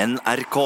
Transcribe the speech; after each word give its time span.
NRK. 0.00 0.56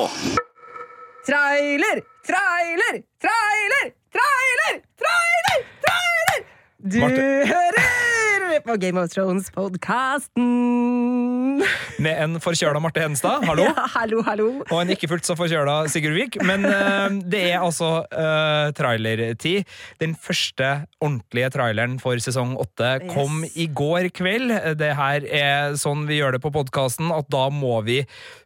Trailer, 1.26 1.98
trailer, 2.28 2.96
trailer, 3.24 3.86
trailer, 4.14 4.76
trailer, 5.02 5.58
trailer! 5.84 6.40
Du 6.78 6.98
Marte. 7.00 7.22
hører 7.52 7.83
på 8.64 8.76
Game 8.80 9.00
of 9.00 9.10
Thrones-podkasten. 9.12 10.44
Med 12.02 12.18
en 12.18 12.38
forkjøla 12.42 12.80
Marte 12.82 13.02
Henstad, 13.04 13.44
hallo. 13.46 13.62
Ja, 13.68 13.84
hallo, 13.94 14.22
hallo. 14.26 14.46
Og 14.72 14.78
en 14.80 14.90
ikke 14.94 15.08
fullt 15.10 15.26
så 15.28 15.36
forkjøla 15.38 15.84
Sigurd 15.92 16.16
Vik. 16.16 16.38
Men 16.46 16.64
uh, 16.66 17.08
det 17.30 17.42
er 17.52 17.60
altså 17.62 17.90
uh, 18.08 18.72
trailertid. 18.76 19.68
Den 20.02 20.14
første 20.18 20.70
ordentlige 21.04 21.50
traileren 21.54 21.98
for 22.02 22.18
sesong 22.22 22.56
åtte 22.60 22.96
kom 23.12 23.42
Yes. 23.44 23.54
i 23.58 23.66
går 23.76 24.08
kveld. 24.14 24.52
Det 24.78 24.92
her 24.96 25.24
er 25.26 25.74
sånn 25.80 26.04
vi 26.08 26.18
gjør 26.20 26.36
det 26.36 26.42
på 26.44 26.52
podkasten, 26.54 27.08
at 27.14 27.26
da 27.32 27.48
må 27.52 27.80
vi 27.86 28.00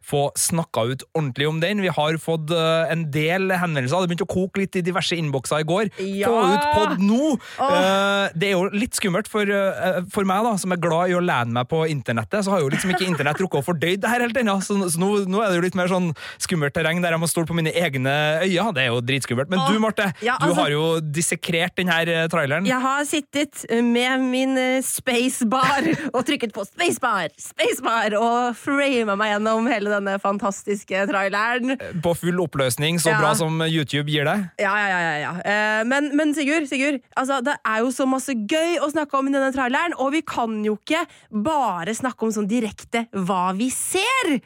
få 0.09 0.27
snakka 0.39 0.83
ut 0.89 1.03
ordentlig 1.13 1.47
om 1.49 1.59
den. 1.61 1.81
Vi 1.85 1.91
har 1.93 2.17
fått 2.21 2.51
uh, 2.53 2.85
en 2.91 3.07
del 3.13 3.51
henvendelser. 3.53 4.01
Det 4.05 4.09
begynte 4.11 4.27
å 4.27 4.31
koke 4.33 4.63
litt 4.63 4.75
i 4.79 4.83
diverse 4.85 5.15
innbokser 5.19 5.63
i 5.63 5.67
går. 5.69 5.91
Ja. 6.01 6.27
Få 6.29 6.39
ut 6.49 6.65
pod 6.75 7.03
nå! 7.05 7.33
Oh. 7.59 7.65
Uh, 7.69 8.25
det 8.35 8.51
er 8.51 8.55
jo 8.57 8.69
litt 8.73 8.97
skummelt 8.97 9.29
for, 9.29 9.45
eh, 9.49 9.99
for 10.13 10.27
meg, 10.27 10.43
da, 10.45 10.55
som 10.61 10.73
er 10.75 10.81
glad 10.81 11.11
i 11.11 11.15
å 11.17 11.21
lene 11.23 11.53
meg 11.59 11.67
på 11.71 11.83
internettet. 11.91 12.43
Så 12.45 12.53
har 12.53 12.63
jo 12.63 12.69
liksom 12.71 12.93
ikke 12.93 13.07
internett 13.07 13.39
rukket 13.41 13.61
å 13.61 13.65
fordøyd 13.69 14.01
det 14.03 14.11
her 14.11 14.23
helt 14.25 14.37
ennå. 14.41 14.57
Så, 14.65 14.77
så 14.93 15.01
nå, 15.01 15.09
nå 15.29 15.41
er 15.43 15.51
det 15.53 15.59
jo 15.59 15.65
litt 15.67 15.77
mer 15.79 15.91
sånn 15.91 16.11
skummelt 16.41 16.73
terreng 16.75 17.01
der 17.03 17.15
jeg 17.15 17.21
må 17.23 17.29
stole 17.31 17.49
på 17.49 17.57
mine 17.57 17.73
egne 17.77 18.13
øyne. 18.45 18.73
Det 18.75 18.83
er 18.85 18.89
jo 18.91 19.01
dritskummelt. 19.05 19.51
Men 19.51 19.63
du, 19.69 19.79
Marte, 19.83 20.09
Ja, 20.25 20.37
du 20.41 20.49
altså- 20.49 20.61
har 20.63 20.73
jo 20.73 20.83
dissekrert 21.01 21.75
den 21.79 21.91
her 21.91 22.09
eh, 22.09 22.27
traileren. 22.31 22.67
Jeg 22.69 22.81
har 22.83 23.05
sittet 23.09 23.63
med 23.83 24.25
min 24.29 24.57
eh, 24.59 24.81
spacebar 24.85 25.87
og 26.15 26.21
trykket 26.27 26.53
på 26.55 26.65
spacebar, 26.67 27.29
spacebar 27.39 28.15
og 28.19 28.55
frama 28.59 29.15
meg 29.19 29.33
gjennom 29.35 29.67
hele 29.71 29.93
denne 29.93 30.17
fantastiske 30.21 31.05
traileren. 31.09 31.75
På 32.03 32.15
full 32.17 32.39
oppløsning, 32.43 32.99
så 33.01 33.09
Ja. 33.13 33.19
bra 33.21 33.33
som 33.35 33.61
YouTube 33.65 34.07
gir 34.11 34.27
deg. 34.27 34.49
Ja, 34.61 34.73
ja, 34.77 34.99
ja, 35.01 35.13
ja. 35.23 35.31
Eh, 35.43 35.83
men, 35.89 36.11
men 36.17 36.33
Sigurd, 36.37 36.67
Sigurd 36.69 36.99
altså, 37.17 37.39
det 37.45 37.55
er 37.65 37.79
jo 37.83 37.89
så 37.95 38.05
masse 38.09 38.33
gøy 38.33 38.77
å 38.83 38.89
snakke 38.91 39.17
om 39.19 39.27
i 39.29 39.33
denne 39.33 39.51
traileren, 39.55 39.95
og 39.99 40.13
vi 40.15 40.21
kan 40.25 40.59
jo 40.65 40.77
ikke 40.79 41.03
bare 41.45 41.93
snakke 41.97 42.25
om 42.27 42.33
sånn 42.35 42.49
direkte 42.49 43.05
hva 43.13 43.49
vi 43.57 43.69
ser! 43.73 44.39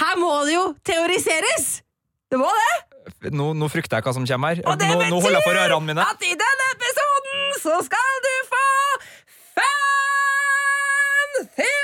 Her 0.00 0.14
må 0.20 0.32
det 0.48 0.54
jo 0.56 0.66
teoriseres! 0.86 1.82
Det 2.32 2.40
må 2.40 2.48
det! 2.48 2.72
Nå, 3.34 3.50
nå 3.58 3.66
frykter 3.68 3.98
jeg 3.98 4.06
hva 4.06 4.14
som 4.16 4.26
kommer 4.28 4.54
her. 4.54 4.62
Og 4.70 4.78
det 4.78 4.88
Nå, 4.88 5.00
nå 5.10 5.18
mine. 5.84 6.06
at 6.06 6.22
i 6.22 6.34
denne 6.38 6.68
episoden 6.76 7.40
så 7.60 7.78
skal 7.88 8.20
du 8.26 8.34
få 8.52 8.66
Fan 9.58 11.32
Theory 11.58 11.81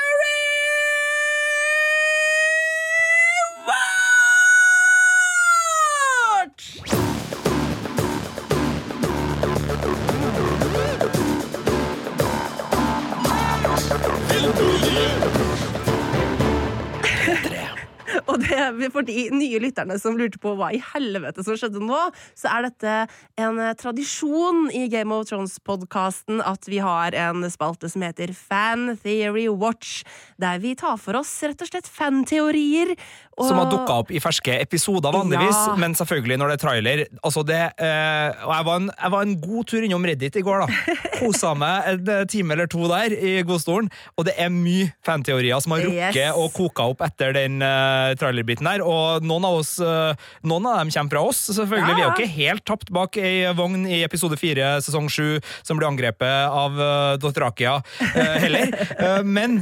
Og 18.29 18.43
det, 18.45 18.91
for 18.93 19.07
de 19.09 19.29
nye 19.33 19.59
lytterne 19.63 19.97
som 20.01 20.17
lurte 20.19 20.37
på 20.43 20.53
hva 20.59 20.69
i 20.77 20.81
helvete 20.93 21.41
som 21.47 21.57
skjedde 21.57 21.81
nå, 21.81 22.01
så 22.37 22.51
er 22.53 22.67
dette 22.69 22.97
en 23.41 23.61
tradisjon 23.81 24.67
i 24.77 24.85
Game 24.93 25.15
of 25.17 25.27
Thrones-podkasten 25.31 26.43
at 26.45 26.69
vi 26.69 26.81
har 26.85 27.17
en 27.17 27.47
spalte 27.53 27.89
som 27.91 28.05
heter 28.05 28.35
Fan 28.37 28.99
Theory 29.03 29.47
Watch, 29.49 30.03
der 30.41 30.61
vi 30.63 30.75
tar 30.79 30.99
for 31.01 31.17
oss 31.23 31.33
rett 31.47 31.63
og 31.65 31.71
slett 31.73 31.89
fanteorier. 31.89 32.95
og- 33.39 33.47
Som 33.49 33.59
har 33.59 33.71
dukka 33.71 33.95
opp 34.03 34.11
i 34.11 34.19
ferske 34.19 34.51
episoder, 34.61 35.13
vanligvis. 35.15 35.55
Ja. 35.69 35.77
Men 35.79 35.95
selvfølgelig 35.95 36.39
når 36.39 36.49
det 36.49 36.55
er 36.59 36.67
trailer. 36.67 37.05
Altså 37.23 37.45
det, 37.47 37.61
eh, 37.79 38.45
og 38.45 38.53
jeg 38.57 38.65
var, 38.67 38.77
en, 38.81 38.91
jeg 39.01 39.11
var 39.15 39.23
en 39.23 39.37
god 39.41 39.65
tur 39.71 39.83
innom 39.87 40.05
Reddit 40.05 40.37
i 40.37 40.43
går, 40.43 40.67
da. 40.67 40.95
Kosa 41.21 41.55
meg 41.55 41.87
en 41.87 42.09
eh, 42.09 42.25
time 42.27 42.53
eller 42.53 42.67
to 42.67 42.89
der 42.91 43.15
i 43.15 43.43
godstolen. 43.47 43.89
Og 44.19 44.25
det 44.27 44.35
er 44.39 44.51
mye 44.51 44.93
fanteorier 45.07 45.63
som 45.63 45.73
har 45.73 45.81
rukket 45.87 46.17
Yes. 46.19 46.35
og 46.37 46.53
koka 46.53 46.89
opp 46.91 47.01
etter 47.07 47.33
den 47.33 47.63
eh, 47.63 48.15
trailerbiten 48.21 48.67
her. 48.69 48.83
Og 48.85 49.25
noen 49.27 49.47
av, 49.49 49.59
oss, 49.61 49.77
eh, 49.83 50.29
noen 50.49 50.67
av 50.69 50.81
dem 50.83 50.91
kommer 50.95 51.15
fra 51.15 51.23
oss, 51.31 51.41
selvfølgelig. 51.55 51.95
Vi 51.95 52.03
er 52.03 52.07
jo 52.07 52.15
ikke 52.17 52.37
helt 52.37 52.65
tapt 52.69 52.93
bak 52.95 53.17
ei 53.23 53.47
vogn 53.57 53.87
i 53.89 54.03
episode 54.07 54.39
fire, 54.41 54.77
sesong 54.85 55.09
sju, 55.13 55.39
som 55.67 55.79
ble 55.81 55.89
angrepet 55.89 56.51
av 56.51 56.77
uh, 56.79 57.17
Dothrakia 57.23 57.77
eh, 58.13 58.37
heller. 58.45 58.73
Men 59.39 59.61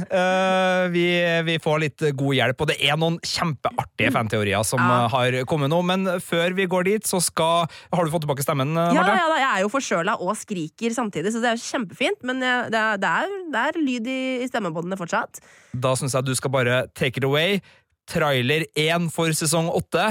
vi, 0.93 1.05
vi 1.47 1.57
får 1.63 1.79
litt 1.81 2.03
god 2.17 2.35
hjelp, 2.37 2.61
og 2.63 2.69
det 2.71 2.77
er 2.85 2.97
noen 2.99 3.17
kjempeartige 3.25 4.11
fanteorier 4.15 4.63
som 4.67 4.81
Ja. 4.81 5.07
har 5.11 5.35
kommet 5.49 5.71
nå. 5.71 5.81
Men 5.85 6.05
før 6.23 6.53
vi 6.57 6.65
går 6.69 6.87
dit, 6.87 7.07
så 7.07 7.19
skal 7.23 7.67
Har 7.93 8.05
du 8.05 8.11
fått 8.13 8.23
tilbake 8.25 8.43
stemmen, 8.45 8.73
Marte? 8.73 8.93
ja, 8.95 9.03
ja, 9.17 9.37
jeg 9.41 9.49
er 9.57 9.63
jo 9.65 9.71
forkjøla 9.73 10.17
og 10.23 10.35
skriker 10.39 10.93
samtidig, 10.95 11.33
så 11.33 11.41
det 11.43 11.51
er 11.53 11.61
kjempefint. 11.61 12.21
Men 12.27 12.39
det 12.43 12.49
er, 12.79 12.97
det 13.01 13.09
er, 13.09 13.33
det 13.53 13.63
er 13.69 13.79
lyd 13.81 14.07
i, 14.11 14.19
i 14.43 14.47
stemmebåndene 14.49 14.97
fortsatt. 14.99 15.41
Da 15.77 15.93
syns 15.99 16.15
jeg 16.17 16.25
du 16.27 16.33
skal 16.37 16.53
bare 16.53 16.85
take 16.97 17.17
it 17.21 17.27
away. 17.27 17.59
Trailer 18.07 18.65
én 18.79 19.11
for 19.11 19.35
sesong 19.35 19.69
åtte. 19.75 20.07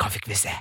Hva 0.00 0.10
fikk 0.12 0.30
vi 0.30 0.38
se? 0.38 0.52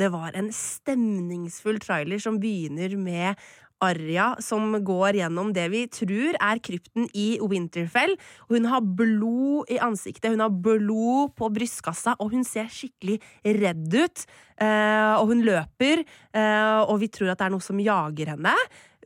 Det 0.00 0.08
var 0.12 0.34
en 0.38 0.50
stemningsfull 0.54 1.80
trailer 1.82 2.20
som 2.22 2.38
begynner 2.42 2.96
med 2.98 3.38
Arya 3.80 4.34
som 4.44 4.74
går 4.84 5.16
gjennom 5.20 5.54
det 5.56 5.66
vi 5.72 5.84
tror 5.92 6.36
er 6.36 6.60
krypten 6.62 7.08
i 7.16 7.38
Winterfell. 7.40 8.12
Hun 8.52 8.68
har 8.68 8.84
blod 8.84 9.70
i 9.72 9.78
ansiktet, 9.80 10.30
hun 10.34 10.44
har 10.44 10.52
blod 10.52 11.32
på 11.38 11.48
brystkassa, 11.54 12.16
og 12.20 12.34
hun 12.34 12.44
ser 12.44 12.68
skikkelig 12.72 13.18
redd 13.60 13.96
ut. 13.96 14.26
Eh, 14.60 15.14
og 15.16 15.32
hun 15.32 15.40
løper, 15.46 16.04
eh, 16.36 16.80
og 16.84 17.00
vi 17.00 17.08
tror 17.08 17.32
at 17.32 17.40
det 17.40 17.48
er 17.48 17.54
noe 17.56 17.64
som 17.64 17.80
jager 17.80 18.34
henne. 18.34 18.54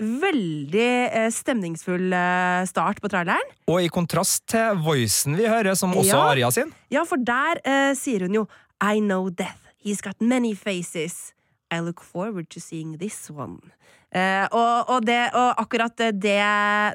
Veldig 0.00 0.88
eh, 1.06 1.28
stemningsfull 1.31 2.12
eh, 2.12 2.65
start 2.66 2.99
på 3.03 3.10
traileren. 3.12 3.53
Og 3.71 3.78
i 3.84 3.91
kontrast 3.93 4.43
til 4.50 4.81
voicen 4.82 5.37
vi 5.38 5.47
hører, 5.47 5.77
som 5.78 5.94
også 5.94 6.10
Ja. 6.10 6.25
Aria 6.32 6.50
sin. 6.50 6.72
Ja, 6.91 7.05
for 7.06 7.22
der 7.22 7.62
eh, 7.62 7.93
sier 7.99 8.27
hun 8.27 8.34
jo 8.43 8.47
I 8.82 8.99
know 8.99 9.31
death. 9.31 9.60
He's 9.84 10.03
got 10.03 10.21
many 10.21 10.55
faces. 10.55 11.32
I 11.71 11.81
look 11.81 12.03
forward 12.03 12.50
to 12.50 12.60
seeing 12.60 12.99
this 12.99 13.31
one. 13.31 13.60
Eh, 14.15 14.47
og, 14.55 14.91
og, 14.94 15.06
det, 15.06 15.19
og 15.34 15.59
akkurat 15.59 15.99
det, 15.99 16.38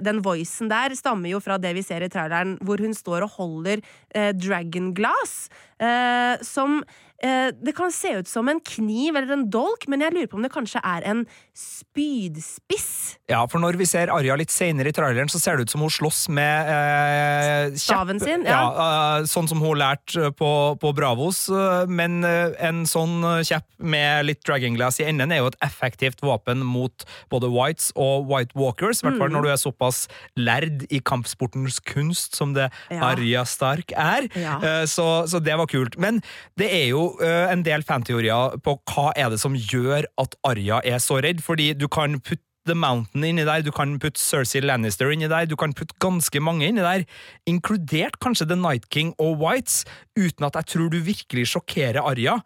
den 0.06 0.22
voicen 0.24 0.70
der 0.72 0.96
stammer 0.96 1.34
jo 1.34 1.42
fra 1.44 1.58
det 1.60 1.74
vi 1.76 1.84
ser 1.84 2.06
i 2.06 2.12
traileren, 2.12 2.56
hvor 2.64 2.80
hun 2.80 2.96
står 2.96 3.26
og 3.28 3.34
holder 3.36 3.82
eh, 4.16 4.32
dragonglass, 4.36 5.50
eh, 5.84 6.40
som 6.48 6.80
eh, 6.80 6.96
Det 7.22 7.74
kan 7.76 7.92
se 7.92 8.14
ut 8.22 8.28
som 8.28 8.48
en 8.48 8.60
kniv 8.64 9.16
eller 9.20 9.34
en 9.36 9.50
dolk, 9.52 9.88
men 9.92 10.00
jeg 10.02 10.14
lurer 10.16 10.28
på 10.32 10.38
om 10.40 10.44
det 10.46 10.52
kanskje 10.54 10.80
er 10.88 11.04
en 11.10 11.26
spydspiss. 11.54 13.18
Ja, 13.30 13.42
for 13.52 13.60
når 13.62 13.76
vi 13.80 13.86
ser 13.90 14.10
Arja 14.14 14.36
litt 14.40 14.52
senere 14.54 14.90
i 14.92 14.96
traileren, 14.96 15.30
så 15.30 15.40
ser 15.42 15.58
det 15.60 15.68
ut 15.68 15.74
som 15.74 15.82
hun 15.84 15.92
slåss 15.94 16.22
med 16.34 16.70
eh. 16.72 17.76
Staven 17.80 18.20
sin, 18.22 18.46
ja. 18.48 18.60
eh, 18.72 19.28
sånn 19.30 19.50
som 19.52 19.60
hun 19.64 19.78
lærte 19.80 20.32
på, 20.40 20.52
på 20.82 20.92
Bravos. 20.98 21.44
eh, 21.52 21.84
Men 21.92 22.24
eh, 22.28 22.54
en 22.70 22.86
sånn 22.90 23.20
kjepp 23.46 23.68
med 23.80 24.26
litt 24.30 24.42
dragonglass 24.48 25.00
i 25.04 25.08
enden 25.10 25.34
er 25.36 25.42
jo 25.44 25.50
et 25.52 25.60
effektivt 25.66 26.24
våpen 26.26 26.64
mot 26.66 27.06
både 27.32 27.50
whites 27.54 27.92
og 28.00 28.28
white 28.32 28.56
walkers. 28.58 29.04
I 29.04 29.08
hvert 29.10 29.18
Mm. 29.20 29.34
når 29.36 29.42
du 29.44 29.50
er 29.52 29.58
såpass 29.60 29.98
lærd 30.40 30.86
i 30.90 31.00
kampsportens 31.04 31.80
kunst 31.84 32.36
som 32.40 32.54
det 32.56 32.70
Ja. 32.90 33.02
Arja 33.12 33.44
Stark 33.46 33.92
er. 33.92 34.30
Ja. 34.36 34.58
Eh, 34.64 34.86
Så, 34.90 35.28
så 35.28 35.40
det 35.44 35.58
var 35.58 35.68
kult. 35.68 35.98
Men 36.00 36.22
det 36.58 36.70
er 36.72 36.88
jo 36.94 37.02
eh, 37.09 37.09
en 37.22 37.64
del 37.66 37.84
fanteorier 37.88 38.60
på 38.66 38.76
hva 38.92 39.10
er 39.18 39.32
det 39.34 39.40
som 39.42 39.56
gjør 39.58 40.08
at 40.22 40.38
Arya 40.48 40.82
er 40.86 41.02
så 41.04 41.20
redd, 41.24 41.44
fordi 41.46 41.74
du 41.78 41.88
kan 41.92 42.20
putte 42.20 42.46
The 42.70 42.76
Mountain 42.78 43.24
inni 43.26 43.46
der, 43.48 43.64
du 43.66 43.72
kan 43.74 43.96
putte 44.02 44.22
Cersei 44.22 44.62
Lannister 44.62 45.10
inni 45.14 45.30
der, 45.32 45.48
du 45.50 45.56
kan 45.58 45.74
putte 45.74 45.96
ganske 46.04 46.42
mange 46.44 46.68
inni 46.68 46.84
der, 46.84 47.06
inkludert 47.50 48.20
kanskje 48.22 48.50
The 48.52 48.58
Night 48.60 48.90
King 48.94 49.14
og 49.18 49.40
Whites, 49.42 49.86
uten 50.20 50.46
at 50.46 50.60
jeg 50.60 50.74
tror 50.76 50.92
du 50.94 51.00
virkelig 51.02 51.48
sjokkerer 51.54 52.04
Arya. 52.04 52.40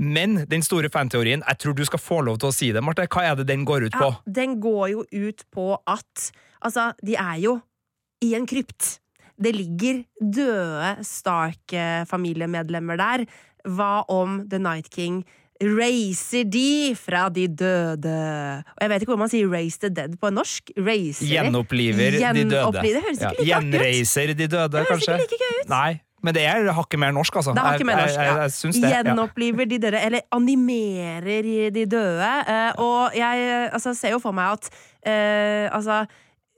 Men 0.00 0.46
den 0.48 0.64
store 0.64 0.88
fanteorien, 0.92 1.42
jeg 1.46 1.60
tror 1.60 1.76
du 1.76 1.84
skal 1.84 2.00
få 2.00 2.20
lov 2.24 2.38
til 2.40 2.48
å 2.48 2.56
si 2.56 2.70
det, 2.72 2.82
Marte. 2.84 3.04
Hva 3.04 3.26
er 3.28 3.34
det 3.36 3.50
den 3.50 3.66
går 3.68 3.88
ut 3.88 3.96
på? 3.96 4.08
Ja, 4.08 4.32
den 4.40 4.56
går 4.60 4.86
jo 4.94 5.04
ut 5.04 5.44
på 5.52 5.74
at 5.88 6.30
Altså, 6.60 6.90
de 7.00 7.14
er 7.16 7.38
jo 7.40 7.54
i 8.20 8.34
en 8.36 8.44
krypt. 8.44 8.98
Det 9.40 9.54
ligger 9.56 10.02
døde 10.20 10.90
Stark-familiemedlemmer 11.08 13.00
der. 13.00 13.22
Hva 13.68 14.04
om 14.08 14.40
The 14.50 14.58
Night 14.58 14.90
King 14.90 15.24
raiser 15.60 16.44
de 16.48 16.94
fra 16.96 17.28
de 17.28 17.46
døde? 17.48 18.12
Og 18.64 18.80
jeg 18.80 18.90
vet 18.90 19.02
ikke 19.02 19.12
hvor 19.12 19.18
man 19.20 19.28
sier 19.28 19.48
'raise 19.48 19.78
the 19.78 19.90
dead' 19.92 20.16
på 20.20 20.30
norsk. 20.32 20.70
Racer. 20.78 21.26
Gjenoppliver 21.26 22.16
Gjenoppliver 22.16 22.32
de 22.32 22.44
døde. 22.50 22.82
Det 22.82 23.02
høres 23.04 23.18
ikke 23.20 23.34
like 23.38 23.42
ut. 23.42 23.48
Gjenreiser 23.48 24.26
de 24.34 24.46
døde, 24.46 24.68
Det 24.72 24.78
høres 24.78 24.88
kanskje? 24.88 25.12
ikke 25.12 25.20
like 25.20 25.44
gøy 25.44 25.60
ut. 25.64 25.68
Nei, 25.68 26.00
men 26.22 26.34
det 26.34 26.42
er 26.44 26.72
hakket 26.72 26.98
mer 26.98 27.12
norsk, 27.12 27.36
altså. 27.36 27.52
Det 27.52 27.58
har 27.64 27.74
ikke 27.74 27.84
mer 27.86 27.96
norsk, 27.96 28.14
Jeg, 28.16 28.26
jeg, 28.26 28.36
ja. 28.36 28.88
jeg, 28.88 29.04
det. 29.04 29.04
Gjenoppliver 29.04 29.64
de 29.68 29.78
døde, 29.78 30.00
eller 30.06 30.20
animerer 30.32 31.70
de 31.70 31.86
døde. 31.86 32.32
eh, 32.48 32.72
og 32.78 33.10
jeg 33.16 33.68
altså, 33.72 33.94
ser 33.94 34.10
jo 34.10 34.18
for 34.18 34.32
meg 34.32 34.52
at 34.52 34.70
uh, 35.06 35.76
altså 35.76 36.06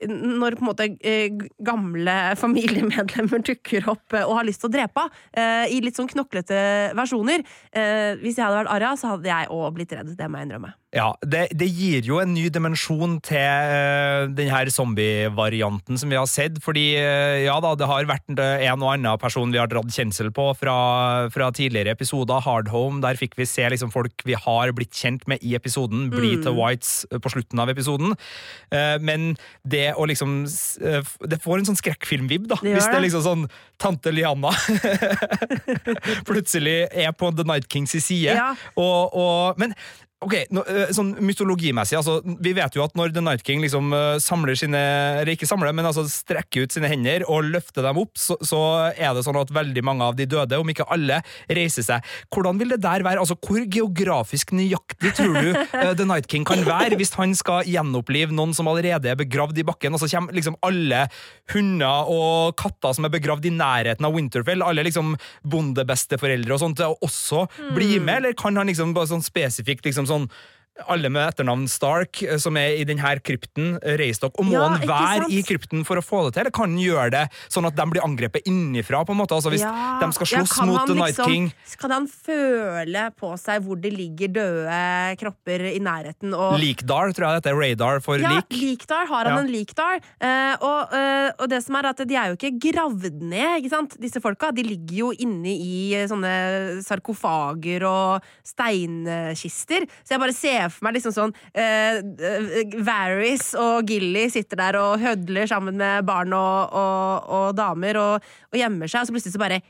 når 0.09 0.57
på 0.57 0.65
en 0.65 0.69
måte 0.69 0.89
eh, 0.99 1.33
gamle 1.65 2.17
familiemedlemmer 2.43 3.43
dukker 3.45 3.89
opp 3.93 4.17
eh, 4.17 4.25
og 4.27 4.37
har 4.39 4.47
lyst 4.47 4.63
til 4.63 4.71
å 4.71 4.75
drepe 4.77 5.07
henne, 5.07 5.67
i 5.73 5.79
litt 5.83 5.97
sånn 5.97 6.09
knoklete 6.11 6.57
versjoner. 6.97 7.43
Eh, 7.71 8.13
hvis 8.21 8.37
jeg 8.37 8.45
hadde 8.45 8.63
vært 8.63 8.73
Arya, 8.75 8.93
så 8.99 9.15
hadde 9.15 9.31
jeg 9.31 9.51
òg 9.53 9.75
blitt 9.77 9.93
redd. 9.95 10.15
Det 10.17 10.29
må 10.29 10.41
jeg 10.41 10.49
innrømme. 10.49 10.73
Ja, 10.93 11.07
det, 11.25 11.47
det 11.57 11.67
gir 11.73 12.05
jo 12.05 12.19
en 12.21 12.35
ny 12.35 12.47
dimensjon 12.53 13.17
til 13.25 13.41
uh, 13.41 14.29
den 14.29 14.51
her 14.53 14.69
zombievarianten 14.69 15.97
som 15.97 16.11
vi 16.11 16.19
har 16.19 16.29
sett. 16.29 16.59
Fordi 16.63 16.85
uh, 17.01 17.41
ja 17.41 17.55
da, 17.63 17.73
det 17.79 17.89
har 17.89 18.09
vært 18.09 18.29
eh, 18.37 18.65
en 18.69 18.83
og 18.83 18.93
annen 18.93 19.21
person 19.21 19.51
vi 19.53 19.59
har 19.61 19.69
dratt 19.71 19.89
kjensel 19.93 20.29
på 20.35 20.49
fra, 20.59 20.75
fra 21.33 21.49
tidligere 21.55 21.95
episoder. 21.97 22.43
Hardhome, 22.45 23.01
der 23.03 23.17
fikk 23.19 23.37
vi 23.39 23.47
se 23.49 23.65
liksom 23.73 23.91
folk 23.93 24.23
vi 24.27 24.37
har 24.37 24.73
blitt 24.75 24.93
kjent 24.93 25.25
med 25.29 25.41
i 25.41 25.55
episoden, 25.57 26.09
bli 26.13 26.35
til 26.43 26.55
Whites 26.57 27.03
eh, 27.09 27.19
på 27.21 27.31
slutten 27.33 27.61
av 27.63 27.71
episoden. 27.73 28.15
Uh, 28.73 28.97
men 29.03 29.33
det 29.65 29.93
å 29.97 30.05
liksom 30.09 30.43
eh, 30.45 31.13
Det 31.29 31.39
får 31.43 31.59
en 31.59 31.71
sånn 31.71 31.79
skrekkfilm-vib, 31.79 32.47
da. 32.51 32.59
Det 32.61 32.77
Hvis 32.77 32.89
det 32.89 32.99
er 32.99 33.05
liksom 33.07 33.25
sånn 33.25 33.45
Tante 33.81 34.13
Lianna 34.13 34.53
plutselig 36.29 36.83
er 36.87 37.11
på 37.17 37.31
The 37.35 37.45
Night 37.47 37.69
Kings 37.71 37.95
side. 37.97 38.33
Ja. 38.37 38.53
Og, 38.79 39.15
og, 39.17 39.61
men 39.61 39.75
ok, 40.25 40.35
øh, 40.63 40.91
sånn 40.95 41.13
mytologimessig, 41.23 41.97
altså, 41.99 42.19
vi 42.23 42.53
vet 42.57 42.75
jo 42.77 42.83
at 42.85 42.95
når 42.97 43.13
The 43.15 43.23
Night 43.23 43.43
King 43.45 43.63
liksom 43.63 43.93
øh, 43.93 44.17
samler 44.23 44.57
sine 44.59 44.79
Eller 45.21 45.33
ikke 45.35 45.47
samler, 45.49 45.73
men 45.75 45.87
altså 45.87 46.05
strekker 46.09 46.65
ut 46.65 46.75
sine 46.75 46.89
hender 46.91 47.25
og 47.29 47.49
løfter 47.53 47.85
dem 47.85 47.99
opp, 48.01 48.13
så, 48.19 48.37
så 48.43 48.59
er 48.91 49.13
det 49.15 49.25
sånn 49.25 49.39
at 49.39 49.53
veldig 49.53 49.83
mange 49.85 50.07
av 50.07 50.17
de 50.17 50.27
døde, 50.29 50.59
om 50.59 50.69
ikke 50.69 50.87
alle, 50.93 51.21
reiser 51.49 51.85
seg. 51.85 52.13
Hvordan 52.33 52.59
vil 52.61 52.75
det 52.75 52.81
der 52.83 53.05
være? 53.05 53.21
Altså, 53.23 53.37
Hvor 53.39 53.63
geografisk 53.63 54.53
nøyaktig 54.55 55.13
tror 55.17 55.37
du 55.37 55.51
øh, 55.53 55.93
The 55.99 56.07
Night 56.07 56.29
King 56.31 56.47
kan 56.47 56.63
være 56.67 56.97
hvis 56.99 57.13
han 57.17 57.35
skal 57.37 57.67
gjenopplive 57.69 58.35
noen 58.35 58.53
som 58.55 58.69
allerede 58.71 59.11
er 59.11 59.19
begravd 59.19 59.59
i 59.61 59.67
bakken, 59.67 59.95
og 59.95 60.03
så 60.03 60.09
kommer 60.11 60.35
liksom 60.35 60.57
alle 60.65 61.05
hunder 61.53 62.09
og 62.11 62.55
katter 62.59 62.95
som 62.95 63.07
er 63.07 63.13
begravd 63.13 63.47
i 63.49 63.53
nærheten 63.55 64.07
av 64.07 64.15
Winterfell, 64.15 64.63
alle 64.65 64.85
liksom 64.85 65.15
bondebesteforeldre 65.49 66.55
og 66.55 66.61
sånt, 66.61 66.83
også 67.03 67.45
bli 67.75 67.97
med, 67.99 68.21
eller 68.21 68.37
kan 68.37 68.57
han 68.59 68.69
liksom 68.69 68.93
bare 68.95 69.09
sånn 69.11 69.25
spesifikt 69.25 69.85
liksom 69.87 70.07
sånn 70.09 70.12
sånn 70.13 70.29
alle 70.89 71.09
med 71.13 71.21
etternavn 71.29 71.67
Stark, 71.69 72.23
eh, 72.25 72.37
som 72.41 72.57
er 72.57 72.79
i 72.81 72.85
denne 72.87 73.13
krypten, 73.21 73.75
eh, 73.83 73.97
reiser 73.99 74.25
dere. 74.25 74.31
Og 74.39 74.45
må 74.45 74.53
Ja, 74.53 74.67
han 74.69 74.81
være 74.81 75.29
i 75.29 75.43
krypten 75.45 75.85
for 75.85 75.97
å 75.97 76.01
få 76.03 76.25
det 76.25 76.33
til, 76.33 76.41
eller 76.41 76.51
kan 76.51 76.69
han 76.71 76.79
gjøre 76.79 77.11
det 77.11 77.29
sånn 77.47 77.67
at 77.67 77.75
de 77.75 77.85
blir 77.85 78.01
angrepet 78.01 78.43
innifra? 78.45 79.05
på 79.05 79.11
en 79.11 79.17
måte? 79.17 79.35
Altså 79.35 79.51
Hvis 79.51 79.61
Ja, 79.61 79.99
de 79.99 80.11
skal 80.13 80.27
ja, 80.27 80.39
slåss 80.43 80.53
kan 80.57 80.67
mot 80.67 80.87
The 80.87 80.93
Night 80.95 81.15
liksom- 81.17 81.25
King 81.25 81.53
Kan 81.77 81.91
han 81.91 82.07
føle 82.07 83.11
på 83.15 83.37
seg 83.37 83.61
hvor 83.63 83.79
det 83.79 83.93
ligger 83.93 84.27
døde 84.33 85.17
kropper 85.17 85.75
i 85.75 85.79
nærheten? 85.79 86.33
Og 86.33 86.59
Leakdar, 86.59 87.13
tror 87.13 87.29
jeg 87.33 87.41
dette 87.41 87.51
er 87.51 87.59
radar 87.59 87.99
for 88.01 88.17
ja, 88.17 88.29
leak. 88.29 88.49
Leakdar, 88.49 89.07
Har 89.07 89.25
han 89.25 89.33
Ja. 89.33 89.39
en 89.41 89.51
leakdar? 89.51 89.99
Uh, 90.21 90.55
og, 90.61 90.93
uh, 90.93 91.31
og 91.39 91.49
det 91.49 91.63
som 91.63 91.75
er 91.75 91.85
at 91.87 91.97
de 91.97 92.15
er 92.15 92.29
jo 92.29 92.35
ikke 92.37 92.71
gravd 92.73 93.21
ned, 93.21 93.61
ikke 93.63 93.69
sant? 93.69 93.99
disse 93.99 94.19
folka. 94.21 94.51
De 94.53 94.63
ligger 94.63 94.95
jo 94.95 95.11
inne 95.11 95.47
i 95.53 95.93
eh, 95.93 96.07
sånne 96.07 96.81
sarkofager 96.83 97.83
og 97.83 98.21
steinkister. 98.43 99.85
Så 100.03 100.15
jeg 100.15 100.19
bare 100.19 100.33
ser 100.33 100.62
for 100.71 100.87
meg 100.87 100.97
liksom 100.97 101.15
sånn 101.15 101.33
eh, 101.57 101.99
Varys 102.85 103.51
og 103.59 103.89
Gilly 103.89 104.27
sitter 104.33 104.59
der 104.59 104.79
og 104.79 105.01
hødler 105.03 105.49
sammen 105.49 105.79
med 105.81 106.07
barn 106.07 106.33
og, 106.37 106.73
og, 106.77 107.29
og 107.37 107.47
damer 107.57 107.99
og, 108.01 108.33
og 108.51 108.59
gjemmer 108.59 108.91
seg, 108.91 109.03
og 109.03 109.09
så 109.09 109.17
plutselig 109.17 109.35
så 109.35 109.43
bare 109.43 109.61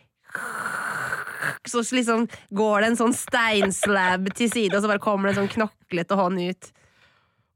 så 1.68 1.84
liksom 1.96 2.28
går 2.56 2.82
det 2.82 2.88
en 2.92 3.00
sånn 3.00 3.16
steinslab 3.16 4.30
til 4.36 4.50
side, 4.52 4.76
og 4.76 4.84
så 4.84 4.92
bare 4.92 5.04
kommer 5.04 5.30
det 5.30 5.36
en 5.36 5.44
sånn 5.44 5.54
knoklete 5.58 6.18
hånd 6.20 6.42
ut. 6.42 6.72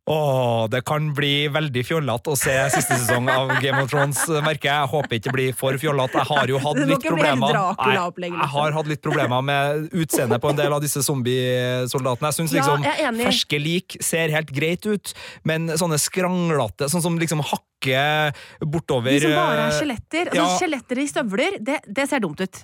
Åh, 0.08 0.68
det 0.72 0.80
kan 0.88 1.10
bli 1.16 1.50
veldig 1.52 1.82
fjollete 1.84 2.32
å 2.32 2.38
se 2.40 2.54
siste 2.72 2.96
sesong 3.02 3.28
av 3.28 3.50
Game 3.60 3.82
of 3.84 3.90
Thrones, 3.92 4.22
merker 4.46 4.70
jeg. 4.70 4.78
Jeg 4.78 4.92
håper 4.94 5.18
ikke 5.18 5.28
det 5.28 5.34
blir 5.36 5.58
for 5.60 5.80
fjollete. 5.82 6.22
Jeg 6.22 6.30
har 6.30 6.54
jo 6.54 6.62
hatt 6.64 6.80
litt 6.80 7.04
problemer 7.04 7.58
Nei. 7.58 8.30
Jeg 8.32 8.50
har 8.54 8.78
hatt 8.78 8.88
litt 8.88 9.04
problemer 9.04 9.44
med 9.50 9.90
utseendet 9.92 10.40
på 10.44 10.54
en 10.54 10.60
del 10.62 10.78
av 10.78 10.84
disse 10.86 11.04
zombiesoldatene. 11.04 12.32
Jeg 12.32 12.40
syns 12.40 12.56
Ja, 12.56 12.62
liksom 12.62 12.88
jeg 12.88 13.08
er 13.10 13.20
ferske 13.28 13.60
lik 13.60 13.98
ser 14.04 14.32
helt 14.32 14.54
greit 14.56 14.88
ut, 14.88 15.12
men 15.44 15.68
sånne 15.76 16.00
skranglete, 16.00 16.88
sånn 16.92 17.04
som 17.04 17.20
liksom 17.20 17.44
hakker 17.44 18.32
bortover 18.64 19.12
De 19.12 19.28
som 19.28 19.36
bare 19.36 19.68
er 19.68 19.76
skjeletter. 19.76 19.78
skjeletter. 19.78 20.32
Altså, 20.32 20.48
ja. 20.48 20.58
Skjeletter 20.62 21.04
i 21.04 21.08
støvler, 21.12 21.60
det, 21.60 21.80
det 22.00 22.08
ser 22.10 22.24
dumt 22.24 22.42
ut. 22.42 22.64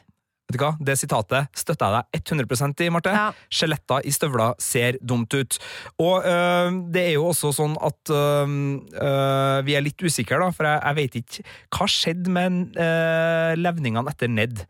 Vet 0.53 0.59
du 0.59 0.65
hva? 0.67 0.75
Det 0.77 0.93
sitatet 1.01 1.57
støtter 1.57 1.89
jeg 1.89 2.21
deg 2.21 2.45
100% 2.45 2.85
i, 2.85 2.89
Marte. 2.93 3.13
Ja. 3.15 3.25
Skjeletter 3.49 4.05
i 4.05 4.11
støvler 4.13 4.53
ser 4.61 4.99
dumt 5.01 5.33
ut. 5.33 5.57
Og 5.97 6.27
øh, 6.29 6.77
det 6.93 7.07
er 7.07 7.15
jo 7.15 7.25
også 7.31 7.49
sånn 7.57 7.73
at 7.81 8.13
øh, 8.13 8.53
øh, 8.93 9.57
vi 9.65 9.73
er 9.73 9.85
litt 9.85 10.03
usikre, 10.05 10.37
da, 10.43 10.51
for 10.53 10.69
jeg, 10.69 10.81
jeg 10.83 10.99
vet 10.99 11.17
ikke 11.23 11.45
Hva 11.73 11.87
skjedde 11.89 12.33
med 12.33 12.77
øh, 12.77 13.53
levningene 13.57 14.13
etter 14.13 14.29
Ned? 14.29 14.61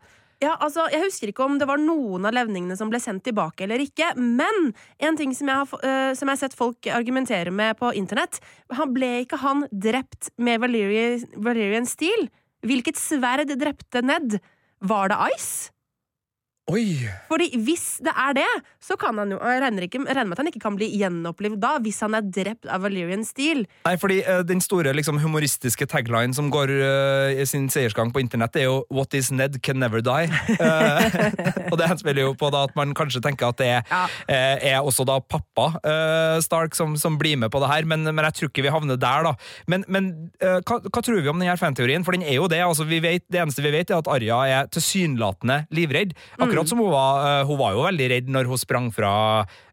Ja, 0.42 0.54
altså, 0.56 0.86
Jeg 0.92 1.04
husker 1.04 1.30
ikke 1.30 1.44
om 1.44 1.58
det 1.60 1.68
var 1.68 1.80
noen 1.80 2.24
av 2.28 2.34
levningene 2.36 2.76
som 2.80 2.88
ble 2.92 3.00
sendt 3.02 3.26
tilbake 3.28 3.66
eller 3.66 3.80
ikke, 3.84 4.10
men 4.16 4.72
en 4.98 5.20
ting 5.20 5.36
som 5.36 5.52
jeg 5.52 5.60
har, 5.60 5.84
øh, 5.84 6.16
som 6.16 6.28
jeg 6.28 6.38
har 6.38 6.42
sett 6.46 6.56
folk 6.56 6.88
argumentere 6.88 7.52
med 7.52 7.76
på 7.80 7.92
internett 7.96 8.40
han 8.72 8.96
Ble 8.96 9.20
ikke 9.26 9.40
han 9.44 9.66
drept 9.68 10.32
med 10.40 10.64
Valerian, 10.64 11.28
Valerian 11.36 11.88
Steel? 11.88 12.28
Hvilket 12.64 12.96
sverd 12.96 13.52
drepte 13.60 14.00
Ned? 14.04 14.38
Var 14.84 15.12
det 15.12 15.20
Ice? 15.36 15.73
Oi! 16.72 17.10
Fordi 17.28 17.50
hvis 17.60 17.98
det 18.00 18.12
er 18.16 18.36
det, 18.38 18.50
så 18.80 18.96
kan 18.96 19.18
han 19.20 19.34
jo 19.34 19.36
Jeg 19.36 19.60
regner, 19.60 19.84
ikke, 19.84 19.98
jeg 20.00 20.16
regner 20.16 20.30
med 20.30 20.36
at 20.38 20.40
han 20.40 20.48
ikke 20.48 20.62
kan 20.62 20.76
bli 20.78 20.86
gjenopplivd 20.96 21.58
da, 21.60 21.74
hvis 21.84 21.98
han 22.00 22.16
er 22.16 22.24
drept 22.24 22.64
av 22.72 22.80
Valerian 22.86 23.24
Steel. 23.28 23.66
Nei, 23.84 23.92
fordi 24.00 24.22
uh, 24.24 24.40
Den 24.48 24.62
store 24.64 24.94
liksom, 24.96 25.18
humoristiske 25.20 25.84
tagline 25.92 26.32
som 26.32 26.48
går 26.52 26.72
uh, 26.72 27.36
i 27.36 27.44
sin 27.48 27.66
seiersgang 27.68 28.14
på 28.14 28.22
internett, 28.24 28.56
er 28.56 28.64
jo 28.70 28.78
'What 28.88 29.12
is 29.12 29.28
Ned 29.28 29.60
can 29.60 29.76
never 29.76 30.00
die'. 30.00 30.32
Uh, 30.56 31.04
og 31.72 31.76
det 31.80 31.90
henspiller 31.90 32.30
jo 32.30 32.32
på 32.32 32.48
da 32.54 32.64
at 32.64 32.72
man 32.80 32.96
kanskje 32.96 33.20
tenker 33.20 33.52
at 33.52 33.60
det 33.60 33.68
er, 33.68 33.82
Ja. 33.92 34.06
er 34.56 34.80
også 34.80 35.04
da 35.04 35.18
pappa 35.20 35.66
Stark 36.40 36.74
som, 36.74 36.96
som 36.96 37.18
blir 37.18 37.36
med 37.36 37.50
på 37.52 37.60
det 37.60 37.68
her, 37.68 37.84
men, 37.84 38.04
men 38.08 38.24
jeg 38.24 38.34
tror 38.34 38.48
ikke 38.48 38.64
vi 38.64 38.72
havner 38.72 38.96
der, 38.96 39.28
da. 39.28 39.34
Men, 39.68 39.84
men 39.88 40.10
hva, 40.40 40.80
hva 40.80 41.02
tror 41.04 41.20
vi 41.20 41.28
om 41.28 41.38
denne 41.40 41.56
fanteorien? 41.60 42.04
For 42.04 42.16
den 42.16 42.24
er 42.24 42.38
jo 42.38 42.48
det. 42.48 42.62
altså 42.64 42.86
vi 42.88 43.00
vet, 43.04 43.24
Det 43.28 43.40
eneste 43.42 43.62
vi 43.62 43.72
vet, 43.74 43.90
er 43.90 44.00
at 44.00 44.08
Arya 44.08 44.40
er 44.48 44.72
tilsynelatende 44.72 45.66
livredd. 45.74 46.14
Akkurat 46.54 46.70
som 46.70 46.80
hun 46.80 46.92
var, 46.94 47.20
eh, 47.26 47.46
hun 47.48 47.60
var 47.60 47.74
jo 47.74 47.84
veldig 47.84 48.08
redd 48.14 48.32
når 48.32 48.48
hun 48.50 48.60
sprang 48.60 48.88
fra 48.94 49.12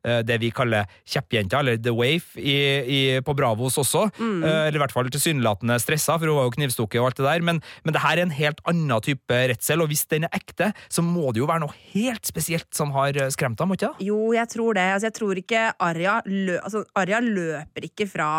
eh, 0.04 0.22
det 0.26 0.40
vi 0.42 0.52
kaller 0.56 0.90
kjeppjenta, 1.06 1.62
eller 1.62 1.78
The 1.78 1.94
Waif, 1.96 2.34
i, 2.38 2.58
i, 2.82 3.00
på 3.26 3.36
Bravos 3.38 3.78
også. 3.82 4.08
Mm. 4.22 4.44
eller 4.44 4.78
i 4.78 4.82
hvert 4.82 4.94
fall 4.94 5.10
tilsynelatende 5.14 5.78
stressa, 5.82 6.18
for 6.18 6.30
hun 6.30 6.40
var 6.40 6.48
jo 6.50 6.56
knivstukket 6.58 7.02
og 7.02 7.12
alt 7.12 7.22
det 7.22 7.28
der. 7.28 7.46
Men, 7.46 7.62
men 7.86 7.96
det 7.96 8.04
her 8.04 8.18
er 8.18 8.26
en 8.26 8.36
helt 8.36 8.62
annen 8.70 9.06
type 9.06 9.42
redsel, 9.54 9.84
og 9.84 9.92
hvis 9.92 10.06
den 10.12 10.28
er 10.28 10.36
ekte, 10.36 10.72
så 10.92 11.06
må 11.06 11.32
det 11.32 11.44
jo 11.44 11.50
være 11.50 11.66
noe 11.66 11.78
helt 11.94 12.28
spesielt 12.28 12.70
som 12.76 12.94
har 12.98 13.18
eh, 13.18 13.32
skremt 13.34 13.62
ham, 13.62 13.72
må 13.72 13.78
ikke 13.78 13.92
det? 13.92 14.08
Jo, 14.10 14.32
jeg 14.36 14.50
tror 14.52 14.78
det. 14.78 14.88
Altså, 14.96 15.10
jeg 15.12 15.18
tror 15.20 15.44
ikke 15.44 15.68
Arja, 15.82 16.18
lø 16.26 16.58
altså, 16.62 16.86
løper 17.22 17.88
ikke 17.88 18.10
fra 18.10 18.32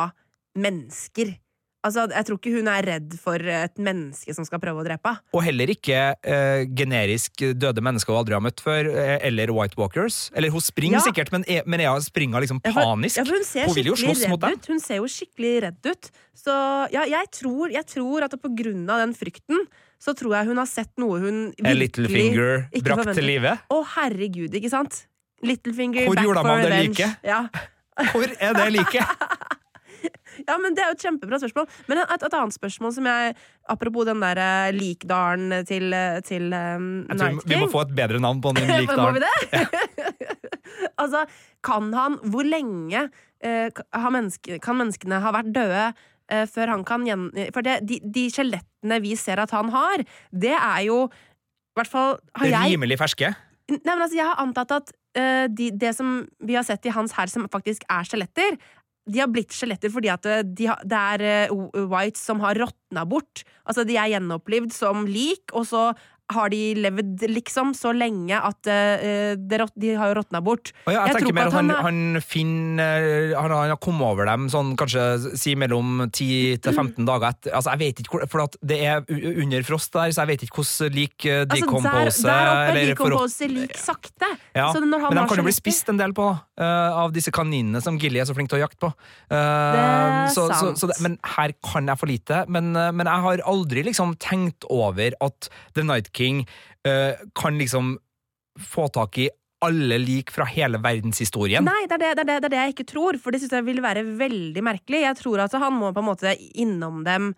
mennesker. 0.59 1.37
Altså, 1.83 2.05
jeg 2.15 2.25
tror 2.29 2.39
ikke 2.39 2.53
hun 2.55 2.69
er 2.71 2.85
redd 2.87 3.15
for 3.19 3.43
et 3.43 3.75
menneske 3.83 4.31
som 4.37 4.45
skal 4.47 4.61
prøve 4.63 4.79
å 4.79 4.85
drepe 4.87 5.03
henne. 5.11 5.19
Og 5.35 5.43
heller 5.43 5.67
ikke 5.75 6.15
eh, 6.23 6.63
generisk 6.79 7.43
døde 7.59 7.83
mennesker 7.83 8.15
hun 8.15 8.21
aldri 8.21 8.37
har 8.37 8.45
møtt 8.45 8.63
før, 8.63 8.87
eh, 8.95 9.17
eller 9.27 9.51
White 9.51 9.75
Walkers. 9.81 10.31
Eller 10.39 10.51
hun 10.55 10.63
springer 10.63 11.01
Ja. 11.01 11.05
sikkert, 11.09 11.33
men, 11.35 11.43
er, 11.51 11.63
men 11.67 11.81
er 11.83 11.99
springer 12.01 12.39
liksom 12.45 12.61
for- 12.63 12.73
panisk. 12.73 13.17
Ja, 13.19 13.25
hun 13.25 13.43
Hun 13.67 13.75
vil 13.75 13.87
jo 13.91 13.97
slåss 13.99 14.29
mot 14.31 14.41
dem. 14.41 14.53
ut. 14.53 14.67
Hun 14.71 14.79
ser 14.81 14.97
jo 15.03 15.09
skikkelig 15.11 15.63
redd 15.67 15.87
ut. 15.91 16.11
Så 16.39 16.55
ja, 16.93 17.03
jeg 17.05 17.31
tror, 17.35 17.71
jeg 17.75 17.85
tror 17.87 18.23
at 18.23 18.31
på 18.41 18.53
grunn 18.63 18.89
av 18.89 19.03
den 19.03 19.13
frykten, 19.15 19.67
så 20.01 20.15
tror 20.15 20.35
jeg 20.39 20.47
hun 20.47 20.57
har 20.59 20.67
sett 20.67 20.91
noe 20.99 21.19
hun 21.19 21.53
virkelig 21.59 21.67
A 21.67 21.75
little 21.75 22.09
finger 22.09 22.69
brakt 22.71 23.03
forventer. 23.03 23.15
til 23.15 23.25
live. 23.27 23.59
Å, 23.71 23.85
herregud, 23.97 24.55
ikke 24.55 24.71
sant? 24.71 25.07
Littlefinger, 25.43 26.07
Hvor 26.07 26.15
back 26.15 26.25
gjorde 26.25 26.43
Hvor 26.47 26.47
gjorde 26.47 26.63
man 26.63 26.71
det 26.71 26.89
like? 26.89 27.17
Ja. 27.27 27.49
Hvor 28.13 28.31
er 28.39 28.55
det 28.55 28.73
like? 28.73 29.03
ja, 30.49 30.57
men 30.61 30.77
Det 30.77 30.85
er 30.85 30.91
jo 30.91 30.97
et 30.97 31.05
kjempebra 31.07 31.39
spørsmål. 31.43 31.67
Men 31.91 32.03
et, 32.03 32.15
et 32.29 32.37
annet 32.39 32.57
spørsmål 32.57 32.95
som 32.97 33.09
jeg 33.11 33.35
Apropos 33.73 34.07
den 34.09 34.23
der 34.23 34.41
eh, 34.43 34.73
likdalen 34.75 35.55
til, 35.69 35.93
eh, 35.95 36.21
til 36.27 36.49
um, 36.51 37.05
Night 37.07 37.43
King. 37.45 37.51
Vi 37.53 37.61
må 37.61 37.69
få 37.71 37.85
et 37.87 37.93
bedre 37.95 38.19
navn 38.23 38.41
på 38.43 38.55
den 38.57 38.67
Må 38.71 38.79
vi 38.79 38.87
likdalen. 38.87 39.23
det? 39.23 39.67
altså, 41.03 41.27
kan 41.65 41.93
han 41.95 42.19
Hvor 42.33 42.47
lenge 42.47 43.05
uh, 43.09 43.69
har 44.03 44.15
menneske, 44.15 44.59
kan 44.63 44.81
menneskene 44.81 45.23
ha 45.23 45.35
vært 45.35 45.53
døde 45.55 45.93
før 46.49 46.71
han 46.71 46.81
kan 46.87 47.03
gjen... 47.05 47.27
For 47.53 47.61
det, 47.67 47.83
de, 47.85 47.99
de 48.09 48.23
skjelettene 48.33 48.97
vi 49.05 49.11
ser 49.21 49.43
at 49.43 49.51
han 49.53 49.69
har, 49.69 50.01
det 50.33 50.55
er 50.55 50.79
jo 50.87 51.03
i 51.13 51.77
hvert 51.77 51.91
fall 51.91 52.15
har 52.39 52.49
jeg 52.49 52.73
Rimelig 52.73 52.97
ferske. 53.03 53.35
Nei, 53.69 53.81
men 53.85 54.05
altså, 54.05 54.17
jeg 54.17 54.29
har 54.31 54.41
antatt 54.41 54.73
at 54.79 54.95
Uh, 55.13 55.45
de, 55.53 55.67
det 55.77 55.91
som 55.93 56.23
vi 56.41 56.55
har 56.57 56.65
sett 56.65 56.87
i 56.89 56.93
hans 56.95 57.13
hær 57.13 57.29
som 57.29 57.45
faktisk 57.53 57.83
er 57.85 58.07
skjeletter, 58.09 58.55
de 59.11 59.19
har 59.19 59.31
blitt 59.33 59.55
skjeletter 59.55 59.91
fordi 59.93 60.11
at 60.13 60.27
eh, 60.31 60.45
de 60.47 60.69
har, 60.71 60.83
det 60.87 61.01
er 61.15 61.25
eh, 61.27 61.55
Whites 61.91 62.23
som 62.23 62.43
har 62.45 62.59
råtna 62.61 63.05
bort. 63.09 63.43
Altså, 63.67 63.87
de 63.89 63.97
er 63.99 64.13
gjenopplivd 64.15 64.75
som 64.75 65.07
lik, 65.09 65.51
og 65.53 65.67
så 65.71 65.89
har 66.35 66.53
de 66.53 66.63
levd 66.83 67.27
liksom 67.31 67.73
så 67.79 67.93
lenge 67.97 68.37
at 68.37 68.69
uh, 68.71 69.35
de, 69.39 69.61
rot- 69.63 69.77
de 69.79 69.95
har 69.99 70.13
jo 70.13 70.19
råtna 70.21 70.43
bort. 70.45 70.73
Og 70.87 70.93
ja, 70.93 71.07
jeg, 71.07 71.13
Jeg 71.13 71.21
tenker 71.23 71.39
mer 71.39 71.53
at 71.53 71.59
han, 71.61 71.71
han 71.73 71.93
han 71.93 72.23
finner 72.25 73.35
han, 73.37 73.53
han 73.53 73.73
har 73.73 73.81
kommet 73.83 74.05
over 74.07 74.29
dem 74.29 74.49
sånn 74.53 74.75
kanskje 74.81 75.37
si 75.39 75.55
mellom 75.59 76.07
10 76.09 76.63
til 76.65 76.75
15 76.75 77.07
dager 77.09 77.29
etter. 77.33 77.55
Altså, 77.57 77.75
jeg 77.75 77.83
vet 77.83 78.03
ikke 78.03 78.17
hvor, 78.17 78.25
For 78.31 78.57
det 78.73 78.79
er 78.87 79.03
under 79.43 79.67
frost 79.67 79.93
der, 79.95 80.13
så 80.15 80.25
jeg 80.25 80.33
vet 80.33 80.45
ikke 80.47 80.63
hvordan 80.63 80.97
lik 80.97 81.27
eh, 81.29 81.43
Altså, 81.43 81.59
decompose 81.59 82.25
der, 82.27 82.49
der 82.49 82.63
oppe 82.63 82.85
decompose 82.93 83.49
lik 83.51 83.77
sakte. 83.81 84.31
Ja, 84.57 84.69
han 84.73 84.89
men 84.89 85.19
de 85.19 85.27
kan 85.31 85.41
jo 85.41 85.47
bli 85.47 85.55
spist 85.57 85.91
en 85.93 86.01
del 86.01 86.15
på, 86.17 86.29
eh, 86.61 87.01
av 87.03 87.15
disse 87.15 87.33
kaninene 87.35 87.83
som 87.85 87.99
Gilly 88.01 88.23
er 88.23 88.29
så 88.29 88.37
flink 88.37 88.51
til 88.53 88.61
å 88.61 88.65
jakte 88.65 88.81
på. 88.87 88.93
det 89.33 89.41
er 89.43 90.33
så, 90.35 90.47
sant. 90.53 90.81
så 90.81 90.89
det, 90.91 90.99
men 91.05 91.19
her 91.37 91.55
kan 91.65 91.89
jeg 91.91 92.01
for 92.01 92.11
lite. 92.11 92.43
Men, 92.53 92.73
eh, 92.79 92.91
men 92.95 93.11
jeg 93.11 93.27
har 93.27 93.45
aldri 93.53 93.85
liksom 93.89 94.17
tenkt 94.23 94.67
over 94.73 95.17
at 95.25 95.51
The 95.77 95.85
Night 95.87 96.13
King 96.17 96.22
eh, 96.89 97.23
kan 97.39 97.61
liksom 97.61 97.95
få 98.61 98.89
tak 98.93 99.19
i 99.19 99.31
alle 99.63 99.99
lik 100.03 100.33
fra 100.35 100.45
hele 100.51 100.81
verdenshistorien. 100.83 101.65
Nei, 101.65 101.87
det 101.87 101.97
er 101.97 102.03
det, 102.03 102.11
det, 102.19 102.25
er 102.25 102.43
det, 102.43 102.51
det 102.51 102.59
er 102.59 102.67
jeg 102.67 102.75
ikke 102.75 102.91
tror, 102.91 103.19
for 103.23 103.35
det 103.35 103.43
synes 103.43 103.55
jeg 103.61 103.67
vil 103.69 103.83
være 103.85 104.03
veldig 104.19 104.65
merkelig. 104.67 105.05
Jeg 105.05 105.19
tror 105.21 105.45
at 105.45 105.55
han 105.63 105.77
må 105.79 105.93
på 105.95 106.03
en 106.03 106.11
måte 106.13 106.37
innom 106.59 107.03
dem 107.07 107.33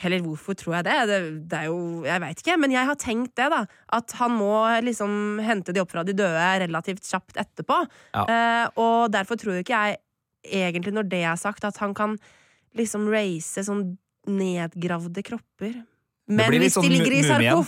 Heller 0.00 0.22
hvorfor 0.24 0.56
tror 0.56 0.78
jeg 0.78 0.86
det? 0.86 0.94
Det, 1.04 1.16
det 1.50 1.56
er 1.58 1.66
jo 1.68 2.04
Jeg 2.06 2.20
veit 2.22 2.38
ikke, 2.40 2.54
men 2.62 2.72
jeg 2.72 2.88
har 2.88 2.96
tenkt 2.96 3.34
det, 3.36 3.50
da. 3.52 3.58
At 3.92 4.14
han 4.16 4.32
må 4.38 4.54
liksom 4.80 5.40
hente 5.44 5.74
de 5.76 5.82
opp 5.82 5.92
fra 5.92 6.04
de 6.08 6.14
døde 6.16 6.46
relativt 6.62 7.04
kjapt 7.04 7.36
etterpå. 7.42 7.76
Ja. 8.16 8.22
Uh, 8.24 8.80
og 8.80 9.12
derfor 9.12 9.36
tror 9.36 9.60
ikke 9.60 9.76
jeg 9.76 10.00
egentlig, 10.48 10.94
når 10.96 11.10
det 11.12 11.20
er 11.28 11.36
sagt, 11.36 11.68
at 11.68 11.76
han 11.84 11.92
kan 11.96 12.16
liksom 12.78 13.04
raise 13.12 13.66
sånn 13.66 13.84
nedgravde 14.32 15.24
kropper. 15.26 15.82
Men 16.28 16.50
hvis 16.60 16.74
de 16.74 16.80
sånn 16.80 16.88
ligger 16.92 17.12
i 17.12 17.22
mu- 17.56 17.64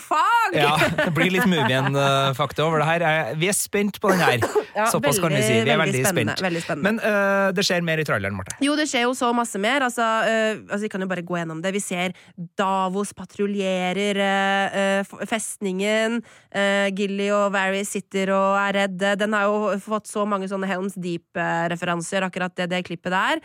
sarkofag! 0.53 0.99
Ja, 0.99 1.05
det 1.05 1.15
blir 1.17 1.33
litt 1.35 1.49
Mumien-fakta 1.49 2.65
over 2.67 2.83
det 2.83 2.89
her. 2.89 3.35
Vi 3.41 3.49
er 3.51 3.57
spent 3.57 4.01
på 4.01 4.13
den 4.13 4.25
her. 4.25 4.45
Ja, 4.75 4.89
Såpass 4.91 5.21
kan 5.23 5.31
vi 5.31 5.39
si. 5.39 5.55
Vi 5.63 5.71
er 5.71 5.79
veldig 5.79 6.01
spennende, 6.03 6.33
spent. 6.35 6.43
Veldig 6.43 6.61
spennende. 6.65 6.91
Men 6.91 6.97
uh, 6.99 7.53
det 7.55 7.63
skjer 7.63 7.85
mer 7.87 8.01
i 8.03 8.05
traileren, 8.07 8.35
Marte. 8.35 8.57
Jo, 8.65 8.73
det 8.75 8.89
skjer 8.91 9.05
jo 9.07 9.13
så 9.15 9.29
masse 9.37 9.59
mer. 9.63 9.85
Altså, 9.87 10.03
uh, 10.03 10.65
altså, 10.67 10.81
vi 10.83 10.91
kan 10.91 11.05
jo 11.05 11.07
bare 11.13 11.23
gå 11.23 11.37
gjennom 11.39 11.61
det. 11.63 11.71
Vi 11.77 11.83
ser 11.85 12.17
Davos 12.59 13.13
patruljerer 13.15 14.19
eh, 14.19 15.13
festningen. 15.31 16.19
Uh, 16.51 16.91
Gilly 16.91 17.29
og 17.35 17.53
Varys 17.55 17.95
sitter 17.95 18.35
og 18.35 18.59
er 18.65 18.81
redde. 18.81 19.15
Den 19.21 19.39
har 19.39 19.47
jo 19.47 19.79
fått 19.85 20.11
så 20.11 20.27
mange 20.27 20.51
sånne 20.51 20.67
Helms 20.67 20.99
Deep-referanser, 20.99 22.27
akkurat 22.27 22.57
det, 22.59 22.73
det 22.75 22.83
klippet 22.89 23.15
der. 23.15 23.45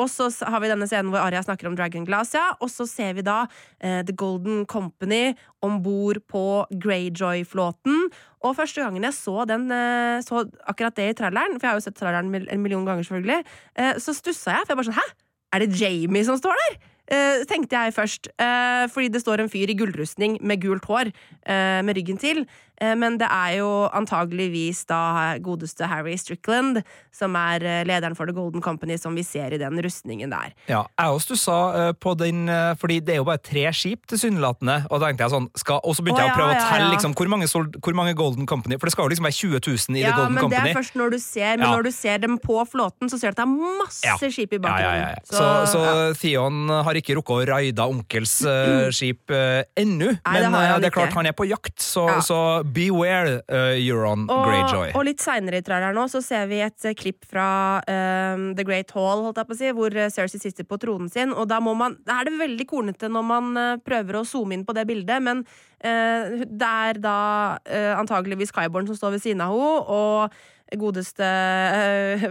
Og 0.00 0.06
så 0.08 0.30
har 0.48 0.62
vi 0.64 0.70
denne 0.70 0.86
scenen 0.88 1.10
hvor 1.12 1.20
Aria 1.20 1.42
snakker 1.44 1.68
om 1.68 1.74
Dragon 1.76 2.06
Glass, 2.08 2.32
ja. 2.34 2.48
Og 2.64 2.70
så 2.72 2.86
ser 2.88 3.18
vi 3.18 3.24
da 3.26 3.42
The 3.84 4.14
Golden 4.16 4.64
Company 4.70 5.34
om 5.66 5.78
bord 5.84 6.22
på 6.30 6.46
Greyjoy-flåten. 6.70 8.08
Og 8.46 8.56
første 8.58 8.82
gangen 8.82 9.06
jeg 9.06 9.16
så, 9.18 9.44
den, 9.48 9.68
eh, 9.74 10.22
så 10.24 10.46
akkurat 10.64 10.96
det 10.96 11.10
i 11.10 11.18
traileren, 11.18 11.58
for 11.58 11.66
jeg 11.66 11.74
har 11.74 11.80
jo 11.80 11.86
sett 11.86 11.98
traileren 11.98 12.34
en 12.34 12.62
million 12.62 12.86
ganger, 12.86 13.06
selvfølgelig, 13.06 13.40
eh, 13.76 13.94
så 14.02 14.14
stussa 14.16 14.58
jeg. 14.58 14.66
For 14.66 14.74
jeg 14.74 14.82
bare 14.82 14.90
sånn 14.90 15.00
Hæ? 15.00 15.08
Er 15.54 15.62
det 15.62 15.80
Jamie 15.80 16.26
som 16.26 16.38
står 16.38 16.58
der? 16.62 16.78
Uh, 17.06 17.44
tenkte 17.46 17.78
jeg 17.78 17.94
først. 17.94 18.28
uh, 18.42 18.90
fordi 18.90 19.08
det 19.14 19.20
står 19.22 19.44
en 19.44 19.50
fyr 19.50 19.70
i 19.70 19.76
gullrustning 19.78 20.40
med 20.42 20.58
gult 20.58 20.84
hår 20.90 21.12
uh, 21.46 21.80
med 21.86 21.94
ryggen 21.94 22.18
til. 22.18 22.42
Eh, 22.80 22.94
men 22.98 23.18
det 23.20 23.28
er 23.32 23.58
jo 23.60 23.70
antageligvis 23.96 24.84
da 24.90 25.36
godeste 25.42 25.88
Harry 25.90 26.16
Strickland, 26.20 26.82
som 27.14 27.36
er 27.38 27.64
eh, 27.64 27.82
lederen 27.88 28.16
for 28.18 28.28
The 28.28 28.34
Golden 28.36 28.62
Company, 28.64 28.98
som 29.00 29.14
vi 29.16 29.24
ser 29.26 29.54
i 29.54 29.60
den 29.60 29.80
rustningen 29.82 30.32
der. 30.32 30.52
Ja, 30.70 30.84
jeg 30.98 31.16
også 31.16 31.26
stussa 31.26 31.44
sa 31.46 31.92
på 32.00 32.14
den, 32.18 32.48
eh, 32.48 32.74
fordi 32.78 33.00
det 33.04 33.16
er 33.16 33.20
jo 33.22 33.26
bare 33.28 33.42
tre 33.42 33.66
skip 33.76 34.06
tilsynelatende. 34.10 34.86
Og 34.90 35.00
da 35.00 35.08
tenkte 35.10 35.26
jeg 35.26 35.34
sånn, 35.34 35.48
skal, 35.58 35.80
og 35.84 35.96
så 35.96 36.04
begynte 36.04 36.22
Å, 36.22 36.26
jeg 36.26 36.34
å 36.34 36.38
prøve 36.38 36.54
ja, 36.54 36.62
å 36.62 36.70
telle 36.70 36.86
ja. 36.88 36.92
liksom, 36.94 37.14
hvor, 37.18 37.30
mange 37.32 37.48
hvor 37.48 37.96
mange 37.96 38.14
Golden 38.18 38.46
Company 38.48 38.78
For 38.78 38.88
det 38.88 38.94
skal 38.94 39.06
jo 39.06 39.12
liksom 39.14 39.28
være 39.28 39.36
20 39.36 39.60
000 39.66 39.98
i 39.98 40.02
ja, 40.02 40.10
The 40.10 40.16
Golden 40.20 40.38
Company. 40.40 40.56
Ja, 40.56 40.62
men 40.62 40.68
det 40.68 40.74
er 40.74 40.80
først 40.80 40.98
når 40.98 41.14
du 41.14 41.18
ser 41.22 41.52
Men 41.56 41.66
Ja. 41.66 41.72
når 41.76 41.86
du 41.86 41.92
ser 41.94 42.18
dem 42.22 42.38
på 42.42 42.58
flåten, 42.68 43.10
så 43.10 43.18
ser 43.20 43.32
du 43.32 43.36
at 43.36 43.40
det 43.40 43.46
er 43.46 43.80
masse 43.82 44.04
Ja. 44.06 44.16
skip 44.16 44.52
i 44.52 44.58
Ja, 44.58 44.62
bakgrunnen. 44.66 45.00
ja, 45.00 45.08
ja. 45.14 45.22
Så, 45.24 45.46
så 45.72 45.82
ja. 45.84 46.12
Theon 46.20 46.68
har 46.68 46.98
ikke 46.98 47.16
rukket 47.18 47.36
å 47.36 47.46
raide 47.52 47.86
onkels 47.86 48.34
uh, 48.46 48.90
skip 48.94 49.30
uh, 49.30 49.62
ennå. 49.78 50.16
Men 50.26 50.52
det 50.52 50.62
eh, 50.62 50.78
det 50.82 50.90
er 50.90 50.94
klart 50.94 51.10
ikke. 51.10 51.20
han 51.20 51.30
er 51.30 51.36
på 51.36 51.46
jakt, 51.48 51.78
så, 51.82 52.06
Ja. 52.10 52.20
så 52.20 52.40
beware 52.74 53.40
uh, 53.52 53.74
Euron 53.76 54.26
Greyjoy. 54.26 54.90
Og, 54.90 54.98
og 54.98 55.06
litt 55.08 55.22
seinere 55.22 55.60
i 55.60 55.64
traileren 55.66 55.96
nå 55.96 56.06
så 56.10 56.22
ser 56.24 56.48
vi 56.50 56.60
et 56.64 56.86
eh, 56.88 56.96
klipp 56.98 57.26
fra 57.28 57.48
um, 57.82 58.48
The 58.56 58.64
Great 58.66 58.92
Hall, 58.96 59.22
holdt 59.24 59.40
jeg 59.40 59.48
på 59.48 59.56
å 59.56 59.60
si, 59.60 59.70
hvor 59.76 59.96
eh, 59.96 60.10
Cersei 60.12 60.40
sitter 60.42 60.66
på 60.68 60.78
tronen 60.82 61.10
sin. 61.12 61.34
Og 61.34 61.48
da 61.50 61.60
må 61.62 61.76
man 61.78 61.96
Da 62.06 62.20
er 62.20 62.28
det 62.28 62.40
veldig 62.40 62.66
kornete 62.68 63.10
når 63.12 63.24
man 63.26 63.52
eh, 63.60 63.78
prøver 63.84 64.20
å 64.20 64.26
zoome 64.28 64.56
inn 64.56 64.66
på 64.66 64.74
det 64.76 64.86
bildet, 64.88 65.22
men 65.22 65.44
uh, 65.44 66.42
det 66.46 66.72
er 66.90 67.00
da 67.02 67.20
uh, 67.60 67.94
antageligvis 68.00 68.54
Kyborn 68.54 68.88
som 68.90 68.98
står 68.98 69.16
ved 69.16 69.24
siden 69.24 69.44
av 69.44 69.54
henne, 69.54 69.80
og 69.86 70.36
godeste 70.74 71.22
uh, 71.22 72.24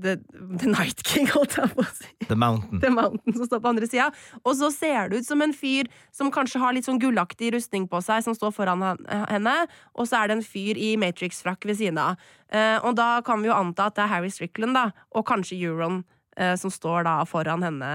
the, 0.02 0.16
the 0.60 0.70
Night 0.70 1.02
King, 1.04 1.28
holdt 1.34 1.58
jeg 1.58 1.72
på 1.74 1.84
å 1.84 1.88
si. 1.92 2.08
The 2.30 2.38
Mountain. 2.38 2.80
The 2.80 2.92
Mountain 2.94 3.36
som 3.36 3.48
står 3.48 3.60
på 3.60 3.72
andre 3.74 3.88
sida. 3.90 4.08
Og 4.40 4.54
så 4.56 4.70
ser 4.72 5.10
det 5.10 5.20
ut 5.20 5.28
som 5.28 5.44
en 5.44 5.52
fyr 5.56 5.90
som 6.16 6.32
kanskje 6.32 6.62
har 6.62 6.76
litt 6.76 6.88
sånn 6.88 7.00
gullaktig 7.02 7.52
rustning 7.56 7.84
på 7.90 8.00
seg, 8.04 8.24
som 8.24 8.36
står 8.36 8.54
foran 8.56 8.86
henne, 9.08 9.56
og 9.92 10.08
så 10.08 10.22
er 10.22 10.30
det 10.30 10.38
en 10.38 10.46
fyr 10.46 10.80
i 10.80 10.94
Matrix-frakk 11.00 11.68
ved 11.68 11.80
siden 11.82 12.00
av. 12.00 12.30
Uh, 12.50 12.78
og 12.88 12.96
da 12.98 13.18
kan 13.26 13.42
vi 13.42 13.50
jo 13.50 13.58
anta 13.58 13.90
at 13.90 13.98
det 13.98 14.06
er 14.06 14.14
Harry 14.14 14.32
Strickland, 14.32 14.78
da, 14.78 14.88
og 15.12 15.28
kanskje 15.28 15.60
Euron, 15.60 16.00
uh, 16.40 16.54
som 16.58 16.72
står 16.72 17.04
da 17.06 17.20
foran 17.28 17.66
henne 17.66 17.92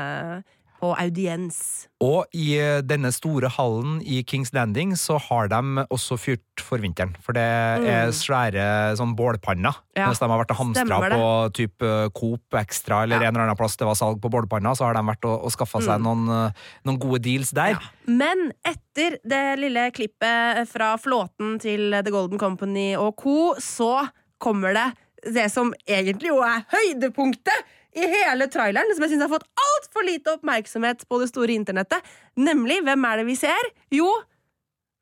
på 0.85 0.93
audiens. 1.01 1.57
Og 2.03 2.27
i 2.35 2.55
eh, 2.59 2.81
denne 2.85 3.09
store 3.15 3.49
hallen 3.55 3.97
i 4.05 4.19
Kings 4.27 4.51
Landing 4.53 4.93
så 4.99 5.17
har 5.29 5.49
de 5.49 5.85
også 5.89 6.17
fyrt 6.19 6.61
for 6.61 6.81
vinteren. 6.83 7.15
For 7.23 7.33
det 7.35 7.43
er 7.45 8.11
svære 8.15 8.65
sånn 8.99 9.15
bålpanner. 9.17 9.79
Mm. 9.79 10.01
Ja, 10.01 10.09
Hvis 10.11 10.21
de 10.21 10.29
har 10.29 10.41
vært 10.41 10.51
og 10.53 10.59
hamstra 10.59 10.99
på 11.15 11.29
type 11.57 11.89
eh, 11.89 12.09
Coop 12.15 12.59
Extra 12.59 13.03
eller 13.05 13.21
Ja. 13.23 13.29
en 13.29 13.35
eller 13.35 13.47
annen 13.47 13.59
plass 13.59 13.77
det 13.79 13.87
var 13.87 13.97
salg 13.97 14.21
på 14.21 14.29
bålpanner, 14.33 14.75
så 14.77 14.85
har 14.89 14.97
de 14.99 15.05
vært 15.07 15.25
og, 15.25 15.47
og 15.47 15.55
skaffa 15.55 15.81
seg 15.81 15.95
Mm. 15.95 16.03
noen, 16.03 16.27
eh, 16.35 16.67
noen 16.85 16.99
gode 16.99 17.21
deals 17.25 17.51
der. 17.55 17.79
Men 18.05 18.51
etter 18.67 19.17
det 19.25 19.43
lille 19.59 19.87
klippet 19.95 20.67
fra 20.69 20.93
flåten 21.01 21.57
til 21.63 21.91
The 21.95 22.11
Golden 22.11 22.37
Company 22.41 22.93
og 22.99 23.15
co., 23.17 23.55
så 23.59 24.09
kommer 24.39 24.73
det 24.75 24.91
det 25.33 25.47
som 25.49 25.71
egentlig 25.89 26.29
jo 26.29 26.41
er 26.45 26.65
høydepunktet 26.69 27.63
i 27.95 28.07
hele 28.11 28.47
traileren, 28.51 28.91
som 28.95 29.05
jeg 29.05 29.15
syns 29.15 29.25
har 29.25 29.33
fått 29.33 29.47
altfor 29.65 30.07
lite 30.07 30.35
oppmerksomhet 30.35 31.05
på 31.09 31.19
det 31.21 31.29
store 31.31 31.55
internettet. 31.55 32.15
Nemlig, 32.35 32.81
hvem 32.85 33.07
er 33.09 33.21
det 33.21 33.27
vi 33.29 33.37
ser? 33.39 33.69
Jo, 33.93 34.09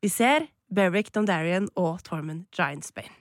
vi 0.03 0.11
ser 0.13 0.49
Beric 0.73 1.13
Dondarrion 1.13 1.69
og 1.79 2.03
Tormund 2.05 2.45
Giantsbane. 2.55 3.15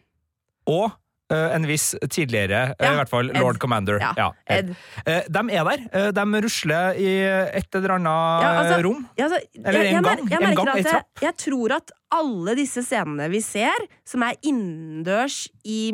Og 0.70 0.92
Uh, 1.32 1.48
en 1.54 1.64
viss 1.64 1.94
tidligere, 2.12 2.74
eh, 2.74 2.84
Ja, 2.84 2.90
i 2.92 2.96
hvert 2.98 3.08
fall 3.08 3.30
Ed. 3.30 3.38
Lord 3.40 3.56
Commander. 3.56 3.96
Ja, 4.02 4.26
Ed. 4.52 4.74
Eh, 5.06 5.22
de 5.32 5.42
er 5.56 5.64
der. 5.64 6.12
De 6.12 6.40
rusler 6.44 6.98
i 7.00 7.08
et 7.24 7.78
eller 7.78 7.94
annet 7.94 8.42
Ja, 8.44 8.50
altså, 8.60 8.82
rom. 8.84 9.06
Ja, 9.16 9.24
altså, 9.24 9.38
Eller 9.54 9.80
en 9.80 9.86
jeg, 9.86 9.94
jeg 9.94 10.02
gang, 10.02 10.28
jeg 10.28 10.36
en 10.36 10.44
merker 10.48 10.64
gang, 10.64 10.84
jeg, 10.84 11.02
jeg 11.22 11.36
tror 11.40 11.76
at 11.78 11.94
alle 12.12 12.54
disse 12.58 12.82
scenene 12.84 13.26
vi 13.32 13.40
ser, 13.44 13.84
som 14.08 14.22
er 14.26 14.36
innendørs 14.46 15.46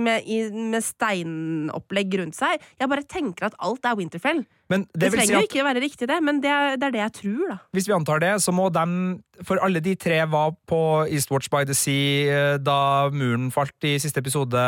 med, 0.03 0.27
med 0.73 0.83
steinopplegg 0.85 2.17
rundt 2.21 2.37
seg 2.39 2.59
Jeg 2.81 2.91
bare 2.91 3.05
tenker 3.07 3.49
at 3.49 3.57
alt 3.63 3.87
er 3.87 3.99
Winterfell. 3.99 4.43
Men 4.69 4.85
Det, 4.93 5.01
det 5.01 5.13
vil 5.13 5.21
si 5.23 5.27
trenger 5.27 5.35
jo 5.35 5.41
at 5.41 5.49
ikke 5.49 5.65
være 5.65 5.83
riktig, 5.85 6.09
det, 6.11 6.19
men 6.25 6.41
det 6.45 6.51
er, 6.53 6.77
det 6.77 6.89
er 6.89 6.95
det 6.97 7.01
jeg 7.05 7.15
tror, 7.21 7.45
da. 7.53 7.57
hvis 7.73 7.89
vi 7.89 7.95
antar 7.97 8.21
det, 8.21 8.33
så 8.45 8.53
må 8.53 8.69
de 8.75 8.85
For 9.47 9.61
alle 9.65 9.81
de 9.81 9.95
tre 9.97 10.19
var 10.29 10.53
på 10.69 10.81
Eastwatch 11.09 11.49
by 11.53 11.63
the 11.65 11.77
Sea 11.79 12.35
eh, 12.55 12.57
da 12.59 13.09
muren 13.15 13.49
falt 13.55 13.87
i 13.87 13.95
siste 14.03 14.19
episode. 14.21 14.59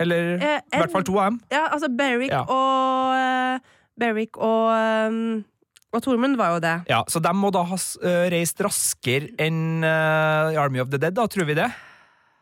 Eller 0.00 0.38
Eh, 0.38 0.60
i 0.72 0.80
hvert 0.80 0.92
fall 0.94 1.04
to 1.06 1.18
av 1.18 1.30
dem. 1.30 1.40
Ja, 1.52 1.66
altså 1.74 1.88
Berrick 1.92 2.32
Ja. 2.32 2.42
og 2.48 3.14
uh, 3.14 3.76
Berrick 3.98 4.36
og 4.38 4.70
um, 5.12 5.44
og 5.94 6.02
Tormund 6.04 6.36
var 6.36 6.56
jo 6.56 6.62
det. 6.64 6.74
Ja, 6.90 7.02
så 7.08 7.20
de 7.24 7.32
må 7.36 7.50
da 7.54 7.62
ha 7.68 7.78
eh, 7.78 8.26
reist 8.34 8.60
raskere 8.64 9.32
enn 9.40 9.84
eh, 9.86 10.58
Army 10.60 10.82
of 10.82 10.90
the 10.92 11.00
Dead, 11.00 11.16
da, 11.16 11.24
tror 11.30 11.48
vi 11.48 11.56
det? 11.58 11.70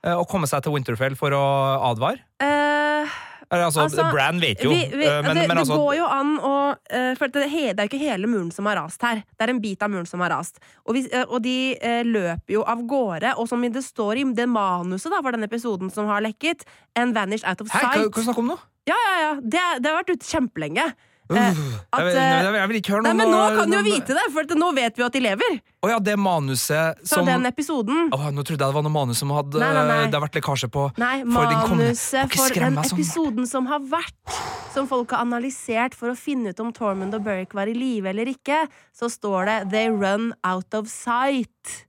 Å 0.07 0.21
og 0.21 0.29
komme 0.31 0.47
seg 0.47 0.63
til 0.63 0.75
Winterfell 0.75 1.17
for 1.19 1.35
å 1.35 1.45
advare? 1.89 2.21
Eh, 2.43 3.15
altså, 3.51 3.87
Altså, 3.87 4.05
Bran 4.13 4.39
vet 4.43 4.63
jo, 4.63 4.71
vi, 4.71 4.85
vi, 4.93 5.07
eh, 5.07 5.23
men, 5.23 5.39
det, 5.39 5.47
men 5.49 5.57
det 5.57 5.65
altså 5.65 5.79
går 5.79 5.97
jo 5.99 6.11
an 6.11 6.33
å 6.39 6.53
eh, 6.91 7.13
For 7.19 7.33
det, 7.33 7.47
det 7.49 7.75
er 7.75 7.87
jo 7.87 7.91
ikke 7.91 8.03
hele 8.03 8.31
muren 8.31 8.53
som 8.55 8.69
har 8.71 8.79
rast 8.81 9.03
her. 9.07 9.23
Det 9.35 9.47
er 9.47 9.55
en 9.55 9.63
bit 9.63 9.83
av 9.83 9.91
muren 9.93 10.07
som 10.07 10.23
har 10.23 10.35
rast. 10.35 10.61
Og, 10.85 10.95
vi, 10.99 11.05
eh, 11.11 11.27
og 11.27 11.43
de 11.47 11.57
eh, 11.79 12.03
løper 12.07 12.59
jo 12.59 12.63
av 12.67 12.83
gårde. 12.87 13.35
Og 13.41 13.51
som 13.51 13.63
det 13.63 13.83
står 13.87 14.23
i 14.23 14.29
det 14.37 14.49
manuset 14.51 15.11
da, 15.13 15.23
for 15.23 15.35
denne 15.35 15.51
episoden 15.51 15.91
som 15.95 16.11
har 16.11 16.23
lekket, 16.25 16.67
and 16.95 17.17
vanished 17.17 17.47
out 17.49 17.63
of 17.63 17.71
Hæ, 17.71 17.83
hva, 17.83 17.93
sight. 17.95 18.15
hva 18.15 18.27
snakker 18.29 18.43
du 18.43 18.47
om 18.47 18.55
nå? 18.55 18.59
Ja, 18.87 18.97
ja, 19.03 19.19
ja. 19.25 19.35
Det, 19.43 19.67
det 19.83 19.91
har 19.91 20.01
vært 20.03 20.15
ute 20.15 20.29
kjempelenge. 20.29 20.91
Uh, 21.31 21.77
Eh, 21.97 22.05
jeg, 22.05 22.07
vil, 22.07 22.19
eh, 22.21 22.57
jeg, 22.57 22.69
vil, 22.71 22.79
ikke 22.81 22.93
høre 22.95 23.05
Nei, 23.07 23.13
noe 23.17 23.25
men 23.25 23.33
nå 23.33 23.41
kan 23.57 23.71
du 23.71 23.77
jo 23.77 23.83
vite 23.87 24.17
det, 24.17 24.25
for 24.35 24.59
nå 24.59 24.69
vet 24.77 24.99
vi 24.99 25.05
at 25.07 25.17
de 25.17 25.23
lever. 25.25 25.57
Å 25.87 25.91
ja, 25.91 25.99
det 26.03 26.17
manuset 26.21 27.01
Fra 27.07 27.23
den 27.27 27.49
episoden. 27.49 28.11
Å, 28.15 28.19
Nå 28.35 28.45
trodde 28.47 28.59
jeg 28.59 28.73
det 28.73 28.77
var 28.77 28.85
noe 28.87 28.95
manus 28.95 29.23
som 29.23 29.33
hadde 29.35 29.61
Nei, 29.63 29.71
nei, 29.77 29.85
nei. 29.89 29.99
Det 30.11 30.19
har 30.19 30.25
vært 30.25 30.39
lekkasje 30.39 30.71
på. 30.73 30.87
Nei, 31.01 31.15
manuset 31.25 32.35
for 32.35 32.55
den 32.55 32.79
sånn. 32.79 32.93
episoden 32.93 33.49
som 33.51 33.69
har 33.71 33.83
vært, 33.91 34.39
som 34.75 34.89
folk 34.91 35.15
har 35.15 35.25
analysert 35.27 35.97
for 35.99 36.13
å 36.13 36.17
finne 36.19 36.53
ut 36.55 36.63
om 36.63 36.73
Tormund 36.75 37.17
og 37.17 37.27
Beric 37.27 37.57
var 37.57 37.71
i 37.71 37.77
live 37.77 38.11
eller 38.13 38.31
ikke, 38.31 38.65
så 38.95 39.11
står 39.13 39.51
det 39.51 39.59
'They 39.71 39.91
run 39.95 40.33
out 40.47 40.75
of 40.75 40.91
sight'. 40.93 41.87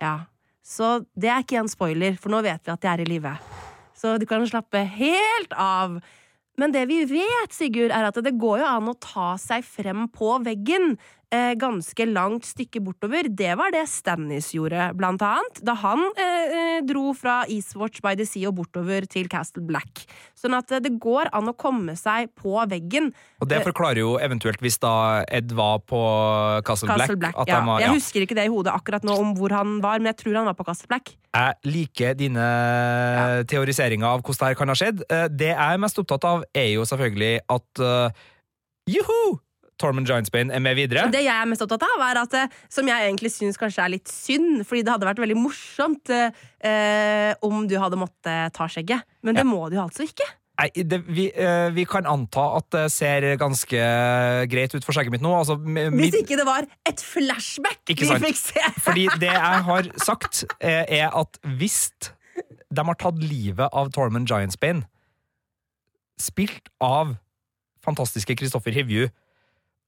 Ja. 0.00 0.26
Så 0.64 1.04
det 1.18 1.28
er 1.32 1.42
ikke 1.42 1.60
en 1.60 1.68
spoiler, 1.68 2.16
for 2.16 2.32
nå 2.32 2.42
vet 2.46 2.62
vi 2.64 2.72
at 2.72 2.80
de 2.80 2.88
er 2.88 3.02
i 3.02 3.08
live. 3.08 3.34
Så 3.96 4.16
du 4.18 4.24
kan 4.26 4.44
slappe 4.48 4.80
helt 4.96 5.52
av. 5.52 6.00
Men 6.60 6.74
det 6.74 6.84
vi 6.90 7.00
vet, 7.08 7.54
Sigurd, 7.56 7.94
er 7.94 8.10
at 8.10 8.18
det 8.20 8.36
går 8.40 8.60
jo 8.60 8.68
an 8.68 8.90
å 8.92 8.98
ta 9.00 9.32
seg 9.40 9.64
frem 9.64 10.06
på 10.12 10.34
veggen 10.44 10.98
eh, 11.34 11.54
ganske 11.60 12.06
langt 12.10 12.46
stykke 12.48 12.82
bortover. 12.84 13.28
Det 13.30 13.52
var 13.58 13.72
det 13.74 13.84
Stannis 13.90 14.50
gjorde, 14.54 14.90
blant 14.98 15.22
annet, 15.24 15.60
da 15.66 15.74
han 15.82 16.02
eh, 16.14 16.56
eh, 16.60 16.80
dro 16.86 17.14
fra 17.16 17.42
Eastwatch 17.48 18.02
by 18.04 18.16
the 18.18 18.26
Sea 18.28 18.50
og 18.50 18.58
bortover 18.60 19.06
til 19.10 19.30
Castle 19.32 19.64
Black. 19.66 20.04
Sånn 20.38 20.56
at 20.58 20.72
eh, 20.74 20.82
det 20.82 20.94
går 21.02 21.32
an 21.36 21.52
å 21.52 21.56
komme 21.58 21.96
seg 21.98 22.32
på 22.38 22.56
veggen. 22.70 23.10
Og 23.40 23.50
det 23.50 23.62
forklarer 23.66 24.02
jo 24.02 24.16
eventuelt 24.22 24.62
hvis 24.64 24.80
da 24.82 24.94
Ed 25.30 25.54
var 25.56 25.82
på 25.86 26.00
Castle, 26.66 26.90
Castle 26.92 27.18
Black. 27.20 27.36
Black 27.38 27.50
ja. 27.50 27.62
var, 27.66 27.84
Jeg 27.84 27.96
husker 27.98 28.26
ikke 28.26 28.38
det 28.38 28.48
i 28.48 28.52
hodet 28.52 28.74
akkurat 28.74 29.06
nå 29.06 29.16
om 29.20 29.34
hvor 29.38 29.54
han 29.54 29.78
var, 29.84 30.02
men 30.02 30.12
jeg 30.12 30.22
tror 30.24 30.40
han 30.42 30.50
var 30.50 30.58
på 30.58 30.66
Castle 30.68 30.90
Black. 30.90 31.14
Jeg 31.30 31.70
liker 31.70 32.16
dine 32.18 32.46
teoriseringer 33.50 34.08
av 34.08 34.24
hvordan 34.24 34.40
det 34.40 34.50
her 34.50 34.58
kan 34.58 34.72
ha 34.72 34.78
skjedd. 34.78 35.04
Eh, 35.06 35.28
Det 35.30 35.52
jeg 35.52 35.76
er 35.76 35.80
mest 35.82 35.98
opptatt 36.00 36.26
av, 36.26 36.42
er 36.54 36.72
jo 36.74 36.86
selvfølgelig 36.88 37.32
at 37.54 37.84
uh, 37.84 38.26
Juhu! 38.90 39.38
Tormund 39.80 40.08
Giantsbane 40.10 40.52
er 40.54 40.62
med 40.62 40.76
videre. 40.78 41.06
Det 41.12 41.22
jeg 41.24 41.32
er 41.34 41.48
mest 41.50 41.64
opptatt 41.64 41.86
av, 41.88 42.02
er 42.10 42.20
at 42.22 42.36
eh, 42.38 42.58
som 42.72 42.88
jeg 42.90 43.08
egentlig 43.08 43.32
syns 43.34 43.58
kanskje 43.60 43.84
er 43.86 43.94
litt 43.96 44.10
synd, 44.12 44.60
fordi 44.68 44.84
det 44.86 44.92
hadde 44.94 45.08
vært 45.08 45.22
veldig 45.24 45.38
morsomt 45.40 46.12
eh, 46.14 46.36
eh, 46.66 47.32
om 47.46 47.64
du 47.70 47.76
hadde 47.80 47.98
måttet 48.00 48.52
ta 48.56 48.68
skjegget. 48.70 49.08
Men 49.24 49.38
det 49.38 49.46
Ja. 49.46 49.48
må 49.48 49.64
du 49.70 49.78
jo 49.78 49.86
altså 49.86 50.04
ikke. 50.06 50.28
Nei, 50.60 50.68
det, 50.84 50.98
vi, 51.08 51.22
uh, 51.40 51.70
vi 51.72 51.86
kan 51.88 52.04
anta 52.04 52.42
at 52.58 52.66
det 52.74 52.82
ser 52.92 53.24
ganske 53.40 53.78
greit 54.52 54.74
ut 54.76 54.84
for 54.84 54.92
skjegget 54.92 55.14
mitt 55.14 55.22
nå. 55.24 55.30
Altså, 55.32 55.56
Hvis 55.56 56.18
ikke 56.18 56.36
det 56.36 56.44
var 56.44 56.66
et 56.84 57.00
flashback 57.00 57.88
vi 57.88 57.96
fikk 58.26 58.36
se! 58.36 58.60
fordi 58.84 59.06
det 59.22 59.30
jeg 59.32 59.62
har 59.70 59.88
sagt, 60.04 60.44
eh, 60.60 60.84
er 61.00 61.16
at 61.16 61.40
hvis 61.56 61.78
de 62.68 62.84
har 62.84 62.98
tatt 63.00 63.24
livet 63.24 63.72
av 63.72 63.88
Tormund 63.94 64.28
Giantsbane, 64.28 64.84
spilt 66.20 66.68
av 66.84 67.16
fantastiske 67.80 68.36
Kristoffer 68.36 68.76
Hivju 68.76 69.08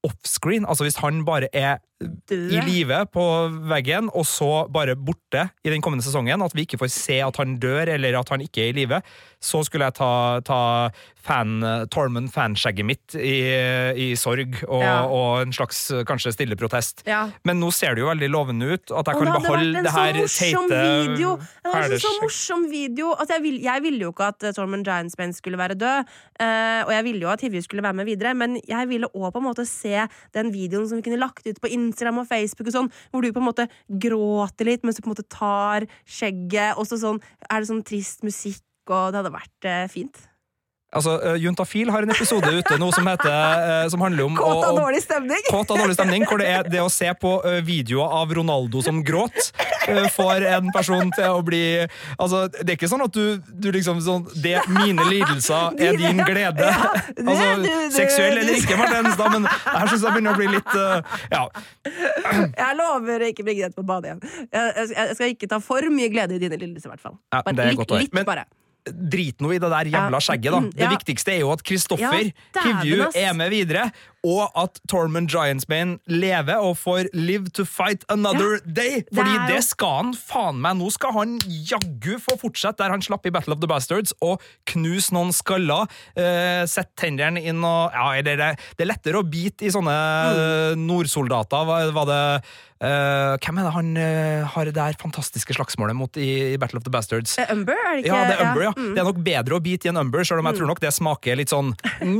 offscreen, 0.03 0.65
altså 0.67 0.83
hvis 0.87 0.99
han 1.03 1.23
bare 1.27 1.47
er 1.55 1.77
i 2.03 2.59
live 2.67 2.97
på 3.13 3.23
veggen, 3.69 4.09
og 4.11 4.25
så 4.27 4.65
bare 4.73 4.97
borte 4.99 5.45
i 5.63 5.71
den 5.71 5.79
kommende 5.81 6.03
sesongen, 6.03 6.41
at 6.43 6.51
vi 6.57 6.65
ikke 6.65 6.81
får 6.81 6.89
se 6.91 7.19
at 7.23 7.37
han 7.39 7.53
dør, 7.63 7.87
eller 7.93 8.17
at 8.19 8.27
han 8.33 8.41
ikke 8.43 8.65
er 8.65 8.73
i 8.73 8.75
live, 8.81 8.99
så 9.43 9.61
skulle 9.63 9.87
jeg 9.87 9.95
ta, 9.95 10.09
ta 10.43 10.57
fan, 11.23 11.53
Tormund 11.91 12.27
fanskjegget 12.33 12.87
mitt 12.87 13.15
i, 13.15 13.37
i 13.95 14.07
sorg, 14.19 14.57
og, 14.67 14.83
Ja. 14.83 14.97
og 15.07 15.45
en 15.45 15.55
slags 15.55 15.79
kanskje 16.09 16.33
stille 16.35 16.57
protest. 16.59 17.05
Ja. 17.07 17.21
Men 17.47 17.61
nå 17.63 17.71
ser 17.71 17.95
det 17.95 18.03
jo 18.03 18.09
veldig 18.11 18.29
lovende 18.33 18.73
ut, 18.73 18.83
at 18.91 19.07
jeg 19.07 19.15
Og 19.15 19.23
kan 19.23 19.31
hadde 19.31 19.45
beholde 19.47 19.85
det 19.87 19.95
her 19.95 20.19
teite 20.27 20.81
video. 21.07 21.37
Det 21.63 21.71
var 21.71 21.87
en 21.87 22.03
så 22.03 22.13
morsom 22.19 22.67
video 22.71 23.13
altså, 23.13 23.37
jeg, 23.37 23.43
vil, 23.47 23.61
jeg 23.63 23.85
ville 23.87 24.03
jo 24.03 24.11
ikke 24.11 24.27
at 24.33 24.43
eh, 24.49 24.55
Tormund 24.59 24.83
Giantsbane 24.87 25.39
skulle 25.39 25.61
være 25.61 25.79
død, 25.79 26.11
eh, 26.43 26.83
og 26.83 26.91
jeg 26.97 27.07
ville 27.07 27.23
jo 27.23 27.31
at 27.31 27.47
Hivju 27.47 27.63
skulle 27.63 27.87
være 27.87 28.01
med 28.01 28.11
videre, 28.11 28.35
men 28.35 28.59
jeg 28.67 28.91
ville 28.91 29.07
òg 29.15 29.31
på 29.31 29.39
en 29.39 29.47
måte 29.47 29.67
se 29.69 29.92
den 30.35 30.51
videoen 30.53 30.89
som 30.89 30.99
vi 30.99 31.05
kunne 31.07 31.21
lagt 31.21 31.47
ut 31.47 31.61
på 31.63 31.71
Instagram 31.71 32.23
og 32.23 32.29
Facebook, 32.29 32.69
og 32.69 32.77
sånn, 32.77 32.91
hvor 33.11 33.23
du 33.23 33.31
på 33.31 33.43
en 33.43 33.49
måte 33.49 33.69
gråter 33.87 34.69
litt 34.69 34.85
mens 34.85 34.99
du 34.99 35.05
på 35.05 35.11
en 35.11 35.15
måte 35.15 35.29
tar 35.31 35.87
skjegget, 36.03 36.77
og 36.77 36.89
så 36.89 36.99
sånn, 37.01 37.23
er 37.49 37.61
det 37.63 37.71
sånn 37.71 37.85
trist 37.87 38.25
musikk, 38.27 38.65
og 38.89 39.13
det 39.13 39.21
hadde 39.21 39.35
vært 39.37 39.69
eh, 39.69 39.89
fint. 39.91 40.25
Altså, 40.93 41.15
uh, 41.23 41.35
Juntafil 41.41 41.89
har 41.89 42.05
en 42.05 42.11
episode 42.13 42.49
ute 42.53 42.75
nå 42.77 42.89
som, 42.93 43.07
heter, 43.09 43.33
eh, 43.33 43.87
som 43.89 44.01
handler 44.05 44.27
om 44.27 44.35
Kåt 44.37 44.65
av 44.67 44.75
dårlig 44.77 45.01
stemning! 45.01 45.41
Kåt 45.49 45.71
av 45.73 45.79
dårlig 45.81 45.95
stemning, 45.97 46.25
hvor 46.29 46.37
det 46.41 46.47
er 46.53 46.67
det 46.69 46.81
å 46.83 46.89
se 46.93 47.09
på 47.17 47.31
ø, 47.41 47.53
videoer 47.65 48.13
av 48.21 48.33
Ronaldo 48.37 48.83
som 48.85 48.99
gråt, 49.05 49.49
får 50.13 50.45
en 50.51 50.69
person 50.75 51.09
til 51.17 51.33
å 51.33 51.41
bli 51.45 51.63
Altså, 52.17 52.45
det 52.53 52.67
er 52.67 52.77
ikke 52.77 52.91
sånn 52.91 53.03
at 53.07 53.15
du, 53.17 53.41
du 53.63 53.67
liksom 53.73 53.99
sånn 54.05 54.27
det, 54.43 54.55
Mine 54.69 55.03
lidelser 55.09 55.73
er 55.89 55.97
din 55.99 56.21
glede. 56.23 56.69
Ja, 56.69 56.93
det- 57.09 57.25
altså, 57.29 57.49
du- 57.57 57.67
du- 57.67 57.97
seksuell 57.97 58.37
eller 58.43 58.61
ikke, 58.61 58.77
Martin 58.79 59.01
Henstad, 59.09 59.33
men 59.33 59.47
det 59.49 59.57
her 59.65 59.89
syns 59.91 60.05
jeg 60.05 60.15
begynner 60.15 60.37
å 60.37 60.39
bli 60.39 60.49
litt 60.53 60.73
uh, 60.77 61.21
Ja. 61.33 61.43
Jeg 62.63 62.77
lover 62.79 63.25
å 63.25 63.29
ikke 63.33 63.43
bli 63.45 63.57
greit 63.59 63.73
på 63.75 63.83
badet 63.85 64.13
igjen. 64.13 64.47
Jeg, 64.53 64.89
jeg, 64.93 65.15
skal 65.17 65.33
ikke 65.33 65.49
ta 65.51 65.59
for 65.63 65.85
mye 65.93 66.09
glede 66.13 66.37
i 66.37 66.41
dine 66.41 66.57
lidelser, 66.59 66.89
i 66.89 66.93
hvert 66.93 67.03
fall. 67.03 67.17
Ja, 67.33 67.41
litt, 67.49 67.97
litt 68.13 68.25
bare. 68.27 68.45
Drit 68.85 69.39
nå 69.39 69.53
i 69.55 69.59
det 69.63 69.69
der 69.71 69.87
jævla 69.93 70.19
skjegget, 70.19 70.51
da. 70.51 70.59
Det 70.73 70.83
Ja. 70.83 70.89
viktigste 70.91 71.31
er 71.31 71.39
jo 71.39 71.51
at 71.53 71.63
Kristoffer 71.63 72.19
Ja, 72.19 72.31
Kivju 72.63 73.05
er 73.15 73.33
med 73.33 73.49
videre, 73.49 73.91
og 74.23 74.55
at 74.55 74.79
Tormund 74.89 75.27
Giantsbane 75.31 75.97
lever 76.07 76.63
og 76.63 76.77
får 76.79 77.09
live 77.13 77.51
to 77.55 77.65
fight 77.67 78.05
another 78.13 78.59
day. 78.63 79.03
Fordi 79.13 79.35
det, 79.35 79.57
det, 79.57 79.61
skal 79.67 79.97
han 79.99 80.11
faen 80.15 80.61
meg. 80.63 80.79
Nå 80.79 80.89
skal 80.95 81.15
han 81.17 81.37
jaggu 81.43 82.15
få 82.23 82.37
fortsette 82.41 82.83
der 82.83 82.93
han 82.93 83.03
slapp 83.03 83.27
i 83.27 83.33
Battle 83.35 83.57
of 83.57 83.61
the 83.63 83.69
Bastards, 83.69 84.15
og 84.23 84.41
knuse 84.69 85.13
noen 85.15 85.33
skaller. 85.35 85.89
Uh, 86.15 86.63
Sette 86.69 86.95
tennene 87.03 87.41
inn 87.43 87.63
og 87.67 87.93
Ja, 87.93 88.11
det, 88.23 88.37
det, 88.39 88.51
det 88.77 88.85
er 88.85 88.93
lettere 88.93 89.19
å 89.19 89.27
bite 89.27 89.67
i 89.67 89.71
sånne 89.73 89.93
eh, 89.93 90.75
nordsoldater. 90.79 91.65
Var, 91.67 91.91
var 91.95 92.07
det 92.09 92.21
uh, 92.83 93.35
Hvem 93.41 93.59
er 93.59 93.67
det 93.67 93.73
han 93.75 93.91
uh, 93.97 94.53
har 94.53 94.69
det 94.69 94.75
der 94.77 94.97
fantastiske 94.99 95.55
slagsmålet 95.57 95.97
mot 95.97 96.19
i, 96.19 96.29
i 96.53 96.59
Battle 96.61 96.79
of 96.79 96.87
the 96.87 96.93
Bastards? 96.93 97.35
Umber, 97.49 97.75
er 97.75 97.97
det 97.97 98.05
ikke? 98.05 98.13
Ja, 98.13 98.23
det 98.29 98.37
er 98.37 98.45
Umber, 98.47 98.65
ja. 98.67 98.73
Mm. 98.77 98.91
Det 98.93 99.03
er 99.03 99.09
nok 99.09 99.21
bedre 99.25 99.57
å 99.57 99.63
bite 99.63 99.89
i 99.89 99.93
en 99.93 100.01
Umber, 100.01 100.25
selv 100.27 100.43
om 100.43 100.49
jeg 100.49 100.59
tror 100.59 100.71
nok 100.71 100.83
det 100.83 100.93
smaker 100.95 101.39
litt 101.39 101.53
sånn. 101.53 101.73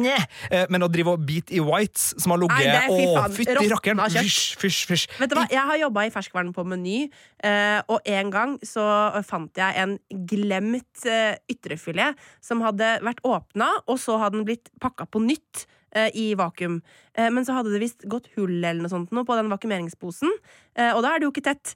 Eh, 0.53 0.65
Men 0.71 0.85
å 0.85 0.89
drive 0.91 1.13
og 1.15 1.23
bite 1.25 1.53
i 1.55 1.61
Whites, 1.93 2.13
som 2.21 2.33
har 2.33 2.39
ligget 2.41 2.89
Å, 2.89 3.27
fytti 3.33 3.69
rakkeren! 3.69 4.01
Fysj, 4.09 4.57
fysj, 4.57 4.85
fysj. 4.89 5.05
Vet 5.19 5.29
du 5.29 5.35
hva, 5.37 5.45
Jeg 5.51 5.61
har 5.61 5.77
jobba 5.77 6.05
i 6.07 6.11
ferskvaren 6.11 6.53
på 6.53 6.65
Meny, 6.65 7.09
eh, 7.43 7.81
og 7.87 8.01
en 8.05 8.31
gang 8.33 8.55
så 8.63 8.83
fant 9.23 9.53
jeg 9.55 9.77
en 9.77 9.97
glemt 10.09 11.05
eh, 11.05 11.37
ytrefilet 11.49 12.17
som 12.41 12.61
hadde 12.65 12.97
vært 13.05 13.21
åpna, 13.23 13.69
og 13.87 13.99
så 13.99 14.17
hadde 14.17 14.39
den 14.39 14.47
blitt 14.47 14.71
pakka 14.81 15.05
på 15.05 15.21
nytt 15.21 15.65
eh, 15.95 16.09
i 16.15 16.33
vakuum. 16.35 16.81
Men 17.13 17.45
så 17.45 17.53
hadde 17.53 17.69
det 17.69 17.83
visst 17.83 18.07
gått 18.09 18.31
hull 18.35 18.63
eller 18.63 18.81
noe 18.81 18.89
sånt 18.89 19.11
på 19.13 19.37
den 19.37 19.51
vakuumeringsposen, 19.53 20.31
eh, 20.75 20.93
og 20.95 21.03
da 21.05 21.13
er 21.13 21.21
det 21.21 21.29
jo 21.29 21.33
ikke 21.35 21.49
tett. 21.51 21.75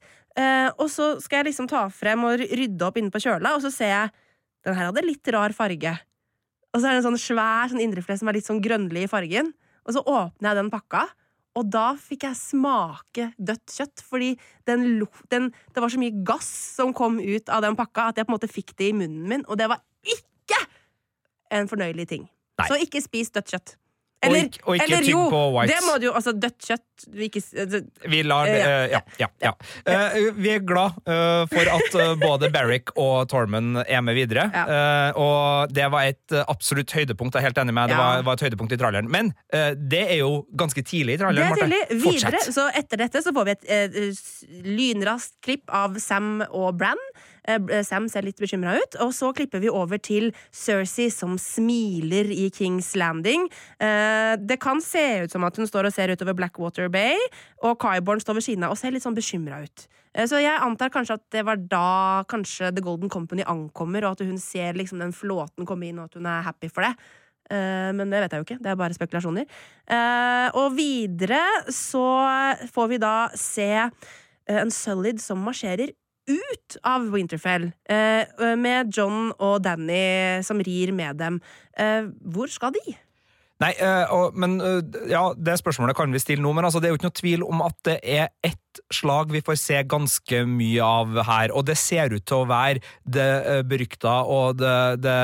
Og 0.77 0.85
så 0.93 1.15
skal 1.17 1.39
jeg 1.39 1.47
liksom 1.47 1.65
ta 1.69 1.87
frem 1.89 2.21
og 2.27 2.43
rydde 2.45 2.85
opp 2.85 2.97
inne 2.99 3.09
på 3.09 3.21
kjøla, 3.23 3.55
og 3.57 3.63
så 3.63 3.71
ser 3.73 3.89
jeg 3.89 4.11
den 4.67 4.75
her 4.77 4.91
hadde 4.91 5.01
litt 5.05 5.29
rar 5.33 5.53
farge. 5.55 5.95
Og 6.75 6.81
så 6.81 6.89
er 6.89 6.93
det 6.93 6.99
en 6.99 7.07
sånn 7.07 7.21
svær 7.21 7.71
sånn 7.71 7.81
indrefilet 7.81 8.21
som 8.21 8.29
er 8.29 8.37
litt 8.37 8.45
sånn 8.45 8.61
grønnlig 8.61 9.07
i 9.07 9.09
fargen. 9.09 9.49
Og 9.87 9.95
så 9.95 10.03
åpner 10.03 10.51
jeg 10.51 10.59
den 10.59 10.71
pakka, 10.73 11.07
og 11.57 11.69
da 11.73 11.87
fikk 11.97 12.27
jeg 12.27 12.37
smake 12.37 13.31
dødt 13.41 13.73
kjøtt. 13.73 14.03
Fordi 14.05 14.33
den, 14.69 14.85
den, 15.31 15.49
det 15.73 15.83
var 15.83 15.89
så 15.89 16.01
mye 16.01 16.23
gass 16.27 16.49
som 16.77 16.93
kom 16.97 17.17
ut 17.17 17.49
av 17.49 17.63
den 17.65 17.77
pakka, 17.79 18.11
at 18.11 18.19
jeg 18.19 18.27
på 18.27 18.33
en 18.33 18.37
måte 18.37 18.51
fikk 18.51 18.75
det 18.77 18.91
i 18.91 18.97
munnen 18.97 19.25
min. 19.31 19.45
Og 19.47 19.57
det 19.59 19.69
var 19.71 19.81
ikke 20.05 20.59
en 21.57 21.69
fornøyelig 21.71 22.07
ting. 22.13 22.27
Nei. 22.59 22.69
Så 22.69 22.77
ikke 22.81 23.01
spis 23.01 23.33
dødt 23.33 23.55
kjøtt. 23.55 23.77
Og 24.25 24.33
ikke- 24.33 24.63
og 24.65 24.75
ikke 24.75 24.83
eller 24.83 25.03
jo, 25.05 25.19
på 25.29 25.41
whites. 25.53 25.75
det 25.75 25.85
må 25.85 25.97
du 26.01 26.05
jo 26.07 26.13
Altså, 26.17 26.31
dødt 26.33 26.57
kjøtt 26.65 27.03
vi, 27.13 27.27
ikke, 27.29 27.41
altså, 27.61 27.81
Vi 28.09 28.21
lar 28.25 28.45
det 28.49 28.57
ja. 28.57 28.69
eh, 28.69 28.89
Ja, 28.95 29.01
ja. 29.19 29.27
ja. 29.43 29.51
Uh, 29.85 30.31
vi 30.33 30.49
er 30.55 30.63
glad 30.65 30.97
uh, 31.05 31.45
for 31.51 31.69
at 31.69 31.97
både 32.19 32.49
Barrick 32.51 32.89
og 32.97 33.29
Tormund 33.29 33.83
er 33.85 34.01
med 34.01 34.17
videre. 34.17 34.47
Ja. 34.53 35.13
Og 35.13 35.69
det 35.69 35.85
var 35.93 36.09
et 36.09 36.33
absolutt 36.47 36.91
høydepunkt. 36.91 37.35
Jeg 37.35 37.43
er 37.43 37.47
helt 37.51 37.61
enig 37.61 37.75
med. 37.77 37.93
Det 37.93 37.99
var, 37.99 38.23
var 38.25 38.39
et 38.39 38.45
høydepunkt 38.47 38.73
i 38.73 38.79
tralleren. 38.81 39.11
Men 39.11 39.31
det 39.51 40.03
er 40.07 40.17
jo 40.23 40.47
ganske 40.57 40.81
tidlig 40.81 41.17
i 41.17 41.21
tralleren. 41.21 41.53
Det 41.53 41.67
er 41.67 41.87
tidlig. 41.87 42.01
Videre, 42.01 42.41
så 42.49 42.67
etter 42.73 43.03
dette 43.05 43.21
så 43.21 43.33
får 43.35 43.45
vi 43.45 43.55
et 43.77 43.95
lynraskt 44.65 45.37
klipp 45.45 45.69
av 45.69 45.99
Sam 46.01 46.41
og 46.49 46.73
Bran. 46.79 47.01
Eh, 47.47 47.83
Sam 47.87 48.09
ser 48.11 48.25
litt 48.27 48.39
bekymra 48.41 48.75
ut, 48.77 48.97
og 49.03 49.13
så 49.15 49.31
klipper 49.35 49.61
vi 49.63 49.69
over 49.71 49.99
til 50.03 50.33
Cersei 50.51 51.07
som 51.13 51.37
smiler 51.39 52.27
i 52.33 52.49
Kings 52.53 52.93
Landing. 52.99 53.47
Eh, 53.79 54.35
det 54.37 54.59
kan 54.63 54.81
se 54.83 55.23
ut 55.23 55.31
som 55.31 55.45
at 55.47 55.55
hun 55.55 55.69
står 55.69 55.87
og 55.87 55.95
ser 55.95 56.11
utover 56.11 56.35
Blackwater 56.35 56.89
Bay, 56.91 57.15
og 57.63 57.79
Kyborn 57.79 58.19
står 58.23 58.39
ved 58.39 58.47
siden 58.49 58.67
av 58.67 58.75
og 58.75 58.81
ser 58.81 58.91
litt 58.91 59.05
sånn 59.05 59.15
bekymra 59.17 59.61
ut. 59.63 59.87
Eh, 60.13 60.25
Så 60.27 60.41
jeg 60.41 60.59
antar 60.59 60.91
kanskje 60.91 61.15
at 61.15 61.23
det 61.31 61.45
var 61.45 61.55
da 61.55 62.23
kanskje 62.27 62.73
The 62.75 62.81
Golden 62.83 63.09
Company 63.09 63.43
ankommer, 63.47 64.03
og 64.03 64.17
at 64.19 64.27
hun 64.27 64.37
ser 64.37 64.73
liksom 64.73 64.99
den 64.99 65.13
flåten 65.15 65.65
komme 65.65 65.87
inn, 65.87 65.99
og 65.99 66.05
at 66.11 66.19
hun 66.19 66.25
er 66.25 66.43
happy 66.43 66.67
for 66.67 66.83
det. 66.83 66.95
Eh, 67.49 67.91
men 67.95 68.09
det 68.11 68.19
vet 68.25 68.33
jeg 68.33 68.41
jo 68.41 68.47
ikke. 68.47 68.59
Det 68.63 68.71
er 68.71 68.75
bare 68.75 68.97
spekulasjoner. 68.97 69.45
Eh, 69.87 70.49
og 70.53 70.75
videre 70.75 71.39
så 71.71 72.03
får 72.73 72.89
vi 72.91 72.97
da 72.99 73.29
se 73.39 73.69
eh, 73.71 74.59
en 74.59 74.73
Sullid 74.73 75.21
som 75.23 75.39
marsjerer 75.39 75.93
ut 76.27 76.77
av 76.83 77.09
Winterfell, 77.13 77.71
eh, 77.89 78.55
med 78.59 78.93
John 78.93 79.31
og 79.39 79.61
Danny 79.63 80.43
som 80.43 80.59
rir 80.59 80.91
med 80.95 81.17
dem. 81.21 81.41
Eh, 81.77 82.07
hvor 82.27 82.47
skal 82.51 82.73
de? 82.75 82.97
Nei, 83.57 83.71
eh, 83.81 84.11
men 84.37 84.59
eh, 84.61 84.81
ja, 85.09 85.31
Det 85.33 85.55
spørsmålet 85.57 85.95
kan 85.97 86.11
vi 86.13 86.19
stille 86.21 86.43
nå, 86.45 86.51
men 86.53 86.67
altså, 86.67 86.77
det 86.77 86.89
er 86.89 86.93
jo 86.93 86.99
ikke 86.99 87.07
noe 87.09 87.17
tvil 87.17 87.45
om 87.47 87.63
at 87.65 87.77
det 87.87 87.95
er 88.05 88.27
ett 88.45 88.81
slag 88.93 89.31
vi 89.33 89.41
får 89.41 89.57
se 89.57 89.79
ganske 89.89 90.43
mye 90.45 90.83
av 90.85 91.15
her, 91.25 91.49
og 91.57 91.65
det 91.65 91.73
ser 91.81 92.13
ut 92.13 92.21
til 92.29 92.43
å 92.43 92.47
være 92.51 92.83
det 93.09 93.63
berykta 93.65 94.19
og 94.29 94.59
det, 94.61 94.75
det 95.01 95.15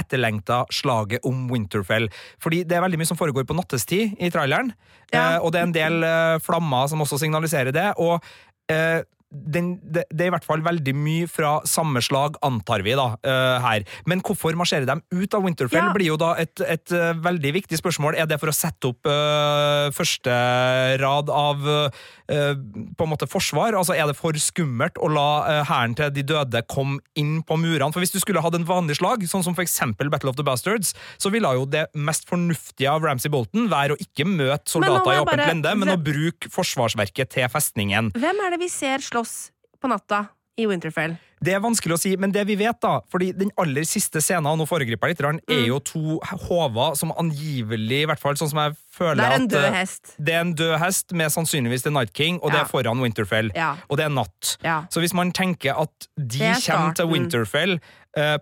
etterlengta 0.00 0.62
slaget 0.72 1.28
om 1.28 1.44
Winterfell. 1.52 2.08
Fordi 2.40 2.62
det 2.64 2.78
er 2.78 2.86
veldig 2.86 3.02
mye 3.02 3.10
som 3.12 3.20
foregår 3.20 3.44
på 3.44 3.58
nattestid 3.58 4.16
i 4.16 4.30
traileren, 4.32 4.72
Ja. 5.12 5.34
eh, 5.34 5.38
og 5.44 5.52
det 5.52 5.60
er 5.60 5.68
en 5.68 5.76
del 5.76 6.02
eh, 6.08 6.38
flammer 6.40 6.88
som 6.88 7.04
også 7.04 7.20
signaliserer 7.20 7.70
det. 7.76 7.90
og 8.00 8.24
eh, 8.72 9.02
den, 9.34 9.74
det, 9.82 10.04
det 10.10 10.26
er 10.26 10.30
i 10.30 10.34
hvert 10.34 10.46
fall 10.46 10.62
veldig 10.64 10.94
mye 10.96 11.28
fra 11.30 11.56
samme 11.68 12.00
slag, 12.04 12.38
antar 12.46 12.84
vi, 12.86 12.94
da, 12.98 13.10
uh, 13.18 13.56
her. 13.64 13.84
Men 14.06 14.22
hvorfor 14.24 14.54
marsjerer 14.58 14.86
de 14.88 14.96
ut 15.14 15.34
av 15.34 15.44
Winterfell, 15.44 15.88
Ja. 15.88 15.92
blir 15.94 16.12
jo 16.12 16.18
da 16.20 16.34
et, 16.40 16.60
et 16.62 16.94
uh, 16.94 17.12
veldig 17.24 17.52
viktig 17.58 17.78
spørsmål. 17.80 18.16
Er 18.18 18.28
det 18.30 18.38
for 18.42 18.52
å 18.52 18.54
sette 18.56 18.92
opp 18.92 19.08
uh, 19.10 19.90
første 19.94 20.34
rad 21.02 21.30
av 21.30 21.66
på 22.24 23.04
en 23.04 23.10
måte 23.10 23.26
forsvar? 23.28 23.74
Altså, 23.76 23.92
Er 23.98 24.08
det 24.08 24.16
for 24.16 24.32
skummelt 24.40 24.96
å 24.96 25.10
la 25.12 25.62
hæren 25.68 25.92
til 25.98 26.08
de 26.14 26.22
døde 26.24 26.62
komme 26.70 27.02
inn 27.20 27.42
på 27.44 27.58
murene? 27.60 27.92
For 27.92 28.00
Hvis 28.00 28.14
du 28.14 28.20
skulle 28.22 28.40
hatt 28.40 28.56
en 28.56 28.64
vanlig 28.64 28.96
slag, 28.96 29.26
sånn 29.28 29.44
som 29.44 29.56
for 29.56 29.64
eksempel 29.64 30.08
Battle 30.12 30.32
of 30.32 30.38
the 30.38 30.46
Bastards, 30.46 30.94
så 31.20 31.32
ville 31.34 31.50
jo 31.58 31.66
det 31.68 31.84
mest 31.94 32.24
fornuftige 32.30 32.88
av 32.90 33.04
Ramsay 33.04 33.32
Bolton 33.32 33.68
være 33.72 33.96
å 33.96 34.00
ikke 34.00 34.24
møte 34.28 34.72
soldater 34.72 35.18
i 35.18 35.20
åpent 35.20 35.44
lende, 35.44 35.74
men 35.76 35.92
å 35.92 35.98
bruke 36.00 36.48
forsvarsverket 36.52 37.34
til 37.36 37.48
festningen. 37.52 38.12
Hvem 38.16 38.40
er 38.46 38.56
det 38.56 38.62
vi 38.64 38.70
ser 38.72 39.04
slåss 39.04 39.23
på 39.80 39.88
natta 39.90 40.26
i 40.58 40.66
Winterfell? 40.70 41.16
Det 41.44 41.52
er 41.52 41.60
vanskelig 41.60 41.92
å 41.92 41.98
si, 42.00 42.14
men 42.16 42.32
det 42.32 42.46
vi 42.48 42.54
vet, 42.56 42.78
da 42.80 43.00
fordi 43.12 43.32
den 43.36 43.50
aller 43.60 43.84
siste 43.84 44.22
scenen, 44.24 44.46
og 44.48 44.56
nå 44.62 44.64
foregriper 44.70 45.10
jeg 45.10 45.16
litt, 45.16 45.20
grann, 45.20 45.40
Mm. 45.44 45.52
er 45.58 45.66
jo 45.66 45.78
to 45.80 46.18
håver 46.46 46.94
som 46.96 47.12
angivelig, 47.20 48.02
i 48.04 48.06
hvert 48.08 48.20
fall 48.22 48.34
sånn 48.38 48.48
som 48.48 48.58
jeg 48.62 48.76
føler 48.94 49.16
Det 49.20 49.24
er 49.26 49.34
en 49.34 49.42
at 49.42 49.50
død 49.50 49.64
eh, 49.64 49.72
hest. 49.74 50.14
Det 50.18 50.32
er 50.34 50.40
en 50.40 50.54
død 50.54 50.78
hest 50.78 51.12
med 51.12 51.28
sannsynligvis 51.34 51.82
The 51.82 51.90
Night 51.90 52.14
King, 52.14 52.38
og 52.40 52.52
det 52.52 52.60
er 52.60 52.64
foran 52.70 53.02
Winterfell. 53.02 53.50
Ja. 53.54 53.74
Og 53.90 53.98
det 53.98 54.06
er 54.06 54.14
natt. 54.14 54.56
Ja. 54.64 54.84
Så 54.88 55.00
hvis 55.04 55.12
man 55.12 55.32
tenker 55.32 55.76
at 55.82 56.08
de 56.16 56.40
er 56.42 56.54
kommer 56.64 56.94
til. 56.94 57.06
Winterfell 57.12 57.74
eh, 57.74 57.80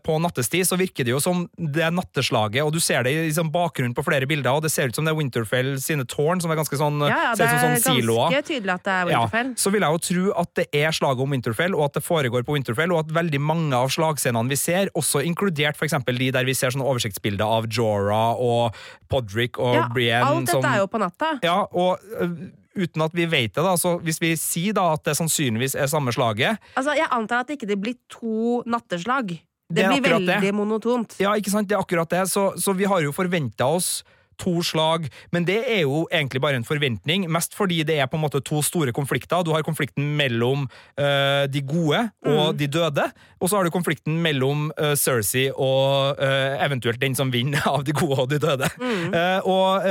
på 0.03 0.17
nattestid, 0.21 0.67
så 0.69 0.77
virker 0.81 1.07
det 1.07 1.15
jo 1.15 1.21
som 1.23 1.45
det 1.57 1.85
er 1.87 1.93
natteslaget, 1.95 2.63
og 2.65 2.73
du 2.75 2.81
ser 2.83 3.07
det 3.07 3.13
i 3.15 3.21
liksom, 3.29 3.53
bakgrunnen 3.55 3.95
på 3.97 4.05
flere 4.07 4.27
bilder, 4.29 4.59
og 4.59 4.65
det 4.67 4.73
ser 4.75 4.91
ut 4.91 4.97
som 4.99 5.07
det 5.07 5.13
er 5.15 5.19
Winterfell 5.21 5.75
sine 5.81 6.05
tårn, 6.09 6.43
som 6.45 6.51
er 6.53 6.59
ganske 6.61 6.77
sånn, 6.81 6.99
Ja, 7.07 7.21
ja, 7.31 7.35
det 7.39 7.47
er 7.47 7.63
sånn 7.63 7.79
siloer. 8.01 8.33
ganske 8.33 8.49
tydelig 8.51 8.75
at 8.75 8.85
det 8.89 8.97
er 8.97 9.11
Winterfell. 9.11 9.53
Ja, 9.55 9.61
så 9.65 9.73
vil 9.75 9.87
jeg 9.87 9.97
jo 9.99 10.03
tro 10.09 10.25
at 10.43 10.55
det 10.61 10.67
er 10.83 10.97
slaget 10.97 11.25
om 11.27 11.37
Winterfell, 11.37 11.77
og 11.79 11.85
at 11.91 12.01
det 12.01 12.05
foregår 12.07 12.47
på 12.49 12.57
Winterfell, 12.59 12.93
og 12.97 13.05
at 13.05 13.15
veldig 13.23 13.41
mange 13.41 13.77
av 13.77 13.93
slagscenene 13.93 14.49
vi 14.53 14.59
ser, 14.61 14.91
også 14.99 15.23
inkludert 15.27 15.79
eksempel 15.83 16.19
de 16.19 16.31
der 16.35 16.47
vi 16.49 16.55
ser 16.57 16.73
sånne 16.75 16.87
oversiktsbilder 16.89 17.45
av 17.59 17.69
Jorah 17.73 18.39
og 18.41 18.77
Podrick 19.13 19.59
og 19.61 19.77
Ja, 19.77 19.87
Brienne 19.93 20.29
alt 20.29 20.47
dette 20.47 20.59
som 20.59 20.69
er 20.71 20.83
jo 20.83 20.89
på 20.91 21.01
natta. 21.03 21.33
Ja, 21.45 21.59
og 21.69 21.99
øh, 22.21 22.37
uten 22.79 23.05
at 23.05 23.15
vi 23.17 23.27
vet 23.29 23.55
det, 23.55 23.65
da, 23.65 23.75
så 23.77 23.97
hvis 24.01 24.21
vi 24.23 24.33
sier 24.41 24.77
da 24.77 24.89
at 24.95 25.05
det 25.05 25.17
sannsynligvis 25.19 25.75
er 25.77 25.91
samme 25.93 26.15
slaget 26.15 26.61
Altså, 26.77 26.95
Jeg 26.97 27.09
antar 27.13 27.43
at 27.43 27.51
det 27.51 27.59
ikke 27.61 27.77
blir 27.77 27.99
to 28.13 28.63
natteslag. 28.67 29.35
Det, 29.73 29.83
Det 29.89 30.01
blir 30.03 30.19
veldig 30.19 30.41
det. 30.45 30.55
monotont. 30.57 31.19
Ja, 31.23 31.35
ikke 31.39 31.53
sant? 31.53 31.69
Det 31.69 31.79
er 31.79 31.85
akkurat 31.85 32.11
det. 32.13 32.27
Så, 32.31 32.53
så 32.61 32.77
vi 32.77 32.89
har 32.89 33.01
jo 33.05 33.15
forventa 33.17 33.67
oss 33.73 34.03
to 34.41 34.63
slag, 34.65 35.07
men 35.33 35.47
det 35.47 35.59
er 35.71 35.83
jo 35.85 36.07
egentlig 36.13 36.41
bare 36.43 36.59
en 36.59 36.67
forventning, 36.67 37.29
mest 37.33 37.55
fordi 37.57 37.83
det 37.87 37.99
er 38.01 38.09
på 38.11 38.19
en 38.19 38.25
måte 38.25 38.43
to 38.45 38.63
store 38.65 38.95
konflikter. 38.95 39.45
Du 39.45 39.53
har 39.55 39.65
konflikten 39.67 40.15
mellom 40.19 40.67
uh, 40.99 41.45
de 41.51 41.63
gode 41.67 42.01
og 42.27 42.57
de 42.59 42.67
døde, 42.67 43.07
og 43.41 43.51
så 43.51 43.59
har 43.59 43.69
du 43.69 43.75
konflikten 43.75 44.19
mellom 44.25 44.71
uh, 44.81 44.95
Cersei 44.99 45.49
og 45.53 46.19
uh, 46.19 46.59
eventuelt 46.65 47.01
den 47.03 47.17
som 47.19 47.33
vinner 47.35 47.63
av 47.75 47.85
de 47.87 47.95
gode 47.97 48.19
og 48.25 48.31
de 48.33 48.41
døde. 48.43 48.69
Eh, 49.13 49.41
og 49.49 49.85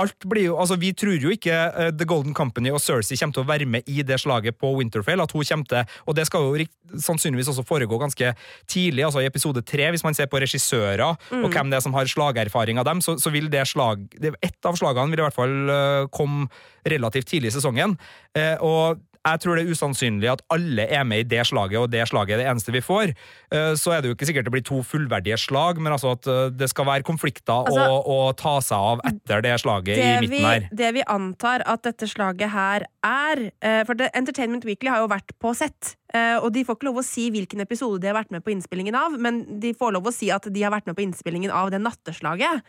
alt 0.00 0.24
blir 0.28 0.48
jo 0.50 0.58
Altså, 0.62 0.76
vi 0.80 0.92
tror 0.96 1.20
jo 1.20 1.32
ikke 1.34 1.52
uh, 1.52 1.90
The 1.92 2.06
Golden 2.08 2.34
Company 2.34 2.72
og 2.72 2.80
Cersei 2.80 3.18
kommer 3.20 3.36
til 3.36 3.44
å 3.44 3.48
være 3.48 3.68
med 3.68 3.88
i 3.90 4.04
det 4.06 4.20
slaget 4.22 4.58
på 4.60 4.70
Winterfell, 4.78 5.20
at 5.20 5.34
hun 5.34 5.44
kommer 5.48 5.68
til 5.68 5.96
Og 6.06 6.16
det 6.16 6.26
skal 6.28 6.46
jo 6.46 6.66
sannsynligvis 7.02 7.48
også 7.52 7.64
foregå 7.64 7.96
ganske 8.00 8.34
tidlig, 8.68 9.04
altså 9.06 9.22
i 9.22 9.28
episode 9.28 9.62
tre, 9.64 9.86
hvis 9.90 10.04
man 10.04 10.16
ser 10.16 10.28
på 10.28 10.40
regissører 10.42 11.00
og 11.02 11.46
hvem 11.48 11.70
det 11.70 11.78
er 11.78 11.84
som 11.84 11.94
har 11.96 12.10
slagerfaring 12.10 12.78
av 12.78 12.84
dem, 12.84 13.00
så, 13.00 13.14
så 13.16 13.32
vil 13.32 13.48
det 13.52 13.64
slag 13.70 14.04
det, 14.20 14.34
Ett 14.44 14.68
av 14.68 14.76
slagene 14.76 15.12
vil 15.12 15.22
i 15.22 15.24
hvert 15.24 15.36
fall 15.36 15.56
uh, 15.70 16.10
komme 16.12 16.50
relativt 16.88 17.30
tidlig 17.30 17.52
i 17.52 17.56
sesongen. 17.56 17.96
Eh, 18.36 18.56
og 18.64 19.00
jeg 19.22 19.38
tror 19.38 19.54
det 19.54 19.62
er 19.62 19.70
usannsynlig 19.70 20.28
at 20.32 20.40
alle 20.50 20.82
er 20.90 21.04
med 21.06 21.20
i 21.22 21.26
det 21.30 21.44
slaget, 21.46 21.78
og 21.78 21.90
det 21.92 22.02
slaget 22.10 22.34
er 22.34 22.40
det 22.42 22.46
eneste 22.50 22.72
vi 22.74 22.80
får. 22.82 23.12
Eh, 23.54 23.74
Så 23.78 23.92
er 23.94 24.00
det 24.02 24.10
jo 24.10 24.16
ikke 24.16 24.26
sikkert 24.26 24.48
det 24.48 24.52
blir 24.56 24.64
to 24.66 24.80
fullverdige 24.82 25.38
slag, 25.38 25.78
men 25.78 25.92
altså 25.94 26.16
at 26.16 26.26
eh, 26.26 26.48
det 26.50 26.68
skal 26.72 26.88
være 26.88 27.06
konflikter 27.06 27.68
Altså, 27.70 27.84
å, 27.86 28.00
å 28.02 28.32
ta 28.34 28.56
seg 28.60 28.76
av 28.90 29.04
etter 29.06 29.44
det 29.46 29.54
slaget 29.62 29.94
i 29.94 30.00
Det 30.00 30.10
vi, 30.24 30.28
midten 30.32 30.48
her. 30.50 30.66
det 30.82 30.90
vi 30.98 31.04
antar 31.06 31.62
at 31.70 31.84
dette 31.86 32.08
slaget 32.10 32.50
her 32.50 32.86
er 33.06 33.44
eh, 33.62 33.82
For 33.86 33.94
Entertainment 34.10 34.66
Weekly 34.66 34.90
har 34.90 35.04
jo 35.04 35.10
vært 35.14 35.30
på 35.38 35.54
sett. 35.54 35.94
Og 36.12 36.50
de 36.52 36.60
får 36.68 36.76
ikke 36.76 36.90
lov 36.90 36.98
å 37.00 37.06
si 37.06 37.30
hvilken 37.32 37.62
episode 37.64 38.02
de 38.02 38.10
har 38.10 38.18
vært 38.18 38.34
med 38.34 38.42
på 38.44 38.50
innspillingen 38.52 38.92
av, 38.98 39.14
men 39.16 39.38
de 39.62 39.70
får 39.72 39.94
lov 39.94 40.10
å 40.10 40.12
si 40.12 40.28
at 40.34 40.44
de 40.52 40.60
har 40.66 40.74
vært 40.74 40.90
med 40.90 40.98
på 40.98 41.06
innspillingen 41.06 41.48
av 41.54 41.70
det 41.72 41.78
natteslaget. 41.80 42.60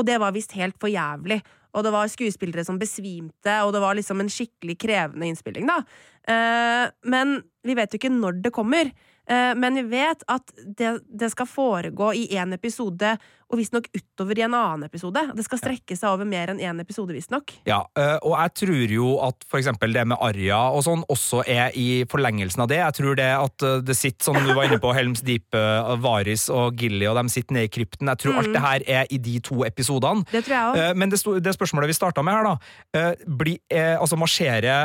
Og 0.00 0.06
det 0.08 0.16
var 0.18 0.32
visst 0.34 0.56
helt 0.58 0.74
for 0.80 0.90
jævlig. 0.90 1.38
Og 1.74 1.86
det 1.86 1.92
var 1.94 2.10
skuespillere 2.10 2.64
som 2.66 2.78
besvimte, 2.80 3.60
og 3.64 3.74
det 3.74 3.82
var 3.82 3.98
liksom 3.98 4.22
en 4.22 4.32
skikkelig 4.32 4.76
krevende 4.80 5.30
innspilling, 5.30 5.68
da. 5.70 5.80
Eh, 6.28 6.86
men 7.10 7.40
vi 7.66 7.76
vet 7.78 7.92
jo 7.92 8.00
ikke 8.00 8.12
når 8.14 8.40
det 8.44 8.54
kommer. 8.54 8.90
Eh, 9.30 9.52
men 9.54 9.78
vi 9.78 9.86
vet 9.92 10.24
at 10.30 10.54
det, 10.64 10.96
det 11.06 11.30
skal 11.34 11.48
foregå 11.50 12.12
i 12.18 12.26
én 12.34 12.54
episode, 12.56 13.16
og 13.50 13.58
visstnok 13.58 13.88
utover 13.96 14.38
i 14.38 14.44
en 14.46 14.54
annen 14.54 14.86
episode. 14.86 15.22
Det 15.34 15.44
skal 15.46 15.58
strekke 15.58 15.96
seg 15.98 16.06
over 16.12 16.28
mer 16.28 16.52
enn 16.52 16.60
én 16.62 16.80
episode, 16.82 17.10
visstnok. 17.16 17.50
Ja, 17.66 17.80
eh, 17.98 18.16
og 18.22 18.36
jeg 18.36 18.52
tror 18.62 18.92
jo 18.94 19.08
at 19.26 19.46
for 19.50 19.58
eksempel 19.58 19.92
det 19.94 20.04
med 20.06 20.20
Arja 20.22 20.60
og 20.70 20.84
sånn 20.86 21.02
også 21.10 21.42
er 21.50 21.74
i 21.78 22.04
forlengelsen 22.10 22.62
av 22.62 22.70
det. 22.70 22.78
Jeg 22.78 22.96
tror 23.00 23.18
det 23.18 23.26
at 23.34 23.66
eh, 23.66 23.80
det 23.82 23.96
sitter, 23.98 24.22
som 24.28 24.38
du 24.38 24.52
var 24.54 24.68
inne 24.68 24.78
på, 24.82 24.92
Helms 24.94 25.24
Deep, 25.26 25.48
eh, 25.58 25.90
Varis 26.04 26.46
og 26.54 26.78
Gilly, 26.78 27.08
og 27.10 27.18
de 27.18 27.34
sitter 27.34 27.58
nede 27.58 27.70
i 27.70 27.72
krypten. 27.74 28.10
Jeg 28.12 28.22
tror 28.22 28.38
alt 28.40 28.52
det 28.54 28.62
her 28.64 28.86
er 29.00 29.10
i 29.10 29.18
de 29.18 29.34
to 29.42 29.64
episodene. 29.66 30.22
Det 30.30 30.44
tror 30.46 30.56
jeg. 30.56 30.84
Eh, 30.84 30.94
Men 31.00 31.10
det, 31.10 31.20
det 31.42 31.56
spørsmålet 31.56 31.90
vi 31.90 31.98
starta 31.98 32.22
med 32.22 32.38
her, 32.38 32.46
da. 32.46 33.04
Bli, 33.40 33.56
altså 33.72 34.16
marsjere 34.20 34.76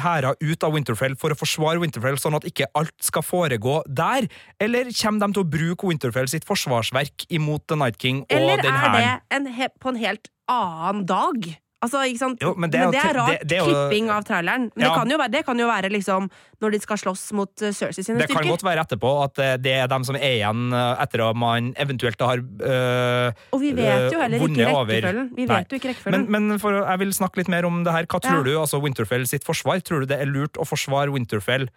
hærer 0.00 0.38
ut 0.40 0.64
av 0.66 0.74
Winterfell 0.74 1.14
for 1.20 1.34
å 1.34 1.38
forsvare 1.38 1.80
Winterfell, 1.82 2.18
sånn 2.20 2.38
at 2.38 2.46
ikke 2.48 2.68
alt 2.78 2.94
skal 3.04 3.24
foregå 3.26 3.80
der? 3.86 4.26
Eller 4.62 4.90
kommer 4.96 5.26
de 5.26 5.36
til 5.36 5.44
å 5.44 5.50
bruke 5.54 5.90
Winterfell 5.90 6.30
sitt 6.30 6.46
forsvarsverk 6.48 7.26
imot 7.36 7.66
The 7.70 7.78
Night 7.78 7.99
King 8.00 8.22
og 8.24 8.36
Eller 8.36 8.62
den 8.64 8.74
er 8.74 8.94
det 8.98 9.40
en 9.40 9.50
på 9.80 9.92
en 9.94 10.00
helt 10.00 10.30
annen 10.50 11.04
dag? 11.06 11.52
Altså, 11.80 12.02
ikke 12.04 12.20
sant? 12.20 12.42
Jo, 12.44 12.50
men 12.60 12.68
det 12.68 12.76
er 12.76 12.90
men 12.90 12.92
det 12.92 13.00
er 13.08 13.14
rart 13.16 13.30
det- 13.40 13.48
det 13.48 13.56
er 13.56 13.64
jo- 13.64 13.72
klipping 13.72 14.10
av 14.12 14.24
traileren. 14.28 14.66
Men 14.76 14.84
Ja. 14.84 14.88
det, 14.90 14.96
kan 15.00 15.08
jo 15.10 15.16
være, 15.16 15.30
det 15.32 15.44
kan 15.46 15.58
jo 15.58 15.66
være 15.66 15.88
liksom 15.90 16.30
når 16.60 16.70
de 16.72 16.80
skal 16.80 16.96
slåss 16.98 17.32
mot 17.32 17.48
uh, 17.62 17.70
Cersei 17.72 18.04
sine 18.04 18.18
Det 18.18 18.28
kan 18.28 18.44
godt 18.44 18.62
være 18.62 18.84
etterpå 18.84 19.12
at 19.24 19.38
eh, 19.38 19.56
det 19.56 19.72
er 19.72 19.86
dem 19.88 20.04
som 20.04 20.14
er 20.14 20.20
igjen 20.20 20.74
eh, 20.76 21.02
etter 21.02 21.24
at 21.30 21.36
man 21.36 21.72
eventuelt 21.80 22.20
har 22.20 22.36
øh, 22.36 23.32
Og 23.54 23.60
vi 23.62 23.72
vet 23.72 24.12
jo 24.12 24.18
eh, 24.20 24.28
heller 24.28 24.44
ikke 24.44 24.68
rekkefølgen. 24.68 25.34
Vi 25.34 25.46
Nei. 25.46 25.64
jo 25.70 25.76
ikke 25.80 25.88
rekkefølgen. 25.94 26.28
Men, 26.28 26.48
men 26.50 26.58
for, 26.58 26.70
jeg 26.84 26.98
vil 26.98 27.12
snakke 27.16 27.36
litt 27.38 27.48
mer 27.48 27.64
om 27.64 27.82
det 27.82 27.92
her. 27.94 28.04
Hva 28.04 28.20
tror 28.20 28.36
Ja. 28.36 28.42
du, 28.44 28.58
altså 28.60 28.82
Winterfell 28.82 29.26
sitt 29.26 29.44
forsvar? 29.48 29.80
Tror 29.80 30.00
du 30.00 30.06
det 30.12 30.20
er 30.20 30.26
lurt 30.28 30.60
å 30.60 30.68
forsvare 30.68 31.08
Winterfell 31.10 31.70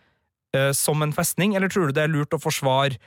øh, 0.54 0.74
som 0.76 1.02
en 1.02 1.14
festning, 1.14 1.56
eller 1.56 1.70
tror 1.70 1.88
du 1.88 1.94
det 1.94 2.04
er 2.04 2.12
lurt 2.12 2.36
å 2.36 2.42
forsvare 2.44 2.98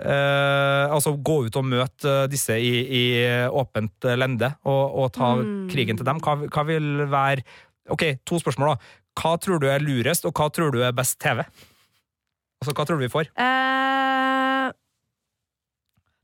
eh, 0.00 0.86
altså 0.90 1.14
gå 1.22 1.36
ut 1.46 1.56
og 1.60 1.64
møte 1.68 2.08
eh, 2.24 2.26
disse 2.32 2.56
i, 2.58 2.72
i 2.86 3.04
åpent 3.50 4.08
lende 4.18 4.52
og, 4.64 4.98
og 5.04 5.12
ta 5.14 5.34
Mm. 5.36 5.68
krigen 5.70 5.96
til 5.96 6.06
dem? 6.06 6.18
Hva, 6.20 6.36
hva 6.48 6.64
vil 6.66 7.06
være 7.10 7.44
Ok, 7.92 8.02
to 8.24 8.38
spørsmål, 8.40 8.74
da. 8.74 8.94
Hva 9.20 9.34
tror 9.38 9.58
du 9.60 9.66
er 9.68 9.82
lurest, 9.84 10.24
og 10.24 10.32
hva 10.32 10.46
tror 10.50 10.70
du 10.72 10.78
er 10.82 10.92
best 10.96 11.18
TV? 11.20 11.42
Altså, 12.62 12.72
hva 12.72 12.86
tror 12.88 12.96
du 12.96 13.04
vi 13.04 13.10
får? 13.12 13.28
Eh, 13.36 14.70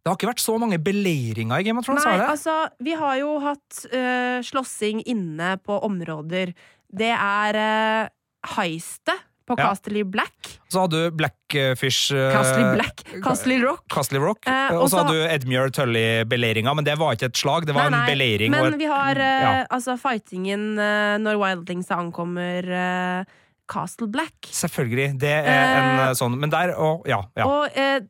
Det 0.00 0.08
har 0.08 0.16
ikke 0.16 0.30
vært 0.30 0.40
så 0.40 0.54
mange 0.58 0.78
beleiringer 0.80 1.60
i 1.60 1.66
Game 1.66 1.78
of 1.78 1.84
Thrones, 1.84 2.06
Nei, 2.08 2.16
det? 2.16 2.28
altså, 2.32 2.54
vi 2.80 2.94
har 2.96 3.18
jo 3.20 3.34
hatt 3.44 3.82
uh, 3.92 4.40
slåssing 4.48 5.02
inne 5.04 5.58
på 5.60 5.76
områder. 5.84 6.54
Det 6.88 7.10
er 7.12 7.58
uh, 7.60 8.08
heistet 8.56 9.20
på 9.50 9.58
Ja. 9.58 10.04
Black. 10.06 10.50
Så 10.70 10.80
hadde 10.84 11.00
du 11.04 11.10
Blackfish 11.18 12.12
Casterly 12.14 12.76
Black. 12.78 13.02
Casterly 13.24 13.58
Rock. 13.64 13.82
Castle 13.90 14.18
Rock. 14.22 14.46
Eh, 14.46 14.76
og 14.78 14.88
så 14.90 15.00
hadde 15.02 15.12
du 15.18 15.24
Edmure 15.28 15.70
Tully-beleiringa, 15.74 16.74
men 16.74 16.84
det 16.86 16.96
var 17.00 17.14
ikke 17.16 17.26
et 17.30 17.36
slag, 17.36 17.66
det 17.66 17.74
var 17.74 17.90
Nei, 17.90 18.00
en 18.04 18.10
beleiring. 18.14 18.50
Men 18.54 18.72
et- 18.74 18.78
vi 18.78 18.86
har 18.86 19.18
eh, 19.18 19.42
Ja. 19.42 19.66
altså 19.70 19.96
fightingen 19.98 20.78
uh, 20.78 21.18
når 21.18 21.38
Wildlingsa 21.42 21.96
ankommer 21.98 22.64
eh, 22.70 23.24
Castle 23.70 24.08
Black. 24.10 24.34
Selvfølgelig. 24.50 25.18
Det 25.18 25.30
er 25.30 25.44
en 25.46 25.98
Eh, 26.00 26.08
eh, 26.08 26.14
sånn 26.18 26.38
Men 26.38 26.50
der 26.50 26.72
og 26.78 27.06
Ja. 27.06 27.22
ja. 27.36 27.44
Og, 27.46 27.68
eh, 27.76 28.00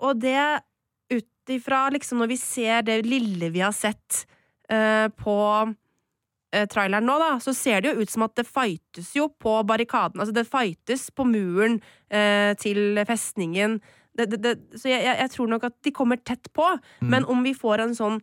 og 0.00 0.20
det 0.20 0.62
ut 1.12 1.24
ifra 1.48 1.90
liksom 1.92 2.18
når 2.22 2.28
vi 2.28 2.36
ser 2.36 2.82
det 2.82 3.04
lille 3.06 3.50
vi 3.50 3.60
har 3.60 3.72
sett 3.72 4.24
eh, 4.70 5.08
på 5.08 5.36
eh, 5.68 5.74
traileren 6.68 7.06
nå, 7.08 7.16
da, 7.20 7.32
så 7.42 7.54
ser 7.56 7.82
det 7.82 7.92
jo 7.92 8.04
ut 8.04 8.12
som 8.12 8.26
at 8.26 8.36
det 8.38 8.46
fightes 8.48 9.12
jo 9.16 9.28
på 9.40 9.56
barrikaden. 9.68 10.20
Altså 10.20 10.34
det 10.36 10.48
fightes 10.50 11.08
på 11.14 11.26
muren 11.28 11.80
eh, 12.12 12.52
til 12.60 13.00
festningen. 13.08 13.80
Det, 14.18 14.28
det, 14.34 14.42
det, 14.44 14.56
så 14.76 14.90
jeg, 14.92 15.06
jeg, 15.08 15.30
tror 15.32 15.48
nok 15.48 15.64
at 15.70 15.78
de 15.84 15.94
kommer 15.96 16.20
tett 16.20 16.52
på. 16.52 16.66
Mm. 17.00 17.08
Men 17.14 17.28
om 17.32 17.44
vi 17.46 17.54
får 17.56 17.86
en 17.86 17.96
sånn 17.96 18.20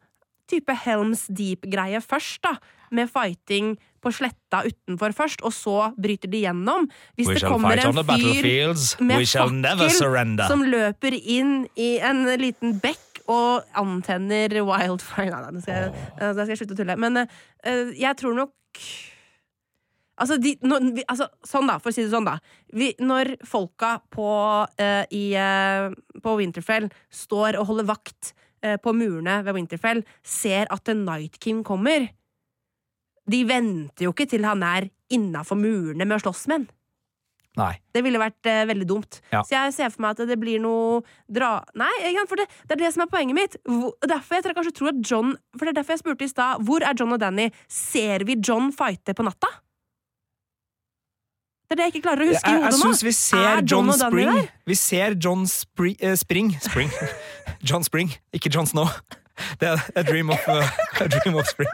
type 0.50 0.74
Helms 0.86 1.28
Deep-greie 1.30 2.02
først, 2.02 2.42
da, 2.46 2.56
med 2.96 3.10
fighting 3.12 3.76
på 4.02 4.12
sletta 4.16 4.64
utenfor 4.66 5.14
først, 5.14 5.44
og 5.46 5.54
så 5.54 5.76
bryter 6.00 6.32
de 6.32 6.44
gjennom 6.46 6.88
Hvis 7.20 7.34
det 7.36 7.44
kommer 7.44 7.78
en 7.78 7.94
fyr 7.94 9.04
med 9.04 9.26
fakkel 9.28 10.46
som 10.48 10.64
løper 10.66 11.18
inn 11.20 11.68
i 11.76 11.98
en 12.00 12.24
liten 12.40 12.78
bekk 12.82 13.09
og 13.30 13.78
antenner 13.78 14.56
wildfire 14.66 15.30
Nei, 15.30 15.44
nei, 15.44 15.54
nå 15.54 15.62
skal 15.64 15.78
jeg, 15.78 16.08
nå 16.18 16.34
skal 16.34 16.52
jeg 16.54 16.62
slutte 16.64 16.78
å 16.78 16.82
tulle. 16.82 16.98
Men 17.00 17.24
uh, 17.24 17.94
jeg 17.94 18.18
tror 18.20 18.38
nok 18.44 18.56
Altså, 20.20 20.36
de, 20.36 20.58
når, 20.68 20.90
vi, 20.98 21.04
altså, 21.08 21.30
sånn 21.48 21.70
da, 21.70 21.78
for 21.80 21.94
å 21.94 21.96
si 21.96 22.04
det 22.04 22.12
sånn, 22.12 22.26
da. 22.28 22.34
Vi, 22.76 22.90
når 23.00 23.38
folka 23.48 23.94
på, 24.12 24.32
uh, 24.68 25.04
i, 25.16 25.24
uh, 25.40 25.94
på 26.20 26.34
Winterfell 26.42 26.90
står 27.08 27.56
og 27.56 27.70
holder 27.70 27.88
vakt 27.88 28.34
eh, 28.66 28.76
på 28.82 28.94
murene 28.96 29.40
ved 29.46 29.56
Winterfell, 29.56 30.04
ser 30.24 30.68
at 30.74 30.84
The 30.88 30.96
Night 30.98 31.40
King 31.40 31.64
kommer 31.64 32.10
De 33.30 33.44
venter 33.48 34.08
jo 34.08 34.12
ikke 34.12 34.28
til 34.28 34.44
han 34.48 34.64
er 34.66 34.90
innafor 35.14 35.60
murene 35.60 36.04
med 36.04 36.18
å 36.18 36.24
slåss 36.26 36.48
med 36.50 36.58
han. 36.58 36.68
Nei. 37.58 37.74
Det 37.96 38.04
ville 38.06 38.20
vært 38.22 38.48
eh, 38.48 38.66
veldig 38.70 38.88
dumt. 38.88 39.20
Ja. 39.34 39.42
Så 39.44 39.56
jeg 39.56 39.74
ser 39.76 39.94
for 39.94 40.04
meg 40.06 40.16
at 40.16 40.30
det 40.30 40.38
blir 40.40 40.62
noe 40.64 41.00
dra... 41.26 41.58
Nei, 41.78 41.92
for 42.30 42.40
det, 42.40 42.46
det 42.70 42.78
er 42.78 42.84
det 42.84 42.92
som 42.96 43.04
er 43.04 43.10
poenget 43.12 43.38
mitt. 43.38 43.58
Hvor, 43.66 43.96
derfor 44.06 44.40
jeg 44.40 44.56
kanskje 44.58 44.76
tror 44.78 44.92
at 44.92 45.02
John 45.02 45.34
For 45.56 45.66
det 45.66 45.74
er 45.74 45.80
derfor 45.82 45.98
jeg 45.98 46.04
spurte 46.04 46.28
i 46.28 46.32
stad 46.32 46.62
hvor 46.68 46.86
er 46.86 46.96
John 47.00 47.16
og 47.16 47.20
Danny. 47.24 47.50
Ser 47.72 48.24
vi 48.28 48.38
John 48.38 48.70
fighte 48.76 49.18
på 49.18 49.26
natta? 49.28 49.50
Det 51.70 51.76
er 51.76 51.82
det 51.82 51.86
jeg 51.86 51.96
ikke 51.98 52.06
klarer 52.08 52.26
å 52.26 52.30
huske 52.32 52.50
Jeg, 52.50 52.58
i 52.58 52.64
hodet 52.64 52.70
nå. 52.70 52.78
Jeg 52.78 52.82
syns 52.82 53.04
vi 53.06 53.12
ser 53.14 53.44
Er 53.46 53.60
John, 53.62 53.92
og 53.92 54.00
Spring. 54.02 54.40
Vi 54.72 54.78
ser 54.80 55.18
John 55.22 55.44
Spri 55.50 55.92
eh, 56.02 56.16
Spring 56.18 56.56
Spring. 56.66 56.94
John 57.70 57.86
Spring, 57.86 58.14
ikke 58.34 58.50
John 58.54 58.70
Snow. 58.70 58.90
Det 59.62 59.70
er 59.70 59.84
A 59.96 60.04
Dream 60.04 60.32
of, 60.34 60.42
uh, 60.50 60.66
a 61.00 61.08
dream 61.08 61.38
of 61.40 61.48
Spring. 61.48 61.70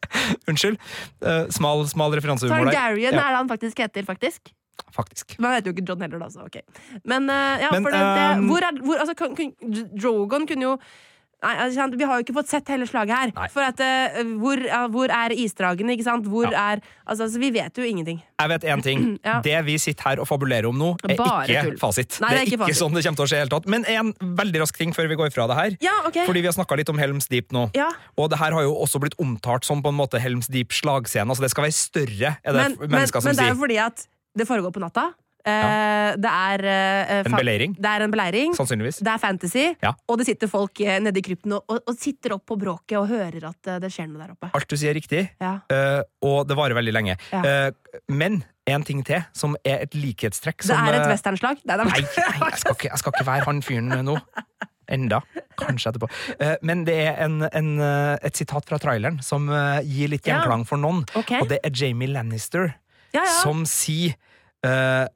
Unnskyld. 0.48 0.78
Uh, 1.20 1.48
smal, 1.52 1.82
smal 1.90 2.14
referansehumor 2.16 2.70
der. 2.70 2.72
Targaryen 2.72 3.10
Ja, 3.10 3.10
er 3.10 3.34
det 3.34 3.40
han 3.42 3.50
faktisk 3.50 3.82
heter, 3.82 4.06
faktisk. 4.06 4.54
Faktisk. 4.96 5.36
Men 5.38 5.50
han 5.50 5.58
heter 5.60 5.70
jo 5.70 5.76
ikke 5.78 5.86
John 5.88 6.00
heller, 6.06 6.18
da, 6.24 6.30
så 6.32 6.46
ok. 6.48 6.58
Men, 7.04 7.30
uh, 7.30 7.60
ja, 7.62 7.70
Men, 7.72 7.84
for 7.86 7.94
det, 7.94 8.00
det, 8.00 8.26
um, 8.38 8.48
hvor 8.50 8.66
er, 8.66 8.82
hvor, 8.84 8.98
altså, 9.04 9.14
kun, 9.18 9.36
kun, 9.38 9.54
Drogon 9.94 10.48
kunne 10.50 10.68
jo 10.72 10.74
Nei, 11.40 11.54
altså, 11.56 11.86
Vi 11.96 12.04
har 12.04 12.18
jo 12.18 12.24
ikke 12.26 12.34
fått 12.36 12.50
sett 12.52 12.68
hele 12.68 12.84
slaget 12.84 13.16
her. 13.16 13.30
Nei. 13.32 13.46
For 13.48 13.64
at, 13.64 13.78
uh, 13.80 14.32
hvor, 14.42 14.60
uh, 14.60 14.82
hvor 14.92 15.08
er 15.08 15.32
isdragene? 15.32 15.94
ikke 15.96 16.04
sant? 16.04 16.26
Hvor 16.28 16.44
Ja. 16.52 16.74
er, 16.74 16.82
altså, 17.06 17.24
altså, 17.24 17.40
Vi 17.40 17.48
vet 17.54 17.78
jo 17.80 17.86
ingenting. 17.88 18.18
Jeg 18.42 18.48
vet 18.52 18.66
én 18.68 18.82
ting. 18.84 19.06
Ja. 19.24 19.38
Det 19.40 19.64
vi 19.64 19.78
sitter 19.80 20.04
her 20.04 20.20
og 20.20 20.28
fabulerer 20.28 20.68
om 20.68 20.76
nå, 20.76 20.90
er 21.08 21.16
Bare 21.16 21.46
ikke 21.48 21.62
tull. 21.70 21.78
fasit. 21.80 22.18
Nei, 22.20 22.28
det 22.34 22.40
er 22.42 22.50
ikke, 22.50 22.60
fasit. 22.66 22.76
sånn 22.82 22.92
det 22.92 23.04
kommer 23.06 23.22
til 23.22 23.24
å 23.24 23.30
skje 23.32 23.40
helt 23.40 23.54
tatt. 23.56 23.66
Men 23.72 23.88
en 23.88 24.12
veldig 24.20 24.60
rask 24.66 24.76
ting 24.76 24.92
før 24.92 25.08
vi 25.08 25.16
går 25.16 25.32
fra 25.32 25.48
det 25.48 25.56
her. 25.56 25.80
Ja, 25.80 25.96
okay. 26.04 26.26
Fordi 26.28 26.44
vi 26.44 26.48
har 26.52 26.56
snakka 26.60 26.76
litt 26.76 26.92
om 26.92 27.00
Helms 27.00 27.32
Deep 27.32 27.56
nå. 27.56 27.70
ja. 27.74 27.88
Og 28.20 28.28
det 28.28 28.36
her 28.36 28.52
har 28.52 28.68
jo 28.68 28.76
også 28.76 29.00
blitt 29.00 29.16
omtalt 29.16 29.64
som 29.64 29.80
på 29.80 29.88
en 29.88 29.96
måte 29.96 30.20
Helms 30.20 30.52
Deep 30.52 30.76
slagscene. 30.76 31.32
Altså 31.32 31.48
det 31.48 31.54
skal 31.56 31.70
være 31.70 31.72
større, 31.80 32.36
er 32.44 32.52
det 32.52 32.68
Men, 32.68 32.76
men, 32.84 33.06
som 33.08 33.24
men 33.24 33.36
det 33.40 33.48
er 33.48 33.54
jo 33.54 33.60
fordi 33.64 33.80
at 33.80 34.04
det 34.38 34.46
foregår 34.48 34.72
på 34.74 34.82
natta. 34.82 35.10
Ja. 35.40 36.12
Det 36.20 36.28
er 36.28 36.62
eh, 36.68 37.10
En 37.24 37.32
beleiring, 37.32 37.72
Det 37.80 37.88
er 37.88 38.02
en 38.04 38.12
beleiring. 38.12 38.52
sannsynligvis. 38.52 38.98
Det 39.00 39.08
er 39.08 39.18
fantasy, 39.22 39.62
Ja. 39.80 39.94
og 40.06 40.18
det 40.20 40.26
sitter 40.28 40.50
folk 40.52 40.80
eh, 40.84 40.98
nede 41.00 41.16
i 41.16 41.22
krypten 41.24 41.54
og, 41.56 41.64
og, 41.70 41.94
sitter 41.96 42.34
opp 42.36 42.44
på 42.44 42.58
bråket 42.60 42.98
og 42.98 43.08
hører 43.08 43.46
at 43.48 43.70
eh, 43.72 43.78
det 43.80 43.88
skjer 43.94 44.10
noe 44.10 44.20
der 44.20 44.34
oppe. 44.34 44.50
Alt 44.52 44.68
du 44.68 44.76
sier 44.76 44.92
er 44.92 44.98
riktig, 45.00 45.22
Ja. 45.40 45.54
uh, 45.72 46.02
og 46.20 46.44
det 46.46 46.58
varer 46.60 46.76
veldig 46.76 46.92
lenge. 46.92 47.16
Ja. 47.32 47.40
Eh, 47.40 48.02
men 48.12 48.42
en 48.68 48.84
ting 48.84 49.00
til, 49.02 49.24
som 49.32 49.56
er 49.64 49.86
et 49.86 49.96
likhetstrekk 49.96 50.60
Det 50.60 50.76
er 50.76 50.92
et 50.98 51.06
eh, 51.06 51.14
westernslag. 51.14 51.64
Nei, 51.64 51.76
Nei, 51.88 52.02
jeg, 52.04 52.60
skal 52.60 52.76
ikke, 52.76 52.90
jeg 52.92 52.98
skal 53.00 53.16
ikke 53.16 53.26
være 53.32 53.48
han 53.48 53.62
fyren 53.64 53.88
nå. 54.10 54.18
Enda. 54.90 55.20
Kanskje 55.56 55.92
etterpå. 55.92 56.08
Eh, 56.42 56.56
Men 56.66 56.84
det 56.84 56.96
er 57.06 57.24
en, 57.24 57.40
en, 57.46 57.72
eh, 57.80 58.18
et 58.26 58.36
sitat 58.36 58.66
fra 58.68 58.76
traileren 58.82 59.20
som 59.22 59.48
eh, 59.48 59.80
gir 59.86 60.10
litt 60.12 60.26
gjenklang 60.26 60.66
for 60.68 60.82
noen. 60.82 61.04
Okay. 61.14 61.40
Og 61.40 61.48
det 61.48 61.60
er 61.64 61.70
Jamie 61.72 62.10
Lannister 62.10 62.74
Ja, 63.14 63.24
ja. 63.24 63.38
som 63.42 63.64
sier 63.68 64.16
uh, 64.66 65.06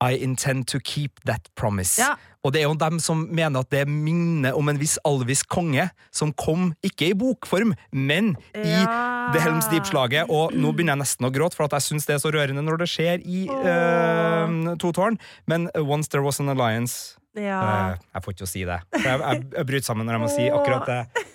I 0.00 0.16
intend 0.16 0.66
to 0.72 0.80
keep 0.80 1.20
that 1.28 1.48
promise. 1.54 2.00
Ja. 2.00 2.14
Og 2.40 2.54
det 2.54 2.62
er 2.62 2.70
jo 2.70 2.76
dem 2.80 2.96
som 3.04 3.26
mener 3.28 3.60
at 3.60 3.68
det 3.72 3.82
minner 3.88 4.56
om 4.56 4.70
en 4.72 4.78
viss 4.80 4.96
alvisk 5.04 5.50
konge 5.52 5.90
som 6.14 6.32
kom, 6.32 6.70
ikke 6.80 7.10
i 7.10 7.16
bokform, 7.18 7.74
men 7.92 8.32
i 8.56 8.78
Ja. 8.80 9.30
The 9.34 9.42
Helms 9.44 9.68
Deep-slaget. 9.70 10.30
Og 10.32 10.56
nå 10.56 10.72
begynner 10.72 10.96
jeg 10.96 11.02
nesten 11.04 11.28
å 11.28 11.30
gråte, 11.34 11.54
for 11.58 11.68
at 11.68 11.76
jeg 11.76 11.84
syns 11.90 12.08
det 12.08 12.16
er 12.16 12.22
så 12.22 12.32
rørende 12.32 12.64
når 12.64 12.80
det 12.80 12.88
skjer 12.90 13.20
i 13.22 13.44
uh, 13.50 14.72
To 14.80 14.92
tårn. 14.96 15.20
Men 15.46 15.68
Once 15.76 16.08
There 16.08 16.24
Was 16.24 16.40
An 16.40 16.48
Alliance 16.50 17.18
ja. 17.36 17.60
uh, 17.60 18.08
Jeg 18.14 18.24
får 18.24 18.34
ikke 18.34 18.48
å 18.48 18.50
si 18.50 18.64
det. 18.66 18.80
For 18.96 19.06
jeg, 19.06 19.20
jeg, 19.20 19.44
jeg 19.58 19.68
bryter 19.68 19.86
sammen 19.92 20.08
når 20.08 20.16
jeg 20.16 20.24
må 20.24 20.32
si 20.32 20.48
akkurat 20.48 20.88
det. 20.88 21.26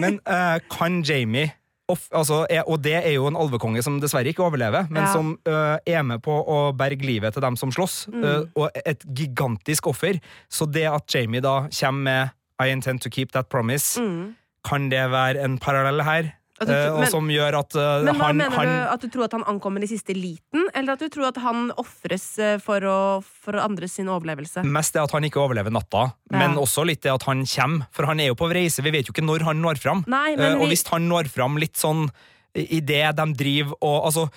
Men 0.00 0.20
uh, 0.28 0.60
kan 0.70 1.00
Jamie 1.02 1.50
off, 1.90 2.08
altså, 2.14 2.46
er, 2.50 2.62
Og 2.66 2.80
det 2.82 2.94
er 3.00 3.12
jo 3.14 3.26
en 3.28 3.36
alvekonge 3.36 3.82
som 3.82 3.98
dessverre 4.00 4.30
ikke 4.32 4.44
overlever, 4.46 4.86
men 4.90 5.02
Ja. 5.02 5.12
som 5.12 5.38
eh, 5.46 5.78
er 5.86 6.02
med 6.02 6.22
på 6.22 6.32
å 6.46 6.72
berge 6.76 7.04
livet 7.04 7.32
til 7.34 7.42
dem 7.42 7.56
som 7.56 7.70
slåss. 7.70 8.06
Mm. 8.12 8.24
eh, 8.24 8.42
og 8.56 8.70
et 8.86 9.04
gigantisk 9.14 9.86
offer. 9.90 10.20
Så 10.50 10.66
det 10.70 10.86
at 10.88 11.06
Jamie 11.14 11.40
da 11.40 11.66
kommer 11.68 12.02
med 12.02 12.30
I 12.60 12.68
intend 12.72 13.00
to 13.02 13.08
keep 13.10 13.32
that 13.32 13.48
promise, 13.48 13.98
Mm. 14.00 14.34
kan 14.64 14.88
det 14.90 15.10
være 15.10 15.42
en 15.44 15.58
parallell 15.58 16.02
her? 16.04 16.32
At 16.60 16.68
du- 16.68 16.74
Eh, 16.74 16.92
og 16.92 17.00
men- 17.00 17.10
som 17.10 17.28
gjør 17.32 17.56
at 17.58 17.74
uh, 17.74 18.04
Men 18.04 18.14
hva 18.18 18.26
han, 18.28 18.36
mener 18.36 18.50
han 18.52 18.66
du? 18.66 18.92
At 18.92 19.00
du 19.00 19.08
tror 19.08 19.24
at 19.24 19.32
han 19.32 19.44
ankommer 19.48 19.82
i 19.82 19.86
siste 19.88 20.12
liten? 20.12 20.66
Eller 20.74 20.92
at 20.92 20.98
du 21.00 21.08
tror 21.08 21.28
at 21.28 21.36
han 21.40 21.70
ofres 21.80 22.26
eh, 22.38 22.58
for, 22.60 22.80
å- 22.84 23.22
for 23.24 23.56
andres 23.56 23.92
sin 23.96 24.06
overlevelse? 24.12 24.62
Mest 24.64 24.92
det 24.92 25.00
at 25.02 25.10
han 25.16 25.24
ikke 25.24 25.40
overlever 25.40 25.72
natta, 25.72 26.12
Ja. 26.30 26.38
men 26.38 26.56
også 26.60 26.84
litt 26.84 27.00
det 27.00 27.12
at 27.14 27.22
han 27.24 27.46
kommer. 27.46 27.86
For 27.92 28.04
han 28.06 28.20
er 28.20 28.28
jo 28.28 28.34
på 28.36 28.50
reise, 28.52 28.82
vi 28.84 28.90
vet 28.92 29.06
jo 29.08 29.12
ikke 29.16 29.24
når 29.24 29.42
han 29.48 29.62
når 29.62 29.80
fram. 29.80 30.04
Nei, 30.06 30.36
men 30.36 30.52
Eh, 30.52 30.60
og 30.60 30.68
hvis 30.68 30.84
han 30.92 31.08
når 31.08 31.28
fram 31.32 31.56
litt 31.56 31.74
sånn 31.80 32.10
i 32.54 32.80
det 32.80 33.14
de 33.16 33.26
driver 33.32 33.74
og 33.80 34.04
Altså 34.10 34.28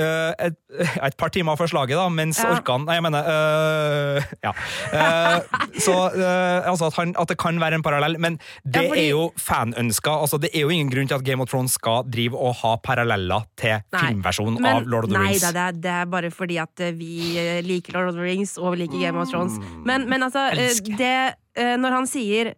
et, 0.00 0.56
et 1.06 1.16
par 1.16 1.30
timer 1.30 1.54
før 1.56 1.68
slaget, 1.70 1.94
da, 1.96 2.08
mens 2.10 2.40
Ja. 2.42 2.50
orkene 2.56 2.84
Nei, 2.88 2.94
jeg 2.98 3.04
mener 3.06 3.28
øh, 3.30 4.22
Ja. 4.42 4.52
Eh, 4.90 5.40
så 5.78 5.94
eh, 6.10 6.68
altså 6.70 6.88
at, 6.90 6.96
han, 6.98 7.14
at 7.20 7.28
det 7.30 7.36
kan 7.38 7.60
være 7.62 7.74
en 7.78 7.82
parallell, 7.86 8.18
men 8.18 8.38
det 8.66 8.74
Ja, 8.82 8.88
fordi- 8.90 9.04
er 9.04 9.10
jo 9.10 9.32
fanønska. 9.38 10.10
Altså, 10.24 10.38
det 10.42 10.50
er 10.54 10.60
jo 10.66 10.68
ingen 10.74 10.90
grunn 10.90 11.06
til 11.08 11.14
at 11.14 11.24
Game 11.24 11.42
of 11.42 11.48
Thrones 11.48 11.72
skal 11.78 12.02
drive 12.10 12.34
og 12.34 12.54
ha 12.62 12.76
paralleller 12.82 13.46
til 13.56 13.78
Nei, 13.92 14.00
filmversjonen 14.00 14.60
Men- 14.60 14.76
av 14.82 14.86
Lord 14.86 15.04
of 15.04 15.10
the 15.10 15.18
nei, 15.18 15.28
Rings. 15.30 15.42
Nei, 15.42 15.52
det, 15.52 15.60
er, 15.68 15.72
det 15.86 15.90
er 16.00 16.04
bare 16.06 16.30
fordi 16.34 16.58
at 16.62 16.80
eh, 16.80 16.92
vi 16.98 17.38
eh, 17.38 17.62
liker 17.62 17.92
Lord 17.94 18.08
of 18.08 18.14
the 18.18 18.22
Rings 18.26 18.56
og 18.58 18.72
vi 18.74 18.82
liker 18.84 18.98
Game 19.00 19.18
of 19.20 19.30
Thrones. 19.30 19.58
Men, 19.84 20.08
men 20.10 20.22
altså, 20.22 20.48
eh, 20.52 20.74
det, 20.98 21.16
eh, 21.56 21.76
når 21.78 21.90
han 22.00 22.06
sier 22.10 22.54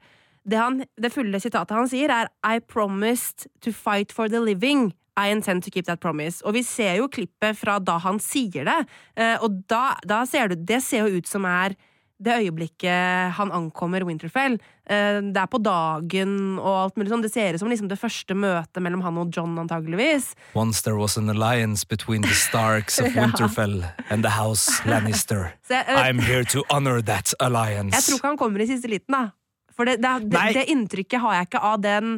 det, 0.46 0.58
han, 0.60 0.84
det 0.96 1.10
fulle 1.12 1.40
sitatet 1.42 1.74
han 1.74 1.88
sier, 1.90 2.08
er 2.22 2.28
I 2.46 2.60
promised 2.60 3.48
to 3.60 3.72
fight 3.72 4.12
for 4.14 4.28
the 4.28 4.38
living. 4.40 4.92
I 5.16 5.30
intend 5.32 5.64
to 5.64 5.70
keep 5.70 5.86
that 5.86 6.00
promise. 6.00 6.42
Og 6.44 6.54
vi 6.54 6.62
ser 6.62 6.98
jo 7.00 7.08
klippet 7.08 7.56
fra 7.56 7.78
da 7.80 7.98
han 8.04 8.18
sier 8.20 8.64
det, 8.68 8.78
eh, 9.16 9.36
og 9.40 9.62
da, 9.68 9.96
da 10.04 10.24
ser 10.28 10.48
du 10.52 10.56
Det 10.56 10.82
ser 10.84 11.06
jo 11.06 11.16
ut 11.20 11.26
som 11.26 11.44
er 11.48 11.76
det 12.16 12.32
øyeblikket 12.32 13.32
han 13.36 13.50
ankommer 13.52 14.00
Winterfell. 14.08 14.54
Eh, 14.88 15.20
Det 15.20 15.36
er 15.36 15.46
på 15.52 15.60
dagen 15.60 16.58
og 16.58 16.76
alt 16.86 16.96
mulig 16.96 17.10
sånn. 17.12 17.22
Det 17.22 17.32
ser 17.32 17.52
ut 17.54 17.60
som 17.60 17.68
liksom 17.68 17.90
det 17.90 17.98
første 18.00 18.32
møtet 18.32 18.80
mellom 18.80 19.02
han 19.04 19.18
og 19.20 19.28
John, 19.36 19.56
antageligvis. 19.60 20.30
Once 20.54 20.80
there 20.80 20.96
was 20.96 21.18
an 21.18 21.28
alliance 21.28 21.84
between 21.84 22.22
the 22.22 22.32
Starks 22.32 22.98
of 22.98 23.12
Winterfell 23.16 23.84
and 24.08 24.24
the 24.24 24.30
House 24.30 24.80
Lannister. 24.88 25.52
Jeg, 25.68 25.84
eh, 25.86 26.08
I'm 26.08 26.20
here 26.20 26.44
to 26.44 26.64
honor 26.70 27.02
that 27.02 27.34
alliance. 27.38 27.92
Jeg 27.92 28.02
tror 28.08 28.16
ikke 28.16 28.32
han 28.32 28.38
kommer 28.40 28.64
i 28.64 28.70
siste 28.70 28.88
liten, 28.88 29.12
da. 29.12 29.30
For 29.76 29.84
det, 29.84 29.98
det, 30.00 30.30
det, 30.32 30.40
det 30.56 30.66
inntrykket 30.72 31.20
har 31.20 31.34
jeg 31.36 31.48
ikke 31.50 31.60
av, 31.60 31.80
den, 31.84 32.14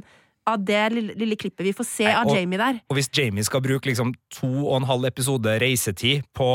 av 0.49 0.65
det 0.65 0.81
lille, 0.95 1.15
lille 1.19 1.37
klippet 1.39 1.67
vi 1.67 1.75
får 1.77 1.87
se 1.87 2.07
Nei, 2.09 2.15
av 2.17 2.33
Jamie 2.33 2.61
der. 2.61 2.81
Og 2.89 2.99
hvis 2.99 3.11
Jamie 3.15 3.45
skal 3.47 3.63
bruke 3.65 3.91
liksom 3.91 4.15
to 4.35 4.51
og 4.65 4.81
en 4.81 4.89
halv 4.89 5.09
episode 5.09 5.59
reisetid 5.63 6.27
på 6.37 6.49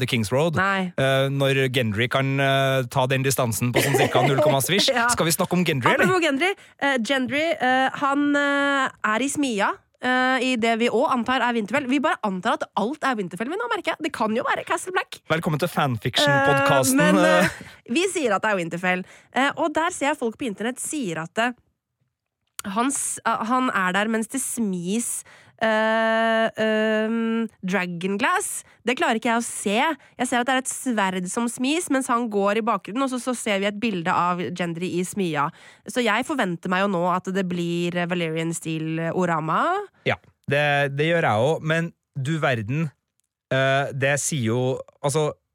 The 0.00 0.08
Kings 0.08 0.32
Road, 0.34 0.58
eh, 0.58 1.28
når 1.32 1.66
Gendry 1.74 2.08
kan 2.12 2.36
uh, 2.40 2.82
ta 2.92 3.06
den 3.10 3.26
distansen 3.26 3.72
på 3.74 3.82
sånn 3.84 3.98
ca. 4.12 4.24
0, 4.26 4.42
svisj, 4.64 4.92
Ja. 4.96 5.08
skal 5.12 5.28
vi 5.28 5.34
snakke 5.36 5.58
om 5.58 5.64
Gendry, 5.66 5.92
eller? 5.92 6.06
Apropos 6.06 6.24
Gendry. 6.24 6.52
Uh, 6.80 6.96
Gendry 7.04 7.44
han 8.00 8.30
er 8.36 9.22
i 9.22 9.28
smia. 9.30 9.72
I 10.06 10.52
det 10.60 10.74
vi 10.78 10.88
òg 10.92 11.08
antar 11.10 11.42
er 11.42 11.54
Winterfell. 11.56 11.86
Vi 11.90 11.98
bare 12.04 12.18
antar 12.26 12.58
at 12.58 12.66
alt 12.78 13.02
er 13.08 13.16
Winterfell. 13.18 13.48
Vi 13.50 13.58
nå 13.58 13.66
merker 13.72 13.94
jeg. 13.94 14.04
Det 14.06 14.12
kan 14.14 14.34
jo 14.36 14.44
være 14.46 14.62
Castle 14.68 14.92
Black. 14.94 15.18
Velkommen 15.32 15.58
til 15.62 15.70
fanfiction-podkasten. 15.72 17.00
men 17.00 17.48
vi 17.96 18.04
sier 18.12 18.36
at 18.36 18.44
det 18.44 18.52
er 18.52 18.60
Winterfell. 18.60 19.02
Og 19.56 19.72
der 19.74 19.94
ser 19.96 20.12
jeg 20.12 20.20
folk 20.20 20.36
på 20.38 20.46
internett 20.50 20.82
sier 20.82 21.24
at 21.24 21.42
eh, 21.42 21.56
han, 22.74 22.92
eh, 22.92 23.42
han 23.50 23.70
er 23.70 23.96
der 23.96 24.12
mens 24.12 24.32
det 24.32 24.42
smis 24.44 25.20
Uh, 25.56 26.52
um, 26.60 27.46
Dragonglass. 27.64 28.60
Det 28.84 28.96
klarer 28.98 29.16
ikke 29.16 29.30
jeg 29.30 29.40
å 29.40 29.44
se. 29.46 29.76
Jeg 30.20 30.28
ser 30.28 30.42
at 30.42 30.48
det 30.48 30.52
er 30.52 30.60
et 30.60 30.68
sverd 30.68 31.28
som 31.32 31.46
smis, 31.48 31.88
mens 31.92 32.10
han 32.12 32.26
går 32.32 32.60
i 32.60 32.64
bakgrunnen, 32.66 33.06
og 33.06 33.08
så, 33.08 33.20
så 33.22 33.32
ser 33.32 33.62
vi 33.62 33.70
et 33.70 33.78
bilde 33.80 34.12
av 34.12 34.42
Gendry 34.52 34.90
i 34.98 35.04
smia. 35.08 35.46
Så 35.88 36.04
jeg 36.04 36.26
forventer 36.28 36.72
meg 36.72 36.84
jo 36.84 36.90
nå 36.92 37.00
at 37.08 37.32
det 37.32 37.46
blir 37.48 37.96
Valerian 38.10 38.52
Steel-orama. 38.52 39.62
Ja, 40.08 40.18
det, 40.50 40.92
det 40.98 41.08
gjør 41.08 41.30
jeg 41.30 41.48
òg, 41.48 41.66
men 41.72 41.90
du 42.16 42.36
verden. 42.42 42.90
Uh, 43.48 43.88
det 43.94 44.16
sier 44.18 44.48
jo 44.48 44.60
Altså, 45.06 45.28
eh, 45.30 45.45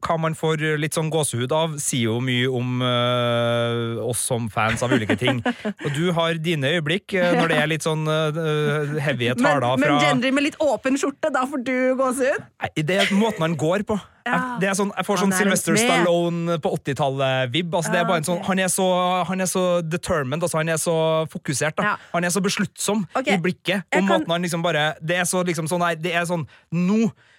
hva 0.00 0.16
man 0.20 0.36
får 0.38 0.62
litt 0.80 0.96
sånn 0.96 1.10
gåsehud 1.12 1.52
av, 1.54 1.76
sier 1.82 2.08
jo 2.08 2.18
mye 2.24 2.48
om 2.48 2.80
uh, 2.84 4.00
oss 4.06 4.22
som 4.30 4.48
fans 4.52 4.82
av 4.84 4.92
ulike 4.94 5.16
ting. 5.20 5.42
Og 5.84 5.90
du 5.96 6.10
har 6.16 6.38
dine 6.40 6.70
øyeblikk 6.76 7.14
eh, 7.18 7.34
når 7.36 7.52
det 7.52 7.58
er 7.60 7.70
litt 7.74 7.86
sånn 7.86 8.06
uh, 8.08 8.96
heavy 9.02 9.30
taler 9.36 9.60
fra 9.60 9.74
men 9.80 9.98
Gendry 10.02 10.32
med 10.34 10.48
litt 10.48 10.58
åpen 10.62 10.98
skjorte, 11.00 11.32
da 11.34 11.44
får 11.48 11.64
du 11.66 11.76
gåsehud? 11.98 12.48
Nei, 12.62 12.72
Det 12.90 13.02
er 13.02 13.12
måten 13.16 13.46
han 13.46 13.58
går 13.60 13.86
på. 13.88 13.98
Ja. 14.26 14.34
Jeg, 14.36 14.60
det 14.62 14.68
er 14.70 14.76
sånn, 14.76 14.90
jeg 14.94 15.06
får 15.08 15.22
sånn 15.22 15.32
er 15.32 15.40
Sylvester. 15.40 15.78
Stallone 15.80 16.58
på 16.62 16.72
80-tallet-vib. 16.76 17.72
Altså, 17.76 17.94
Ja, 17.96 18.04
bare 18.08 18.24
sånn, 18.26 18.42
ok. 18.42 18.50
han, 18.50 18.62
så, 18.72 18.86
han 19.30 19.44
er 19.44 19.50
så 19.50 19.64
determined, 19.84 20.44
altså, 20.44 20.60
han 20.60 20.72
er 20.72 20.80
så 20.80 20.96
fokusert. 21.32 21.80
Ja. 21.84 21.96
Han 22.14 22.28
er 22.28 22.34
så 22.34 22.42
besluttsom 22.44 23.06
okay. 23.14 23.36
i 23.36 23.40
blikket. 23.40 23.86
jeg 23.88 24.02
Og 24.02 24.08
kan- 24.08 24.08
måten 24.12 24.36
han 24.36 24.44
liksom 24.44 24.62
bare 24.62 24.94
Det 25.00 25.16
er 25.16 25.24
så 25.28 25.42
liksom 25.44 25.68
sånn 25.68 25.80
Nei, 25.80 25.94
Det 25.96 26.12
er 26.12 26.24
sånn 26.28 26.46
Nå 26.76 26.98
øh, 27.06 27.29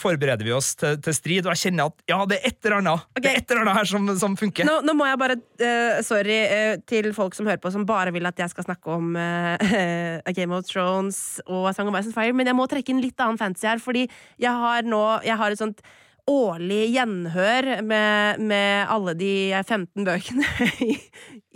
forbereder 0.00 0.46
vi 0.46 0.52
oss 0.54 0.72
til, 0.78 0.98
til 1.02 1.16
strid, 1.16 1.46
og 1.46 1.54
jeg 1.54 1.68
kjenner 1.68 1.90
at 1.90 2.04
ja, 2.10 2.18
det 2.28 2.38
er 2.38 2.50
et 2.50 2.68
eller 2.68 2.78
annet 2.80 3.06
okay. 3.12 3.22
Det 3.22 3.30
er 3.32 3.40
et 3.40 3.54
eller 3.54 3.62
annet 3.64 3.78
her 3.80 3.90
som, 3.92 4.10
som 4.20 4.36
funker. 4.38 4.68
Nå, 4.68 4.78
nå 4.86 4.94
må 4.98 5.08
jeg 5.08 5.20
bare 5.22 5.38
uh, 5.38 6.02
Sorry 6.06 6.38
uh, 6.50 6.74
til 6.88 7.10
folk 7.16 7.36
som 7.38 7.48
hører 7.48 7.62
på, 7.62 7.72
som 7.74 7.86
bare 7.88 8.12
vil 8.14 8.28
at 8.28 8.38
jeg 8.42 8.52
skal 8.52 8.68
snakke 8.68 8.98
om 8.98 9.16
uh, 9.18 10.32
Game 10.36 10.54
of 10.56 10.68
Thrones 10.68 11.40
og 11.46 11.70
Song 11.76 11.90
of 11.90 11.98
Ice 11.98 12.10
and 12.10 12.16
Fire, 12.16 12.36
men 12.36 12.50
jeg 12.50 12.58
må 12.58 12.68
trekke 12.70 12.94
inn 12.94 13.02
litt 13.02 13.20
annen 13.22 13.40
fantasy 13.40 13.68
her, 13.70 13.82
fordi 13.82 14.06
jeg 14.40 14.52
har 14.52 14.86
nå 14.86 15.02
Jeg 15.26 15.36
har 15.38 15.52
et 15.52 15.60
sånt 15.60 15.82
årlig 16.30 16.92
gjenhør 16.94 17.66
med, 17.82 18.42
med 18.46 18.90
alle 18.90 19.14
de 19.18 19.32
15 19.58 20.04
bøkene 20.06 20.46
i, 20.86 20.94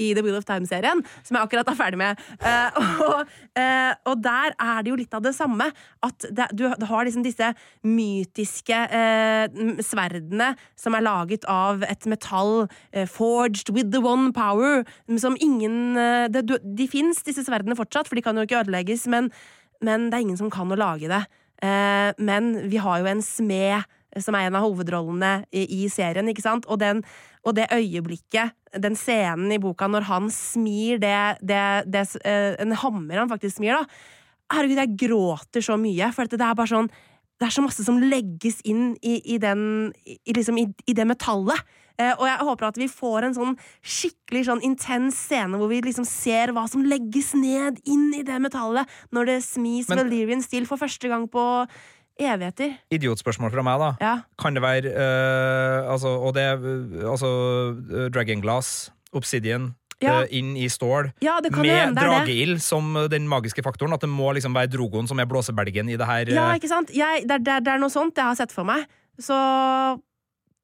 i 0.03 0.09
The 0.17 0.25
Wheel 0.25 0.39
of 0.39 0.47
Time-serien, 0.49 1.03
som 1.23 1.39
jeg 1.39 1.47
akkurat 1.47 1.71
er 1.71 1.79
ferdig 1.79 2.01
med. 2.01 2.23
Uh, 2.43 2.81
og, 3.07 3.31
uh, 3.59 3.93
og 4.11 4.25
der 4.25 4.57
er 4.59 4.83
det 4.83 4.91
jo 4.91 4.99
litt 4.99 5.15
av 5.15 5.23
det 5.23 5.37
samme. 5.37 5.69
At 6.07 6.27
det, 6.27 6.49
du, 6.59 6.67
har 6.67 7.07
liksom 7.07 7.25
disse 7.27 7.53
mytiske 7.87 8.81
uh, 8.91 9.79
sverdene 9.87 10.53
som 10.79 10.99
er 10.99 11.07
laget 11.07 11.47
av 11.51 11.87
et 11.87 12.07
metall 12.11 12.67
forged 13.11 13.71
with 13.75 13.93
the 13.95 14.03
one 14.03 14.33
power, 14.35 14.83
som 15.21 15.37
ingen 15.43 15.97
det, 16.33 16.43
du, 16.49 16.57
De 16.63 16.87
fins, 16.91 17.19
disse 17.27 17.45
sverdene 17.47 17.77
fortsatt, 17.79 18.09
for 18.09 18.19
de 18.19 18.25
kan 18.25 18.37
jo 18.37 18.47
ikke 18.47 18.65
ødelegges, 18.65 19.07
men, 19.11 19.31
men 19.85 20.09
det 20.11 20.19
er 20.19 20.27
ingen 20.27 20.41
som 20.41 20.51
kan 20.53 20.71
å 20.73 20.79
lage 20.79 21.11
det. 21.11 21.23
Men 22.19 22.51
vi 22.71 22.81
har 22.83 23.01
jo 23.01 23.09
en 23.11 23.23
smed 23.25 23.87
som 24.23 24.37
er 24.37 24.49
en 24.49 24.59
av 24.59 24.67
hovedrollene 24.67 25.33
i, 25.51 25.65
i 25.83 25.89
serien, 25.93 26.29
ikke 26.31 26.45
sant? 26.45 26.69
Og, 26.71 26.81
den, 26.83 27.03
og 27.47 27.57
det 27.59 27.69
øyeblikket, 27.75 28.55
den 28.83 28.97
scenen 28.99 29.53
i 29.55 29.61
boka 29.63 29.89
når 29.89 30.09
han 30.11 30.31
smir 30.33 31.01
det, 31.03 31.17
det, 31.41 31.63
det 31.89 32.05
eh, 32.29 32.55
En 32.61 32.75
hammer 32.77 33.23
han 33.23 33.33
faktisk 33.33 33.59
smir, 33.59 33.79
da. 33.79 34.01
Herregud, 34.53 34.79
jeg 34.79 34.97
gråter 35.01 35.65
så 35.65 35.79
mye, 35.81 36.13
for 36.15 36.31
det 36.31 36.41
er 36.41 36.59
bare 36.59 36.71
sånn 36.71 36.91
det 37.37 37.45
er 37.45 37.53
så 37.53 37.61
masse 37.65 37.85
som 37.85 37.99
legges 38.01 38.63
inn 38.65 38.95
i, 39.05 39.19
i, 39.35 39.37
den, 39.41 39.91
i, 40.09 40.33
liksom 40.33 40.57
i, 40.57 40.71
i 40.89 40.95
det 40.97 41.05
metallet. 41.05 41.61
Eh, 41.97 42.13
og 42.13 42.27
jeg 42.29 42.45
håper 42.49 42.69
at 42.69 42.79
vi 42.81 42.89
får 42.93 43.27
en 43.27 43.37
sånn 43.37 43.55
skikkelig 43.81 44.43
sånn 44.49 44.63
intens 44.65 45.17
scene 45.29 45.57
hvor 45.57 45.71
vi 45.71 45.81
liksom 45.85 46.05
ser 46.09 46.53
hva 46.57 46.67
som 46.69 46.85
legges 46.85 47.31
ned 47.37 47.81
inn 47.89 48.11
i 48.17 48.25
det 48.27 48.37
metallet 48.45 48.89
når 49.17 49.31
det 49.31 49.37
smis 49.47 49.89
Valerian 49.89 50.45
Steel 50.45 50.69
for 50.69 50.81
første 50.81 51.09
gang 51.09 51.25
på 51.33 51.45
evigheter. 52.21 52.77
Idiotspørsmål 52.95 53.53
fra 53.53 53.65
meg, 53.67 53.81
da. 53.83 53.91
Ja. 54.01 54.13
Kan 54.41 54.57
det 54.57 54.63
være 54.65 54.93
uh, 54.93 55.93
altså, 55.93 56.15
Og 56.21 56.35
det 56.37 56.47
øh, 56.57 57.11
altså 57.11 57.31
Dragon 58.15 58.41
Glass, 58.45 58.91
Obsidian, 59.13 59.75
Ja. 60.03 60.27
inn 60.29 60.57
i 60.61 60.67
stål. 60.69 61.11
Ja, 61.25 61.39
det 61.41 61.55
kan 61.55 61.65
med 61.65 61.95
drageild 61.97 62.61
som 62.61 62.91
den 63.09 63.29
magiske 63.29 63.63
faktoren. 63.65 63.95
At 63.97 64.03
det 64.05 64.11
må 64.13 64.33
liksom 64.37 64.53
være 64.53 64.69
Drogon 64.69 65.09
som 65.09 65.19
er 65.19 65.25
blåsebelgen 65.25 65.89
i 65.89 65.97
det 65.97 66.07
her. 66.07 66.33
Ja, 66.37 66.51
ikke 66.53 66.69
sant? 66.69 66.93
Jeg, 66.93 67.25
det, 67.25 67.39
det, 67.47 67.63
det 67.65 67.73
er 67.73 67.81
noe 67.81 67.93
sånt 67.93 68.17
jeg 68.17 68.29
har 68.29 68.37
sett 68.37 68.53
for 68.53 68.69
meg. 68.69 68.85
Så 69.17 69.37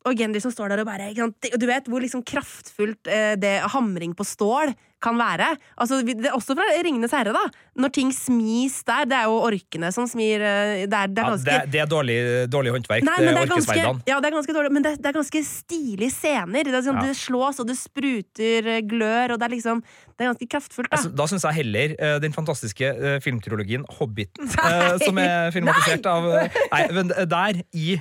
og 0.03 0.19
Gendry 0.19 0.41
som 0.43 0.53
står 0.53 0.73
der 0.73 0.83
og 0.83 0.89
bare? 0.89 1.13
Du 1.15 1.67
vet 1.69 1.89
hvor 1.91 2.03
liksom 2.03 2.25
kraftfullt 2.27 3.09
eh, 3.11 3.35
det 3.41 3.61
hamring 3.73 4.17
på 4.19 4.27
stål 4.27 4.75
kan 5.03 5.19
være. 5.19 5.53
Altså, 5.81 6.01
det 6.07 6.29
er 6.31 6.37
også 6.37 6.57
fra 6.59 6.67
Ringenes 6.85 7.13
herre, 7.15 7.35
da. 7.35 7.43
Når 7.83 7.93
ting 7.97 8.13
smis 8.15 8.81
der. 8.89 9.07
Det 9.09 9.17
er 9.19 9.29
jo 9.31 9.39
orkene 9.47 9.91
som 9.95 10.07
smir 10.11 10.43
eh, 10.45 10.85
Det 10.87 10.99
er, 10.99 11.11
det 11.13 11.23
er 11.23 11.31
ja, 11.31 11.37
det, 11.47 11.59
det 11.73 11.83
er 11.85 11.91
dårlig, 11.91 12.19
dårlig 12.53 12.75
håndverk. 12.77 13.07
Nei, 13.09 13.17
det 13.21 13.33
er 13.33 13.39
det 13.39 13.45
er 13.45 13.53
ganske, 13.55 13.79
ja, 14.09 14.21
det 14.21 14.31
er 14.31 14.37
ganske 14.37 14.57
dårlig, 14.57 14.73
men 14.77 14.87
det, 14.87 14.95
det 15.03 15.11
er 15.11 15.17
ganske 15.19 15.45
stilige 15.49 16.13
scener. 16.15 16.69
Det, 16.69 16.75
er 16.79 16.87
sånn, 16.87 17.01
Ja. 17.03 17.09
det 17.11 17.19
slås, 17.19 17.61
og 17.63 17.69
det 17.71 17.79
spruter 17.81 18.71
eh, 18.77 18.83
glør, 18.87 19.35
og 19.35 19.43
det 19.43 19.49
er 19.49 19.55
liksom 19.57 19.83
Det 19.83 20.27
er 20.27 20.33
ganske 20.33 20.49
kraftfullt, 20.55 20.91
da. 20.91 20.99
Altså, 20.99 21.13
da 21.19 21.27
syns 21.31 21.47
jeg 21.49 21.59
heller 21.63 21.95
uh, 21.97 22.17
den 22.23 22.35
fantastiske 22.37 22.91
uh, 22.93 23.17
filmtrilogien 23.25 23.87
Hobbiten, 23.99 24.51
uh, 24.61 24.95
som 25.03 25.19
er 25.19 25.51
filmatisert 25.55 26.07
av 26.07 26.29
eh, 26.37 26.61
Nei, 26.73 26.83
men 26.95 27.13
der, 27.33 27.63
i 27.73 27.97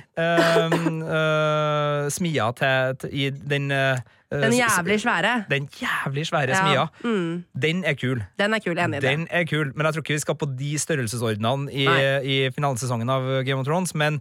smia 2.12 2.50
til, 2.58 2.96
til 3.00 3.16
I 3.16 3.30
den 3.30 3.70
eh, 3.74 4.02
Den 4.32 4.52
jævlig 4.56 5.00
svære. 5.02 5.44
Den 5.50 5.68
jævlig 5.80 6.26
svære 6.26 6.48
Ja. 6.48 6.60
smia. 6.62 6.86
Mm, 7.04 7.44
Den 7.60 7.84
er 7.84 7.94
kul. 7.94 8.22
den 8.38 8.54
er 8.54 8.58
kul. 8.64 8.78
Enig 8.78 8.96
i 8.96 9.00
det. 9.00 9.28
Er 9.30 9.44
kul, 9.44 9.72
men 9.76 9.84
jeg 9.86 9.94
tror 9.94 10.02
ikke 10.02 10.14
vi 10.14 10.18
skal 10.24 10.34
på 10.40 10.46
de 10.58 10.78
størrelsesordnene 10.78 11.72
i, 11.72 11.86
i 12.24 12.50
finalesesongen 12.50 13.10
av 13.10 13.44
Game 13.44 13.60
of 13.60 13.66
Thrones. 13.66 13.94
Men 13.94 14.20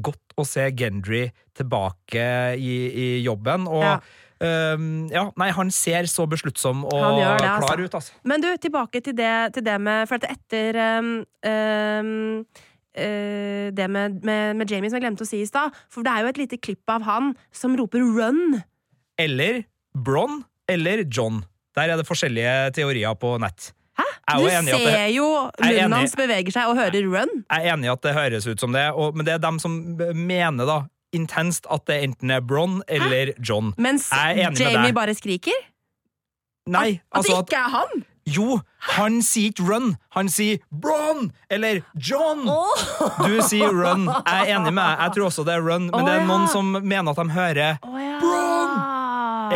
godt 0.00 0.36
å 0.38 0.44
se 0.46 0.70
Gendry 0.76 1.30
tilbake 1.58 2.56
i, 2.56 2.76
i 2.92 3.22
jobben. 3.24 3.66
Og 3.68 3.82
Ja. 3.82 3.98
Um, 4.42 5.06
ja, 5.06 5.28
nei, 5.38 5.52
han 5.54 5.68
ser 5.70 6.02
så 6.10 6.24
besluttsom 6.26 6.80
og 6.84 6.90
det, 6.90 7.46
altså. 7.46 7.60
klar 7.62 7.78
ut, 7.84 7.92
altså. 7.94 8.12
Men 8.26 8.42
du, 8.42 8.48
tilbake 8.58 8.98
til 9.00 9.14
det, 9.14 9.54
til 9.54 9.62
det 9.62 9.76
med 9.80 10.08
For 10.10 10.18
etter 10.26 10.98
um, 10.98 11.10
um, 11.46 12.40
uh, 12.98 13.70
det 13.70 13.86
med, 13.90 14.18
med, 14.24 14.56
med 14.56 14.66
Jamie 14.70 14.90
som 14.90 14.98
jeg 14.98 15.04
glemte 15.06 15.22
å 15.22 15.28
si 15.30 15.44
i 15.44 15.46
stad. 15.46 15.70
For 15.88 16.02
det 16.02 16.10
er 16.10 16.24
jo 16.26 16.32
et 16.32 16.40
lite 16.42 16.58
klipp 16.58 16.90
av 16.90 17.06
han 17.06 17.36
som 17.54 17.76
roper 17.78 18.02
'run'. 18.02 18.62
Eller 19.22 19.62
Bron 19.94 20.42
eller 20.70 21.04
John. 21.06 21.42
Der 21.76 21.92
er 21.92 22.00
det 22.00 22.06
forskjellige 22.08 22.72
teorier 22.76 23.14
på 23.18 23.36
nett. 23.40 23.72
Hæ? 23.98 24.06
Du 24.38 24.46
at 24.46 24.64
ser 24.64 25.06
jo 25.12 25.26
munnen 25.60 25.92
hans 25.92 26.16
beveger 26.16 26.52
seg 26.54 26.70
og 26.70 26.78
hører 26.78 27.04
'run'. 27.04 27.42
Jeg 27.50 27.66
er 27.66 27.74
enig 27.74 27.88
i 27.88 27.92
at 27.92 28.02
det 28.02 28.14
høres 28.16 28.46
ut 28.46 28.60
som 28.60 28.72
det, 28.72 28.90
og, 28.92 29.16
men 29.16 29.26
det 29.26 29.34
er 29.34 29.42
dem 29.42 29.58
som 29.58 29.76
mener 30.14 30.68
da 30.68 30.78
intenst 31.12 31.66
at 31.70 31.84
det 31.86 31.98
enten 32.06 32.30
er 32.30 32.40
Bron 32.40 32.82
eller 32.88 33.34
John. 33.48 33.74
Mens 33.78 34.08
Jeg 34.12 34.46
enig 34.46 34.58
med 34.58 34.72
Jamie 34.72 34.92
bare 34.96 35.14
skriker. 35.14 35.58
Nei, 36.66 37.00
At 37.12 37.18
altså 37.18 37.32
det 37.32 37.52
ikke 37.52 37.60
er 37.60 37.70
han! 37.70 38.04
Jo, 38.26 38.60
han 38.78 39.16
sier 39.26 39.50
ikke 39.50 39.64
run, 39.66 39.96
han 40.14 40.28
sier 40.30 40.60
Bron 40.70 41.32
eller 41.50 41.80
John. 41.98 42.44
Du 43.26 43.40
sier 43.42 43.72
run. 43.74 44.06
Jeg 44.06 44.46
er 44.46 44.52
enig 44.54 44.70
med 44.70 44.82
deg. 44.84 45.00
Jeg 45.00 45.14
tror 45.16 45.26
også 45.26 45.44
det 45.48 45.56
er 45.56 45.64
run, 45.66 45.88
men 45.90 46.06
det 46.06 46.14
er 46.20 46.28
noen 46.28 46.46
som 46.52 46.70
mener 46.70 47.10
at 47.10 47.18
de 47.18 47.34
hører 47.34 47.82
oh, 47.82 47.98
ja. 47.98 48.20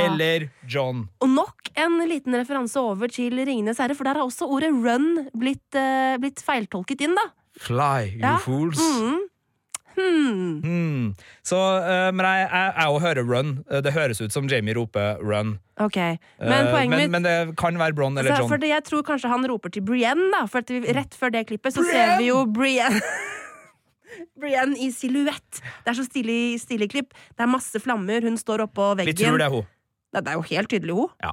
Eller 0.04 0.48
John. 0.68 1.08
Og 1.20 1.28
nok 1.32 1.70
en 1.76 1.98
liten 2.08 2.34
referanse 2.38 2.76
over 2.80 3.08
til 3.12 3.32
Ringenes 3.46 3.78
herre, 3.82 3.94
for 3.94 4.04
der 4.04 4.14
har 4.20 4.24
også 4.26 4.48
ordet 4.48 4.72
'run' 4.72 5.28
blitt, 5.36 5.64
uh, 5.74 6.16
blitt 6.22 6.42
feiltolket 6.44 7.00
inn, 7.00 7.14
da. 7.14 7.26
Fly, 7.60 8.12
you 8.16 8.20
Ja. 8.20 8.36
fools. 8.38 8.78
Mm. 8.78 9.18
Hmm. 9.96 10.60
Hmm. 10.60 11.14
Så, 11.42 11.56
uh, 11.56 12.12
men 12.12 12.20
jeg, 12.26 12.48
jeg, 12.52 12.72
jeg 12.76 13.00
hører 13.00 13.24
run. 13.24 13.64
Eh, 13.70 13.80
Det 13.80 13.92
høres 13.94 14.20
ut 14.20 14.30
som 14.32 14.46
Jamie 14.46 14.74
roper 14.76 15.16
run. 15.24 15.58
Ok, 15.80 15.96
Eh, 15.96 16.16
Men 16.38 16.66
uh, 16.68 16.88
men, 16.88 17.10
men 17.10 17.22
det 17.22 17.56
kan 17.56 17.78
være 17.78 17.94
Bron 17.94 18.18
eller 18.18 18.36
Så, 18.36 18.44
John. 18.48 18.60
jeg 18.60 18.84
tror 18.84 19.02
kanskje 19.02 19.28
han 19.30 19.46
roper 19.48 19.70
til 19.72 19.82
Brienne, 19.82 20.30
da. 20.32 20.44
For 20.46 20.60
vi, 20.68 20.80
rett 20.92 21.14
før 21.16 21.32
det 21.32 21.46
klippet 21.48 21.72
så 21.72 21.82
ser 21.90 22.18
vi 22.18 22.26
jo 22.28 22.44
Brienne 22.44 23.00
Brienne 24.38 24.76
i 24.78 24.90
silhuett. 24.92 25.62
Det 25.84 25.90
er 25.92 25.96
så 25.98 26.04
stilig, 26.04 26.60
stilig 26.60 26.90
klipp. 26.92 27.14
Det 27.36 27.40
er 27.44 27.50
masse 27.50 27.80
flammer, 27.80 28.20
hun 28.22 28.36
står 28.36 28.66
oppå 28.66 28.94
veggen. 28.98 29.14
Vi 29.16 29.24
tror 29.24 29.38
det 29.40 29.46
er 29.48 29.50
hun. 29.56 29.64
Det 30.14 30.22
er 30.30 30.38
jo 30.38 30.46
helt 30.50 30.70
tydelig 30.72 30.96
hun. 30.96 31.10
Ja. 31.24 31.32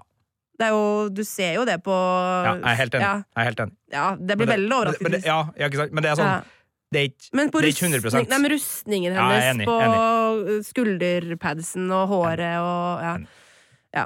Det 0.60 0.68
er 0.68 0.74
jo, 0.76 1.10
du 1.10 1.24
ser 1.26 1.56
jo 1.58 1.64
det 1.66 1.80
på 1.86 1.94
Ja, 1.94 2.54
jeg 2.54 2.70
er 2.70 2.80
helt 2.80 2.98
enig. 2.98 3.06
Ja, 3.06 3.46
helt 3.48 3.62
enig. 3.64 3.74
ja, 3.92 4.10
det 4.16 4.36
blir 4.38 4.48
det, 4.48 4.54
veldig 4.54 4.70
men 4.70 4.76
overraskende. 4.78 5.18
det, 5.18 5.26
ja, 5.26 5.40
ikke 5.68 5.82
sant? 5.82 5.96
Men 5.96 6.06
det 6.06 6.12
er 6.12 6.20
sånn. 6.20 6.52
Det 6.94 7.00
er 7.00 7.08
ikke, 7.10 7.30
Men 7.34 7.50
på 7.50 7.62
er 7.64 7.68
ikke 7.72 7.88
100 7.88 8.04
rustning, 8.06 8.28
nei, 8.30 8.38
men 8.44 8.52
rustningen 8.54 9.16
hennes 9.18 9.48
enig, 9.50 9.66
på 9.66 10.60
skulderpadsen 10.68 11.88
og 11.90 12.04
håret 12.12 12.60
og 12.62 13.02
ja. 13.02 13.16
Enig. 13.16 13.32
ja. 13.98 14.04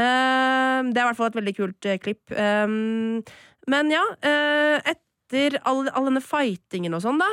Eh, 0.00 0.78
det 0.88 0.96
er 0.96 1.04
i 1.04 1.06
hvert 1.10 1.18
fall 1.18 1.28
et 1.28 1.36
veldig 1.36 1.54
kult 1.58 1.90
uh, 1.90 1.98
klipp. 2.00 2.32
Um, 2.32 3.20
men 3.68 3.92
ja, 3.92 4.00
uh, 4.24 4.78
etter 4.88 5.58
all, 5.68 5.84
all 5.92 6.08
denne 6.08 6.24
fightingen 6.24 6.96
og 6.96 7.04
sånn, 7.04 7.20
da 7.20 7.28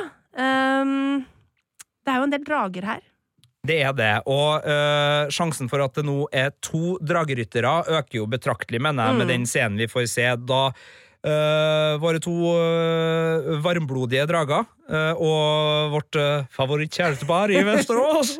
um, 0.84 1.24
Det 2.04 2.12
er 2.12 2.20
jo 2.20 2.28
en 2.28 2.36
del 2.36 2.44
drager 2.44 2.90
her. 2.92 3.00
Det 3.68 3.78
er 3.84 3.92
det, 3.96 4.12
og 4.26 4.64
øh, 4.64 5.28
sjansen 5.34 5.68
for 5.68 5.84
at 5.84 5.94
det 6.00 6.06
nå 6.08 6.22
er 6.32 6.50
to 6.64 6.96
drageryttere 7.04 7.74
øker 7.98 8.22
jo 8.22 8.26
betraktelig, 8.26 8.80
mener 8.80 9.10
jeg, 9.10 9.12
Mm. 9.14 9.18
med 9.24 9.28
den 9.34 9.46
scenen 9.46 9.76
vi 9.78 9.86
får 9.90 10.06
se 10.08 10.24
da 10.48 10.62
øh, 11.28 12.00
våre 12.00 12.20
to 12.22 12.34
øh, 12.54 13.58
varmblodige 13.64 14.24
drager 14.30 14.64
uh, 14.88 15.14
og 15.20 15.90
vårt 15.92 16.16
uh, 16.16 16.44
favorittkjærestepar 16.54 17.50
i 17.52 17.62
Vesterås 17.66 18.36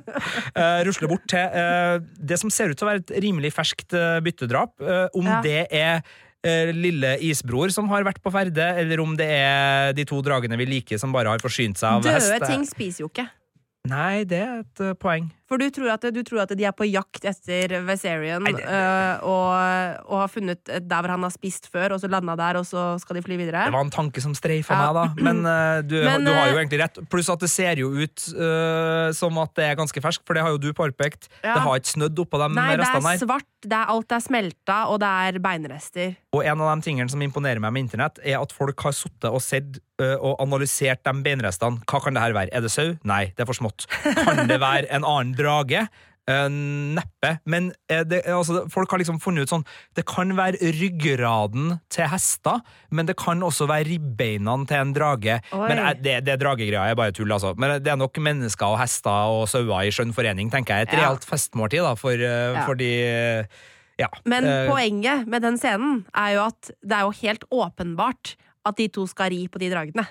rusler 0.86 1.08
bort 1.10 1.26
til 1.30 2.06
det 2.30 2.38
som 2.40 2.50
ser 2.52 2.72
ut 2.72 2.78
til 2.80 2.86
å 2.86 2.90
være 2.90 3.02
et 3.04 3.12
rimelig 3.26 3.52
ferskt 3.54 3.94
byttedrap. 4.24 4.74
Om 5.14 5.26
Ja. 5.26 5.40
det 5.44 5.66
er 5.70 6.00
lille 6.76 7.16
isbror 7.26 7.72
som 7.74 7.88
har 7.90 8.04
vært 8.06 8.20
på 8.22 8.30
ferde, 8.30 8.66
eller 8.78 9.00
om 9.02 9.16
det 9.18 9.26
er 9.26 9.92
de 9.96 10.04
to 10.06 10.20
dragene 10.22 10.56
vi 10.60 10.66
liker 10.68 10.98
som 11.00 11.12
bare 11.14 11.32
har 11.34 11.42
forsynt 11.42 11.78
seg 11.80 11.88
av 11.98 12.02
Døde 12.04 12.20
hest. 12.20 12.44
ting 12.46 12.62
spiser 12.68 13.02
jo 13.04 13.08
ikke. 13.10 13.26
Nei, 13.88 14.24
det 14.28 14.38
er 14.42 14.62
et 14.62 14.82
uh, 14.82 14.92
poeng. 14.98 15.28
For 15.46 15.62
du 15.62 15.68
tror, 15.70 15.92
at, 15.92 16.02
du 16.10 16.18
tror, 16.26 16.40
at, 16.42 16.52
de 16.58 16.64
er 16.66 16.74
på 16.74 16.88
jakt 16.88 17.22
etter 17.28 17.76
Veserian 17.86 18.42
uh, 18.42 19.22
og, 19.22 19.50
og, 20.08 20.16
har 20.24 20.30
funnet 20.32 20.66
der 20.66 21.04
hvor 21.04 21.12
han 21.12 21.22
har 21.22 21.30
spist 21.34 21.68
før, 21.70 21.94
og 21.94 22.02
så 22.02 22.10
landa 22.10 22.34
der, 22.38 22.58
og 22.58 22.66
så 22.66 22.88
skal 22.98 23.20
de 23.20 23.22
fly 23.22 23.38
videre? 23.38 23.68
Det 23.68 23.76
var 23.76 23.86
en 23.86 23.94
tanke 23.94 24.22
som 24.24 24.34
streifa 24.34 24.74
ja. 24.74 24.88
meg, 24.88 24.98
da. 24.98 25.28
Men, 25.28 25.42
uh, 25.46 25.78
du, 25.86 25.96
Men, 26.08 26.26
du, 26.26 26.32
har 26.34 26.50
jo 26.50 26.58
egentlig 26.58 26.82
rett. 26.82 27.00
Pluss 27.12 27.30
at 27.32 27.42
det 27.44 27.52
ser 27.52 27.82
jo 27.82 27.92
ut 27.94 28.26
som 29.16 29.38
at 29.42 29.52
det 29.58 29.68
er 29.70 29.78
ganske 29.78 30.02
ferskt, 30.02 30.24
for 30.26 30.36
det 30.36 30.42
har 30.42 30.54
jo 30.56 30.60
du 30.60 30.70
påpekt. 30.76 31.30
Ja. 31.42 31.54
Det 31.54 31.62
har 31.62 31.80
ikke 31.80 31.94
snødd 31.94 32.24
oppå 32.26 32.40
de 32.42 32.50
Nei, 32.56 32.68
restene 32.80 32.90
her. 32.90 33.04
Nei, 33.06 33.16
det 33.16 33.22
er 33.22 33.26
svart, 33.26 33.50
det 33.62 33.76
er, 33.78 33.92
alt 33.94 34.16
er 34.16 34.24
smelta, 34.24 34.78
og 34.90 35.00
det 35.02 35.12
er 35.28 35.40
beinrester. 35.44 36.16
Og 36.34 36.42
en 36.42 36.62
av 36.64 36.74
de 36.74 36.86
tingene 36.88 37.12
som 37.12 37.22
imponerer 37.22 37.62
meg 37.62 37.74
med 37.76 37.86
internett, 37.86 38.20
er 38.24 38.40
at 38.40 38.54
folk 38.54 38.82
har 38.88 38.96
sittet 38.96 39.30
og 39.30 39.42
sett 39.44 39.78
og 39.96 40.34
analysert 40.44 41.00
de 41.06 41.14
beinrestene. 41.24 41.80
Hva 41.88 42.02
kan 42.04 42.16
det 42.16 42.24
her 42.24 42.34
være? 42.36 42.52
Er 42.52 42.64
det 42.64 42.72
sau? 42.74 42.96
Nei, 43.08 43.30
det 43.32 43.44
er 43.44 43.48
for 43.48 43.56
smått. 43.56 43.86
Kan 44.04 44.44
det 44.50 44.60
være 44.60 44.90
en 44.92 45.06
annen 45.06 45.32
drage? 45.38 45.86
Uh, 46.26 46.48
neppe. 46.50 47.36
Men 47.46 47.68
uh, 47.92 48.00
det, 48.02 48.24
altså, 48.26 48.64
folk 48.72 48.90
har 48.90 48.98
liksom 48.98 49.20
funnet 49.22 49.46
ut 49.46 49.52
sånn 49.52 49.62
Det 49.94 50.02
kan 50.10 50.32
være 50.34 50.72
ryggraden 50.74 51.76
til 51.92 52.08
hester, 52.10 52.64
men 52.90 53.06
det 53.06 53.14
kan 53.20 53.44
også 53.46 53.68
være 53.70 53.86
ribbeina 53.86 54.56
til 54.66 54.80
en 54.80 54.94
drage. 54.96 55.36
Oi. 55.54 55.68
Men 55.70 55.84
det, 56.02 56.16
det 56.26 56.34
dragegreia 56.42 56.90
er 56.90 56.98
bare 56.98 57.14
tull, 57.14 57.30
altså. 57.30 57.54
Men 57.54 57.76
det 57.78 57.94
er 57.94 58.00
nok 58.00 58.18
mennesker 58.18 58.74
og 58.74 58.80
hester 58.82 59.36
og 59.36 59.46
sauer 59.52 59.86
i 59.86 59.94
skjønn 59.94 60.16
forening, 60.16 60.50
tenker 60.50 60.82
jeg. 60.82 60.88
Et 60.88 60.96
ja. 60.98 61.04
realt 61.04 61.28
festmåltid 61.28 61.86
da, 61.86 61.94
for, 62.00 62.18
ja. 62.18 62.66
for 62.66 62.78
de 62.80 62.90
ja. 64.02 64.10
Men 64.28 64.44
poenget 64.66 65.30
med 65.30 65.46
den 65.46 65.60
scenen 65.62 66.02
er 66.10 66.34
jo 66.34 66.42
at 66.50 66.74
det 66.82 66.98
er 66.98 67.06
jo 67.06 67.14
helt 67.22 67.46
åpenbart 67.54 68.34
at 68.66 68.78
de 68.78 68.90
to 68.92 69.06
skal 69.10 69.32
ri 69.32 69.46
på 69.48 69.62
de 69.62 69.72
dragene. 69.72 70.06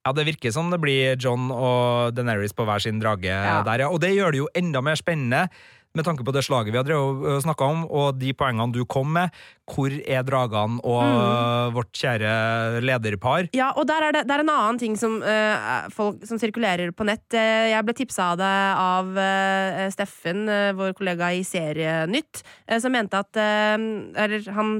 Ja, 0.00 0.14
det 0.16 0.24
virker 0.30 0.52
som 0.54 0.70
det 0.72 0.80
blir 0.80 1.18
John 1.20 1.50
og 1.52 2.14
Deneris 2.16 2.56
på 2.56 2.64
hver 2.64 2.80
sin 2.80 3.02
drage 3.02 3.28
ja. 3.28 3.60
der, 3.66 3.84
ja. 3.84 3.90
Og 3.92 4.00
det 4.00 4.14
gjør 4.14 4.32
det 4.32 4.40
jo 4.40 4.48
enda 4.56 4.80
mer 4.84 4.96
spennende 4.96 5.48
med 5.90 6.06
tanke 6.06 6.22
på 6.22 6.32
det 6.34 6.44
slaget 6.46 6.70
vi 6.70 6.78
har 6.78 7.40
snakka 7.42 7.66
om, 7.66 7.80
og 7.90 8.18
de 8.20 8.30
poengene 8.38 8.70
du 8.74 8.84
kom 8.86 9.10
med. 9.16 9.34
Hvor 9.70 9.90
er 9.90 10.22
dragene 10.26 10.78
og 10.86 11.02
mm. 11.02 11.74
vårt 11.74 11.90
kjære 11.98 12.82
lederpar? 12.84 13.48
Ja, 13.56 13.72
og 13.74 13.88
der 13.90 14.06
er 14.06 14.14
det, 14.14 14.22
det 14.28 14.36
er 14.36 14.44
en 14.44 14.52
annen 14.54 14.78
ting 14.78 14.94
som, 14.98 15.18
uh, 15.18 15.90
folk, 15.94 16.22
som 16.30 16.38
sirkulerer 16.38 16.94
på 16.94 17.06
nett. 17.08 17.26
Jeg 17.34 17.82
ble 17.86 17.96
tipsa 17.98 18.30
av 18.32 18.38
det 18.38 18.52
av 18.84 19.10
uh, 19.18 19.82
Steffen, 19.94 20.46
uh, 20.46 20.70
vår 20.78 20.94
kollega 20.98 21.32
i 21.34 21.42
Serienytt, 21.46 22.44
som 22.78 22.94
mente 22.94 23.18
at 23.18 23.38
Eller 23.40 24.46
han 24.54 24.78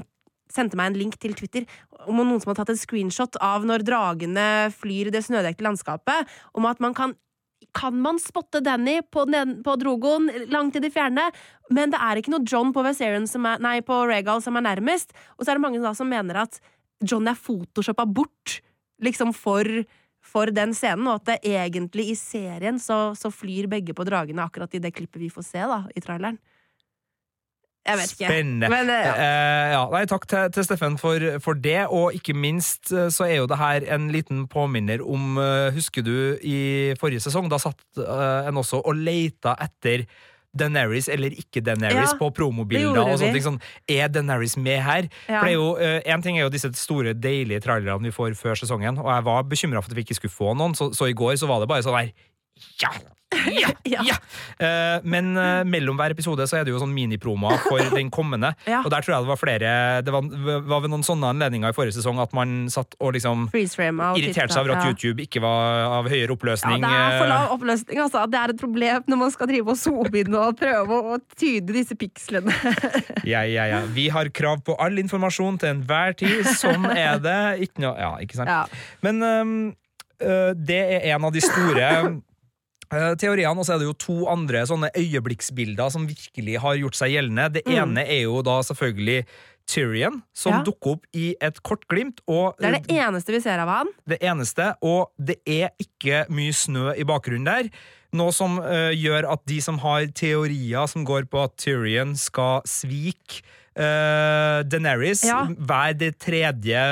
sendte 0.52 0.78
meg 0.78 0.90
en 0.90 1.00
link 1.00 1.18
til 1.22 1.34
Twitter 1.38 1.66
om 2.06 2.20
noen 2.22 2.40
som 2.42 2.52
har 2.52 2.60
tatt 2.60 2.72
en 2.74 2.80
screenshot 2.80 3.38
av 3.44 3.66
når 3.68 3.84
dragene 3.86 4.46
flyr 4.74 5.10
i 5.10 5.14
det 5.14 5.24
snødekte 5.26 5.66
landskapet, 5.66 6.30
om 6.56 6.68
at 6.70 6.80
man 6.82 6.96
kan 6.96 7.16
kan 7.76 7.94
man 8.02 8.18
spotte 8.18 8.60
Danny 8.64 8.96
på, 9.12 9.24
på, 9.64 9.74
Drogoen 9.78 10.30
langt 10.50 10.76
i 10.76 10.82
det 10.82 10.92
fjerne, 10.94 11.28
men 11.70 11.92
det 11.92 12.00
er 12.02 12.18
ikke 12.18 12.32
noe 12.32 12.46
John 12.48 12.72
på, 12.74 12.82
som 12.90 13.46
er, 13.46 13.62
nei, 13.62 13.78
på 13.86 13.98
Regal 14.08 14.42
som 14.42 14.56
er 14.58 14.66
nærmest. 14.66 15.14
Og 15.36 15.44
så 15.44 15.52
er 15.52 15.58
det 15.58 15.64
mange 15.64 15.82
da 15.82 15.92
som 15.94 16.08
mener 16.10 16.42
at 16.42 16.58
John 17.06 17.28
er 17.28 17.38
photoshoppa 17.38 18.06
bort 18.08 18.60
liksom 19.04 19.32
for, 19.36 19.64
for 20.20 20.50
den 20.52 20.74
scenen, 20.76 21.06
og 21.08 21.20
at 21.20 21.28
det 21.30 21.52
egentlig 21.52 22.10
i 22.10 22.18
serien 22.18 22.80
så, 22.82 23.12
så 23.16 23.30
flyr 23.32 23.70
begge 23.70 23.94
på 23.96 24.08
dragene 24.08 24.44
akkurat 24.44 24.74
i 24.74 24.82
det 24.82 24.92
klippet 24.96 25.22
vi 25.22 25.30
får 25.32 25.46
se 25.46 25.68
da, 25.70 25.84
i 25.94 26.02
traileren. 26.04 26.40
Jeg 27.88 27.96
vet 27.96 28.12
ikke. 28.12 28.28
Spennende. 28.28 28.68
Men, 28.70 28.90
ja. 28.92 29.12
Eh, 29.16 29.66
ja. 29.72 29.82
Nei, 29.92 30.02
takk 30.08 30.26
til, 30.28 30.50
til 30.54 30.66
Steffen 30.66 30.98
for, 31.00 31.24
for, 31.44 31.56
det, 31.56 31.78
og 31.88 32.16
ikke 32.16 32.36
minst 32.36 32.92
eh, 32.92 33.08
så 33.12 33.26
er 33.26 33.38
jo 33.40 33.46
det 33.50 33.60
her 33.60 33.86
en 33.96 34.10
liten 34.12 34.44
påminner 34.52 35.00
om 35.00 35.38
uh, 35.40 35.70
Husker 35.74 36.04
du 36.04 36.14
i 36.44 36.92
forrige 37.00 37.24
sesong? 37.24 37.48
Da 37.50 37.60
satt 37.62 37.80
eh, 37.96 38.48
en 38.50 38.60
også 38.60 38.82
og 38.84 39.00
leita 39.00 39.56
etter 39.64 40.04
Deneris 40.50 41.06
eller 41.08 41.32
ikke 41.38 41.62
Deneris 41.62 42.10
ja, 42.10 42.16
på 42.18 42.28
promobilder. 42.34 42.98
og 43.00 43.20
sånt, 43.22 43.38
sånn, 43.44 43.60
Er 43.88 44.10
Deneris 44.12 44.58
med 44.58 44.82
her? 44.82 45.06
Ja. 45.28 45.38
For 45.38 45.46
det 45.46 45.52
er 45.52 45.56
jo, 45.56 46.00
En 46.16 46.24
ting 46.26 46.40
er 46.40 46.44
jo 46.44 46.52
disse 46.52 46.72
store, 46.76 47.14
deilige 47.14 47.62
trailerne 47.64 48.10
vi 48.10 48.12
får 48.14 48.34
før 48.38 48.58
sesongen, 48.58 48.98
og 48.98 49.08
jeg 49.14 49.26
var 49.30 49.46
bekymra 49.46 49.80
for 49.80 49.92
at 49.92 49.96
vi 49.96 50.04
ikke 50.04 50.18
skulle 50.18 50.34
få 50.34 50.52
noen, 50.58 50.74
så, 50.76 50.90
så 50.96 51.08
i 51.08 51.16
går 51.16 51.38
så 51.40 51.48
var 51.50 51.62
det 51.62 51.70
bare 51.70 51.86
sånn 51.86 51.96
her 51.96 52.12
Ja! 52.82 52.92
Ja! 53.60 53.70
ja. 54.04 54.16
Uh, 54.60 55.00
men 55.06 55.32
uh, 55.38 55.62
mellom 55.66 55.98
hver 55.98 56.12
episode 56.14 56.44
så 56.50 56.58
er 56.58 56.66
det 56.66 56.74
jo 56.74 56.80
sånn 56.82 56.92
minipromoer 56.94 57.60
for 57.64 57.82
den 57.98 58.10
kommende. 58.12 58.52
ja. 58.68 58.82
Og 58.84 58.90
der 58.92 59.04
tror 59.04 59.14
jeg 59.14 59.26
det 59.26 59.30
var 59.30 59.40
flere 59.40 59.70
Det 60.04 60.14
var, 60.14 60.26
var, 60.66 60.82
ved 60.84 60.92
noen 60.92 61.04
sånne 61.06 61.30
anledninger 61.34 61.72
i 61.72 61.76
forrige 61.76 61.96
sesong 61.98 62.20
at 62.22 62.34
man 62.36 62.68
satt 62.72 62.96
og 62.98 63.14
liksom 63.16 63.48
irriterte 63.54 64.52
seg 64.52 64.64
over 64.64 64.76
at 64.76 64.88
YouTube 64.88 65.24
ikke 65.24 65.42
var 65.44 65.86
av 66.00 66.10
høyere 66.10 66.34
oppløsning. 66.34 66.82
Ja, 66.82 66.90
det 66.90 67.00
er 67.00 67.18
for 67.18 67.32
lav 67.32 67.54
oppløsning, 67.56 68.00
altså. 68.04 68.24
Det 68.30 68.40
er 68.40 68.54
et 68.54 68.60
problem 68.60 69.06
når 69.10 69.20
man 69.24 69.34
skal 69.34 69.50
drive 69.50 69.74
og 69.74 69.80
zoome 69.80 70.22
inn 70.22 70.38
og 70.38 70.58
prøve 70.60 71.00
å 71.14 71.18
tyde 71.36 71.76
disse 71.76 71.96
pikslene. 71.98 72.54
ja, 73.32 73.44
ja, 73.46 73.66
ja. 73.70 73.82
Vi 73.94 74.08
har 74.12 74.30
krav 74.34 74.64
på 74.66 74.76
all 74.80 74.98
informasjon 75.02 75.60
til 75.62 75.74
enhver 75.74 76.16
tid. 76.18 76.46
Sånn 76.60 76.88
er 76.90 77.20
det. 77.22 77.40
Ikke 77.66 77.86
noe 77.86 77.94
Ja, 78.00 78.14
ikke 78.22 78.38
sant? 78.38 78.50
Ja. 78.50 78.64
Men 79.04 79.22
um, 79.22 79.54
uh, 80.22 80.52
det 80.56 80.80
er 80.80 81.08
en 81.14 81.26
av 81.28 81.34
de 81.34 81.42
store 81.44 81.90
Eh, 81.90 82.16
teoriene, 82.90 83.54
og 83.54 83.66
så 83.66 83.76
er 83.76 83.82
det 83.82 83.88
jo 83.88 83.96
to 84.02 84.16
andre 84.32 84.64
sånne 84.66 84.90
øyeblikksbilder 84.98 85.92
som 85.94 86.08
virkelig 86.10 86.58
har 86.62 86.80
gjort 86.80 86.98
seg 86.98 87.14
gjeldende. 87.14 87.46
Det 87.54 87.64
mm. 87.66 87.76
ene 87.76 88.04
er 88.04 88.24
jo 88.24 88.40
da 88.46 88.58
selvfølgelig 88.66 89.22
Tyrion, 89.70 90.18
som 90.34 90.56
ja. 90.56 90.60
dukker 90.66 90.96
opp 90.96 91.06
i 91.16 91.30
et 91.42 91.60
kort 91.66 91.86
glimt. 91.90 92.20
Og, 92.26 92.58
det 92.58 92.70
er 92.70 92.76
det 92.80 92.98
eneste 92.98 93.34
vi 93.36 93.42
ser 93.44 93.62
av 93.62 93.70
han. 93.70 93.92
Det 94.08 94.18
eneste, 94.26 94.72
og 94.82 95.12
det 95.16 95.38
er 95.46 95.70
ikke 95.82 96.24
mye 96.32 96.54
snø 96.56 96.90
i 96.98 97.06
bakgrunnen 97.06 97.46
der. 97.46 97.70
Noe 98.16 98.34
som 98.34 98.58
uh, 98.58 98.90
gjør 98.90 99.28
at 99.30 99.44
de 99.46 99.60
som 99.62 99.78
har 99.84 100.08
teorier 100.18 100.90
som 100.90 101.06
går 101.06 101.28
på 101.30 101.44
at 101.44 101.54
Tyrion 101.62 102.16
skal 102.18 102.64
svike 102.66 103.44
uh, 103.78 104.66
Deneris 104.66 105.22
ja. 105.28 105.44
hver 105.46 105.94
det 105.98 106.16
tredje 106.18 106.82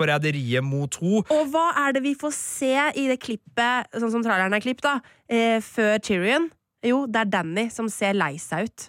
forræderiet 0.00 0.64
mot 0.66 1.00
henne. 1.00 1.24
Og 1.36 1.50
hva 1.52 1.66
er 1.84 1.96
det 1.96 2.04
vi 2.06 2.14
får 2.18 2.32
se 2.36 2.72
i 2.96 3.08
det 3.10 3.20
klippet, 3.22 3.90
sånn 3.96 4.12
som 4.14 4.24
traileren 4.24 4.56
er 4.56 4.64
klippet, 4.64 4.86
da, 4.86 4.96
eh, 5.28 5.58
før 5.64 6.00
Tyrion? 6.02 6.50
Jo, 6.86 7.04
det 7.06 7.26
er 7.26 7.34
Danny 7.36 7.68
som 7.72 7.90
ser 7.92 8.16
lei 8.16 8.34
seg 8.40 8.70
ut. 8.70 8.88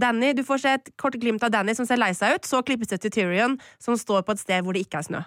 Danny, 0.00 0.32
Du 0.32 0.44
får 0.46 0.62
se 0.62 0.72
et 0.78 0.90
kort 0.96 1.18
glimt 1.20 1.42
av 1.42 1.50
Danny 1.50 1.74
som 1.74 1.86
ser 1.86 1.98
lei 1.98 2.12
seg 2.14 2.38
ut, 2.38 2.46
så 2.46 2.62
klippes 2.62 2.88
det 2.88 3.00
til 3.02 3.10
Tyrion, 3.10 3.58
som 3.82 3.98
står 3.98 4.22
på 4.22 4.36
et 4.36 4.42
sted 4.42 4.64
hvor 4.64 4.76
det 4.76 4.86
ikke 4.86 5.02
er 5.02 5.08
snø. 5.08 5.22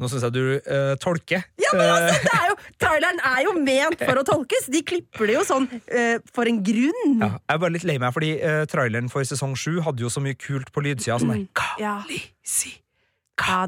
Nå 0.00 0.08
syns 0.10 0.24
jeg 0.26 0.34
du 0.34 0.42
uh, 0.56 0.94
tolker. 0.98 1.44
Ja, 1.62 1.70
men 1.76 1.86
altså, 1.86 2.16
det 2.24 2.32
er 2.34 2.46
jo, 2.48 2.56
Traileren 2.82 3.20
er 3.28 3.42
jo 3.46 3.52
ment 3.54 4.00
for 4.02 4.18
å 4.18 4.24
tolkes! 4.26 4.66
De 4.72 4.80
klipper 4.82 5.30
det 5.30 5.36
jo 5.36 5.44
sånn 5.46 5.68
uh, 5.70 6.16
for 6.34 6.50
en 6.50 6.58
grunn. 6.64 7.20
Ja, 7.20 7.28
jeg 7.36 7.54
er 7.54 7.60
bare 7.62 7.74
litt 7.76 7.86
lei 7.86 7.98
meg, 8.02 8.14
fordi 8.16 8.32
uh, 8.40 8.64
traileren 8.70 9.12
for 9.12 9.28
sesong 9.28 9.54
sju 9.58 9.76
hadde 9.86 10.02
jo 10.02 10.10
så 10.10 10.24
mye 10.24 10.34
kult 10.34 10.72
på 10.74 10.82
lydsida. 10.88 11.20
Sånn 11.22 11.36
der! 11.36 11.68
Ja, 11.82 12.00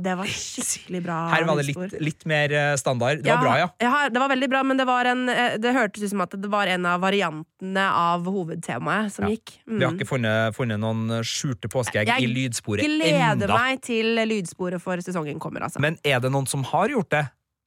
det 0.04 0.14
var 0.14 0.28
skikkelig 0.28 1.00
bra. 1.02 1.16
Her 1.32 1.44
var 1.48 1.58
det 1.58 1.64
litt, 1.70 1.94
litt 2.00 2.24
mer 2.28 2.52
eh, 2.52 2.74
standard. 2.76 3.22
Det 3.24 3.30
ja, 3.30 3.36
var 3.36 3.44
bra, 3.46 3.54
ja. 3.58 3.68
ja. 3.80 4.08
Det 4.12 4.20
var 4.20 4.28
veldig 4.28 4.48
bra, 4.52 4.62
men 4.62 4.78
det, 4.78 4.84
var 4.88 5.08
en, 5.08 5.28
eh, 5.28 5.56
det 5.58 5.72
hørtes 5.74 6.04
ut 6.04 6.12
som 6.12 6.24
at 6.24 6.36
det 6.36 6.50
var 6.52 6.70
en 6.70 6.86
av 6.86 7.00
variantene 7.02 7.86
av 7.88 8.28
hovedtemaet 8.28 9.14
som 9.14 9.26
ja. 9.26 9.34
gikk. 9.34 9.56
Mm. 9.66 9.78
Vi 9.78 9.86
har 9.86 9.96
ikke 9.96 10.10
funnet, 10.10 10.56
funnet 10.56 10.82
noen 10.82 11.20
skjulte 11.26 11.70
påskeegg 11.72 12.12
i 12.18 12.28
lydsporet 12.28 12.84
enda. 12.84 13.08
Jeg 13.08 13.16
gleder 13.40 13.54
meg 13.54 13.80
til 13.84 14.20
lydsporet 14.28 14.84
for 14.84 15.00
sesongen 15.04 15.40
kommer, 15.42 15.66
altså. 15.66 15.82
Men 15.82 15.98
er 16.04 16.20
det 16.22 16.32
noen 16.34 16.48
som 16.50 16.66
har 16.70 16.92
gjort 16.92 17.10
det? 17.14 17.24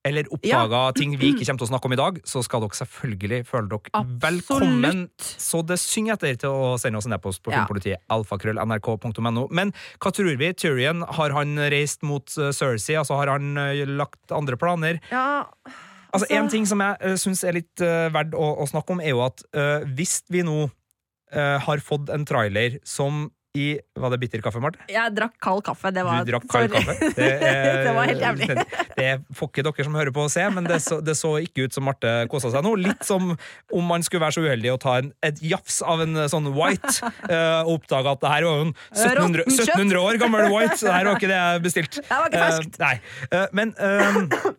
Eller 0.07 0.29
oppdaga 0.33 0.81
ja. 0.87 0.93
ting 0.99 1.15
vi 1.19 1.31
ikke 1.33 1.45
kommer 1.45 1.61
til 1.61 1.67
å 1.67 1.71
snakke 1.71 1.89
om 1.89 1.95
i 1.95 1.99
dag, 1.99 2.19
så 2.27 2.43
skal 2.45 2.63
dere 2.63 2.79
selvfølgelig 2.79 3.41
føle 3.49 3.71
dere 3.71 3.93
Absolutt. 3.93 4.21
velkommen. 4.23 5.03
Så 5.19 5.63
det 5.67 5.79
synger 5.81 6.17
etter 6.17 6.39
til 6.43 6.53
å 6.53 6.75
sende 6.81 7.01
oss 7.01 7.09
en 7.09 7.17
e-post 7.17 7.43
på 7.45 7.53
ja. 7.53 7.61
filmpolitiet. 7.61 8.03
alfakrøll.nrk.no. 8.13 9.47
Men 9.55 9.73
hva 10.03 10.13
tror 10.15 10.33
vi? 10.39 10.53
Tyrion, 10.57 11.03
har 11.17 11.35
han 11.35 11.57
reist 11.73 12.05
mot 12.07 12.25
uh, 12.39 12.49
Cersei? 12.55 12.97
Altså, 12.99 13.17
har 13.19 13.33
han 13.35 13.53
uh, 13.59 13.83
lagt 13.99 14.33
andre 14.35 14.59
planer? 14.59 15.01
Ja, 15.11 15.43
altså, 15.45 16.25
altså 16.25 16.33
En 16.39 16.51
ting 16.53 16.67
som 16.69 16.83
jeg 16.83 16.99
uh, 17.03 17.15
syns 17.19 17.43
er 17.47 17.59
litt 17.59 17.85
uh, 17.85 18.07
verdt 18.13 18.37
å, 18.37 18.51
å, 18.63 18.67
snakke 18.69 18.95
om, 18.95 19.03
er 19.03 19.15
jo 19.15 19.23
at 19.27 19.43
uh, 19.57 19.87
hvis 19.97 20.21
vi 20.33 20.43
nå 20.47 20.67
uh, 20.67 21.57
har 21.63 21.83
fått 21.83 22.11
en 22.13 22.25
trailer 22.27 22.79
som 22.87 23.27
i 23.55 23.67
Var 23.97 24.13
det 24.13 24.19
bitter 24.21 24.41
kaffe, 24.43 24.59
Marte? 24.61 24.83
Jeg 24.91 25.13
drakk 25.15 25.37
kald 25.41 25.63
kaffe. 25.65 25.91
Det 25.95 26.03
var, 26.05 26.25
du 26.25 26.31
drakk 26.31 26.45
kald 26.51 26.73
kaffe? 26.73 26.95
Det, 27.17 27.29
er, 27.47 27.79
det, 27.87 27.93
var 27.95 28.09
helt 28.09 28.23
jævlig. 28.23 28.49
Det, 28.51 28.65
det, 28.97 29.07
får 29.37 29.51
ikke 29.51 29.65
dere 29.67 29.87
som 29.87 29.97
hører 29.97 30.13
på 30.15 30.25
å 30.27 30.31
se, 30.31 30.43
men 30.53 30.67
det 30.67 30.79
så, 30.85 30.99
det 31.01 31.17
så 31.17 31.33
ikke 31.41 31.67
ut 31.67 31.77
som 31.77 31.87
Marte 31.87 32.13
kosa 32.31 32.51
seg 32.53 32.65
nå. 32.65 32.75
Litt 32.83 33.07
som 33.07 33.33
om 33.33 33.89
man 33.93 34.05
skulle 34.05 34.25
være 34.25 34.37
så 34.37 34.45
uheldig 34.45 34.73
å 34.75 34.77
ta 34.81 34.97
en, 35.01 35.11
et 35.25 35.41
jafs 35.41 35.79
av 35.85 36.03
en 36.05 36.23
sånn 36.31 36.51
white 36.57 36.93
uh, 37.01 37.63
og 37.63 37.77
oppdage 37.79 38.13
at 38.13 38.23
det 38.23 38.35
her 38.35 38.47
var 38.47 38.61
jo 38.61 38.67
en 38.67 38.75
1700, 38.93 39.47
1700, 39.47 39.99
år 40.03 40.21
gammel 40.21 40.47
white, 40.53 40.77
så 40.77 40.89
det 40.89 40.95
her 40.99 41.09
var 41.09 41.19
ikke 41.19 41.31
det 41.31 41.41
jeg 41.41 41.65
bestilte. 41.65 42.05
Det 42.05 42.21
var 42.21 42.31
ikke 42.31 42.45
ferskt. 42.45 42.77
Uh, 42.77 42.85
nei. 42.85 42.95
Uh, 43.33 43.45
men 43.57 43.75
uh, 43.81 44.55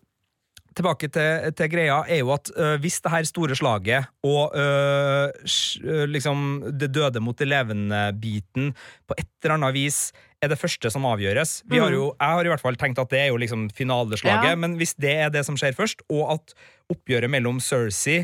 tilbake 0.79 1.11
til, 1.13 1.51
til, 1.59 1.71
greia, 1.73 1.99
er 2.07 2.23
jo 2.23 2.33
at 2.35 2.51
uh, 2.55 2.77
hvis 2.83 3.01
det 3.05 3.13
her 3.13 3.29
store 3.29 3.59
slaget 3.59 4.09
og 4.27 4.55
uh, 4.55 6.07
liksom 6.09 6.47
det 6.79 6.91
døde 6.95 7.23
mot 7.25 7.39
det 7.39 7.51
levende-biten 7.51 8.73
på 9.09 9.19
et 9.19 9.31
eller 9.43 9.59
annet 9.59 9.77
vis 9.77 10.01
er 10.43 10.53
det 10.53 10.59
første 10.61 10.91
som 10.95 11.07
avgjøres 11.09 11.63
Vi 11.67 11.81
har 11.83 11.93
jo, 11.93 12.13
mm. 12.13 12.19
Jeg 12.21 12.39
har 12.39 12.47
i 12.47 12.53
hvert 12.53 12.63
fall 12.63 12.79
tenkt 12.79 13.01
at 13.03 13.11
det 13.11 13.23
er 13.25 13.31
jo 13.33 13.39
liksom 13.41 13.69
finaleslaget, 13.75 14.53
ja. 14.53 14.59
men 14.59 14.77
hvis 14.79 14.95
det 15.01 15.15
er 15.27 15.33
det 15.35 15.45
som 15.47 15.59
skjer 15.59 15.75
først, 15.77 16.05
og 16.11 16.37
at 16.37 16.55
oppgjøret 16.93 17.31
mellom 17.31 17.59
Cersei 17.61 18.23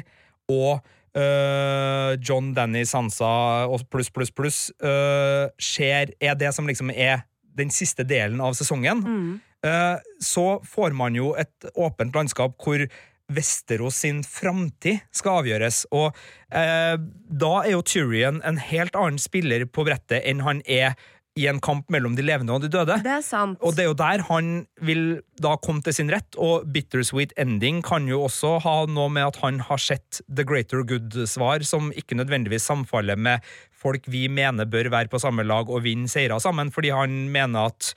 og 0.53 0.85
øh, 1.17 2.13
John, 2.21 2.53
Danny, 2.55 2.85
Sansa 2.89 3.67
og 3.67 3.87
pluss, 3.91 4.11
pluss, 4.15 4.31
pluss 4.31 4.61
øh, 4.83 5.49
skjer, 5.59 6.15
er 6.21 6.39
det 6.39 6.55
som 6.55 6.69
liksom 6.71 6.93
er 6.95 7.25
den 7.55 7.71
siste 7.71 8.07
delen 8.07 8.43
av 8.43 8.55
sesongen, 8.59 9.03
Mm. 9.05 9.35
Øh, 9.65 9.97
så 10.21 10.47
får 10.69 10.95
man 10.97 11.17
jo 11.19 11.35
et 11.41 11.69
åpent 11.75 12.15
landskap 12.15 12.57
hvor 12.63 12.87
Vesterås 13.33 14.03
sin 14.05 14.21
framtid 14.21 15.01
skal 15.15 15.41
avgjøres. 15.41 15.87
Og 15.97 16.13
eh, 16.53 16.97
da 17.01 17.53
er 17.63 17.73
jo 17.73 17.85
Tyrion 17.87 18.43
en 18.45 18.61
helt 18.61 18.97
annen 19.01 19.21
spiller 19.23 19.65
på 19.65 19.87
brettet 19.89 20.21
enn 20.29 20.45
han 20.45 20.61
er 20.69 20.93
i 21.35 21.49
en 21.51 21.59
kamp 21.59 21.89
mellom 21.91 22.15
de 22.15 22.23
levende 22.23 22.55
og 22.55 22.63
de 22.63 22.71
døde. 22.71 22.95
Det 23.03 23.11
er 23.11 23.25
sant. 23.27 23.59
Og 23.59 23.75
det 23.75 23.85
er 23.85 23.89
jo 23.89 23.97
der 23.99 24.23
han 24.29 24.51
vil 24.87 25.03
da 25.43 25.57
komme 25.59 25.83
til 25.83 25.97
sin 25.97 26.13
rett, 26.15 26.37
og 26.39 26.69
bittersweet 26.71 27.35
ending 27.41 27.81
kan 27.87 28.07
jo 28.07 28.23
også 28.29 28.59
ha 28.63 28.77
noe 28.87 29.11
med 29.11 29.33
at 29.33 29.41
han 29.43 29.59
har 29.67 29.83
sett 29.83 30.21
the 30.29 30.47
greater 30.47 30.85
good-svar, 30.87 31.65
som 31.67 31.91
ikke 31.91 32.21
nødvendigvis 32.21 32.69
samfaller 32.71 33.19
med 33.19 33.43
folk 33.75 34.07
vi 34.07 34.29
mener 34.31 34.71
bør 34.71 34.93
være 34.95 35.11
på 35.11 35.21
samme 35.23 35.43
lag 35.47 35.67
og 35.67 35.83
vinne 35.85 36.11
seirer 36.11 36.39
sammen, 36.39 36.71
fordi 36.75 36.95
han 36.95 37.25
mener 37.35 37.73
at 37.73 37.91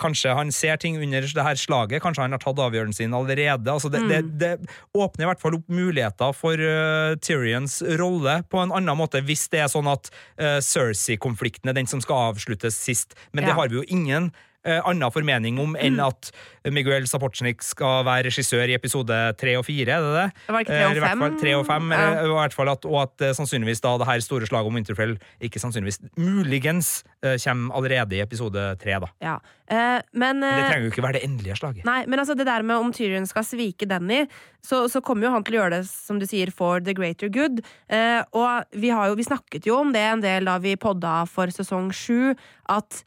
kanskje 0.00 0.34
han 0.36 0.52
ser 0.54 0.78
ting 0.80 0.98
under 1.02 1.24
det 1.26 1.44
her 1.44 1.58
slaget, 1.58 2.02
kanskje 2.04 2.22
han 2.22 2.34
har 2.36 2.42
tatt 2.42 2.60
avgjørelsen 2.62 2.96
sin 2.96 3.16
allerede. 3.16 3.66
Altså 3.72 3.90
det, 3.92 4.04
det, 4.08 4.20
det 4.40 4.52
åpner 4.96 5.26
i 5.26 5.30
hvert 5.30 5.42
fall 5.42 5.58
opp 5.58 5.68
muligheter 5.72 6.34
for 6.36 6.60
uh, 6.60 7.16
Tyrions 7.20 7.80
rolle 8.00 8.38
på 8.50 8.62
en 8.62 8.74
annen 8.74 8.98
måte, 8.98 9.22
hvis 9.26 9.48
det 9.52 9.64
er 9.64 9.72
sånn 9.72 9.90
at 9.90 10.10
uh, 10.40 10.58
Cersei-konflikten 10.64 11.72
er 11.72 11.78
den 11.78 11.90
som 11.90 12.02
skal 12.04 12.32
avsluttes 12.32 12.78
sist. 12.78 13.18
Men 13.32 13.48
det 13.48 13.56
har 13.58 13.72
vi 13.72 13.80
jo 13.80 13.86
ingen 13.90 14.30
eh, 14.66 14.82
annen 14.90 15.12
formening 15.14 15.60
om 15.62 15.76
enn 15.78 16.00
at 16.02 16.30
Miguel 16.74 17.06
Sapochnik 17.06 17.62
skal 17.62 18.02
være 18.06 18.26
regissør 18.26 18.66
i 18.66 18.74
episode 18.74 19.14
tre 19.38 19.54
og 19.56 19.64
fire, 19.68 19.96
er 19.96 20.02
det 20.02 20.14
det? 20.16 20.26
Det 20.48 20.54
Var 20.56 20.64
ikke 20.64 20.72
tre 20.74 20.82
Eh, 20.82 21.02
og 21.02 21.06
fem? 21.06 21.36
tre 21.40 21.52
og 21.54 21.66
fem, 21.68 21.92
eh, 21.94 22.22
i 22.26 22.32
hvert 22.34 22.56
fall 22.56 22.72
at, 22.72 22.88
og 22.90 22.96
at 23.04 23.26
eh, 23.28 23.34
sannsynligvis 23.38 23.84
da 23.84 23.94
det 24.02 24.08
her 24.10 24.24
store 24.24 24.48
slaget 24.50 24.66
om 24.72 24.74
Winterfell 24.80 25.14
ikke 25.40 25.62
sannsynligvis, 25.62 26.00
muligens 26.18 27.04
kommer 27.42 27.74
allerede 27.74 28.18
i 28.18 28.20
episode 28.22 28.62
tre, 28.82 28.98
da. 29.02 29.08
Ja. 29.22 29.36
Eh, 29.66 29.98
men, 30.14 30.38
Men 30.38 30.60
det 30.60 30.66
trenger 30.70 30.84
jo 30.86 30.92
ikke 30.92 31.02
være 31.06 31.18
det 31.18 31.24
endelige 31.26 31.56
slaget. 31.58 31.86
Nei, 31.86 32.04
men 32.06 32.22
altså 32.22 32.36
det 32.38 32.46
der 32.46 32.62
med 32.66 32.76
om 32.82 32.92
Tyrion 32.94 33.26
skal 33.26 33.46
svike 33.46 33.88
Danny, 33.90 34.24
så, 34.62 34.84
så 34.90 35.02
kommer 35.02 35.26
jo 35.26 35.32
han 35.34 35.46
til 35.46 35.56
å 35.56 35.62
gjøre 35.62 35.80
det, 35.80 35.88
som 35.90 36.20
du 36.22 36.26
sier, 36.26 36.50
for 36.54 36.82
the 36.82 36.94
greater 36.94 37.30
good. 37.32 37.62
Eh, 37.90 38.22
og 38.36 38.66
vi, 38.74 38.90
har 38.94 39.10
jo, 39.10 39.18
vi 39.18 39.26
snakket 39.26 39.66
jo 39.66 39.80
om 39.82 39.92
det 39.94 40.02
en 40.06 40.22
del 40.24 40.46
da 40.50 40.58
vi 40.62 40.76
podda 40.78 41.20
for 41.30 41.50
sesong 41.54 41.90
sju, 41.94 42.34
at 42.70 43.02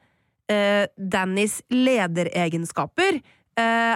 eh, 0.50 0.86
Dannys 0.98 1.60
lederegenskaper 1.74 3.20
uh, 3.60 3.96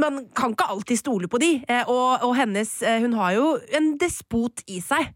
Man 0.00 0.22
kan 0.36 0.52
ikke 0.52 0.68
alltid 0.72 1.00
stole 1.00 1.28
på 1.32 1.40
de, 1.42 1.52
uh, 1.68 1.84
og, 1.92 2.26
og 2.28 2.34
hennes 2.38 2.72
Hun 3.04 3.16
har 3.20 3.36
jo 3.36 3.54
en 3.76 3.94
despot 4.00 4.64
i 4.66 4.80
seg. 4.84 5.12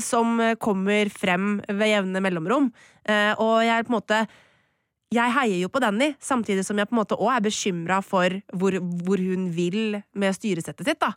Som 0.00 0.38
kommer 0.56 1.10
frem 1.12 1.58
ved 1.68 1.90
jevne 1.90 2.22
mellomrom. 2.24 2.70
Og 3.44 3.52
jeg 3.60 3.74
er 3.74 3.84
på 3.84 3.92
en 3.92 3.96
måte 3.98 4.20
jeg 5.14 5.34
heier 5.36 5.60
jo 5.60 5.68
på 5.70 5.82
Danny, 5.84 6.14
samtidig 6.16 6.64
som 6.66 6.80
jeg 6.80 6.88
på 6.88 6.96
en 6.96 7.00
måte 7.02 7.18
også 7.18 7.34
er 7.36 7.44
bekymra 7.44 7.98
for 8.02 8.38
hvor, 8.56 8.78
hvor 9.04 9.20
hun 9.20 9.50
vil 9.54 10.00
med 10.16 10.34
styresettet 10.34 10.88
sitt. 10.88 11.00
da. 11.02 11.12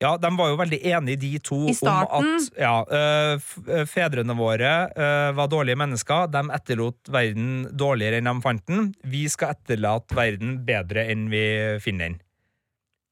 Ja, 0.00 0.14
de 0.16 0.30
var 0.32 0.48
jo 0.48 0.56
veldig 0.56 0.78
enige, 0.94 1.20
de 1.20 1.30
to, 1.44 1.58
om 1.68 1.98
at 2.00 2.46
ja, 2.56 2.72
eh, 2.88 3.50
eh, 3.68 3.82
fedrene 3.88 4.32
våre 4.38 4.70
eh, 4.88 5.28
var 5.36 5.50
dårlige 5.52 5.76
mennesker. 5.76 6.30
De 6.32 6.40
etterlot 6.56 7.10
verden 7.12 7.66
dårligere 7.76 8.22
enn 8.22 8.30
de 8.30 8.34
fant 8.40 8.64
den. 8.70 8.88
Vi 9.04 9.26
skal 9.28 9.52
etterlate 9.58 10.16
verden 10.16 10.56
bedre 10.64 11.04
enn 11.12 11.28
vi 11.32 11.44
finner 11.84 12.08
den. 12.14 12.18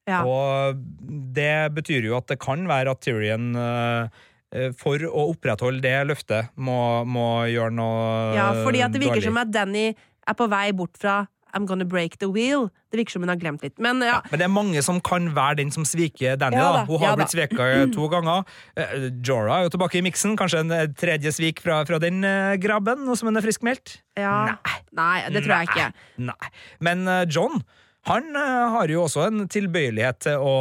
Ja. 0.09 0.23
Og 0.25 0.81
det 1.37 1.69
betyr 1.77 2.09
jo 2.09 2.17
at 2.17 2.31
det 2.31 2.39
kan 2.41 2.65
være 2.65 2.95
at 2.95 3.05
Tyrion 3.05 3.51
for 4.81 5.03
å 5.05 5.27
opprettholde 5.29 5.83
det 5.85 5.97
løftet 6.09 6.49
må, 6.57 7.05
må 7.05 7.45
gjøre 7.51 7.75
noe 7.77 7.99
dårlig. 8.01 8.39
ja, 8.39 8.47
fordi 8.65 8.81
at 8.81 8.95
det 8.95 9.01
virker 9.03 9.19
dårlig. 9.19 9.27
som 9.29 9.37
at 9.43 9.51
Danny 9.53 9.83
er 9.93 10.37
på 10.39 10.49
vei 10.49 10.71
bort 10.73 10.97
fra 10.97 11.19
I'm 11.53 11.65
gonna 11.65 11.85
break 11.85 12.17
the 12.21 12.29
wheel. 12.29 12.69
Det 12.91 12.99
virker 13.01 13.15
som 13.17 13.23
hun 13.25 13.29
har 13.31 13.39
glemt 13.41 13.63
litt. 13.65 13.75
Men 13.81 14.01
ja, 14.05 14.19
Men 14.31 14.41
det 14.41 14.45
er 14.47 14.53
mange 14.53 14.83
som 14.85 14.99
kan 15.01 15.31
være 15.35 15.59
den 15.61 15.71
som 15.71 15.85
sviker 15.85 16.37
Danny. 16.39 16.57
Ja 16.57 16.69
da. 16.79 16.85
Hun 16.89 17.01
har 17.01 17.13
ja 17.13 17.17
blitt 17.19 17.33
sveka 17.33 17.69
to 17.95 18.07
ganger. 18.11 18.45
Eh, 18.77 19.09
Jorah 19.25 19.59
er 19.59 19.67
jo 19.67 19.73
tilbake 19.77 19.99
i 19.99 20.05
miksen. 20.05 20.37
Kanskje 20.39 20.63
en 20.65 20.71
eh, 20.75 20.87
tredje 20.97 21.33
svik 21.35 21.61
fra, 21.65 21.81
fra 21.89 21.99
den 22.01 22.23
eh, 22.27 22.55
grabben, 22.61 23.05
nå 23.07 23.17
som 23.19 23.31
hun 23.31 23.39
er 23.41 23.45
friskmeldt? 23.45 23.99
ja. 24.19 24.57
Nei, 24.97 25.29
det 25.31 25.43
tror 25.45 25.59
jeg 25.61 25.69
ikke. 25.69 25.91
Nei. 26.29 26.49
Men 26.83 27.05
eh, 27.07 27.25
John 27.29 27.61
han 28.07 28.29
eh, 28.31 28.65
har 28.73 28.91
jo 28.91 29.01
også 29.03 29.25
en 29.27 29.43
tilbøyelighet 29.51 30.21
til 30.23 30.39
å 30.41 30.53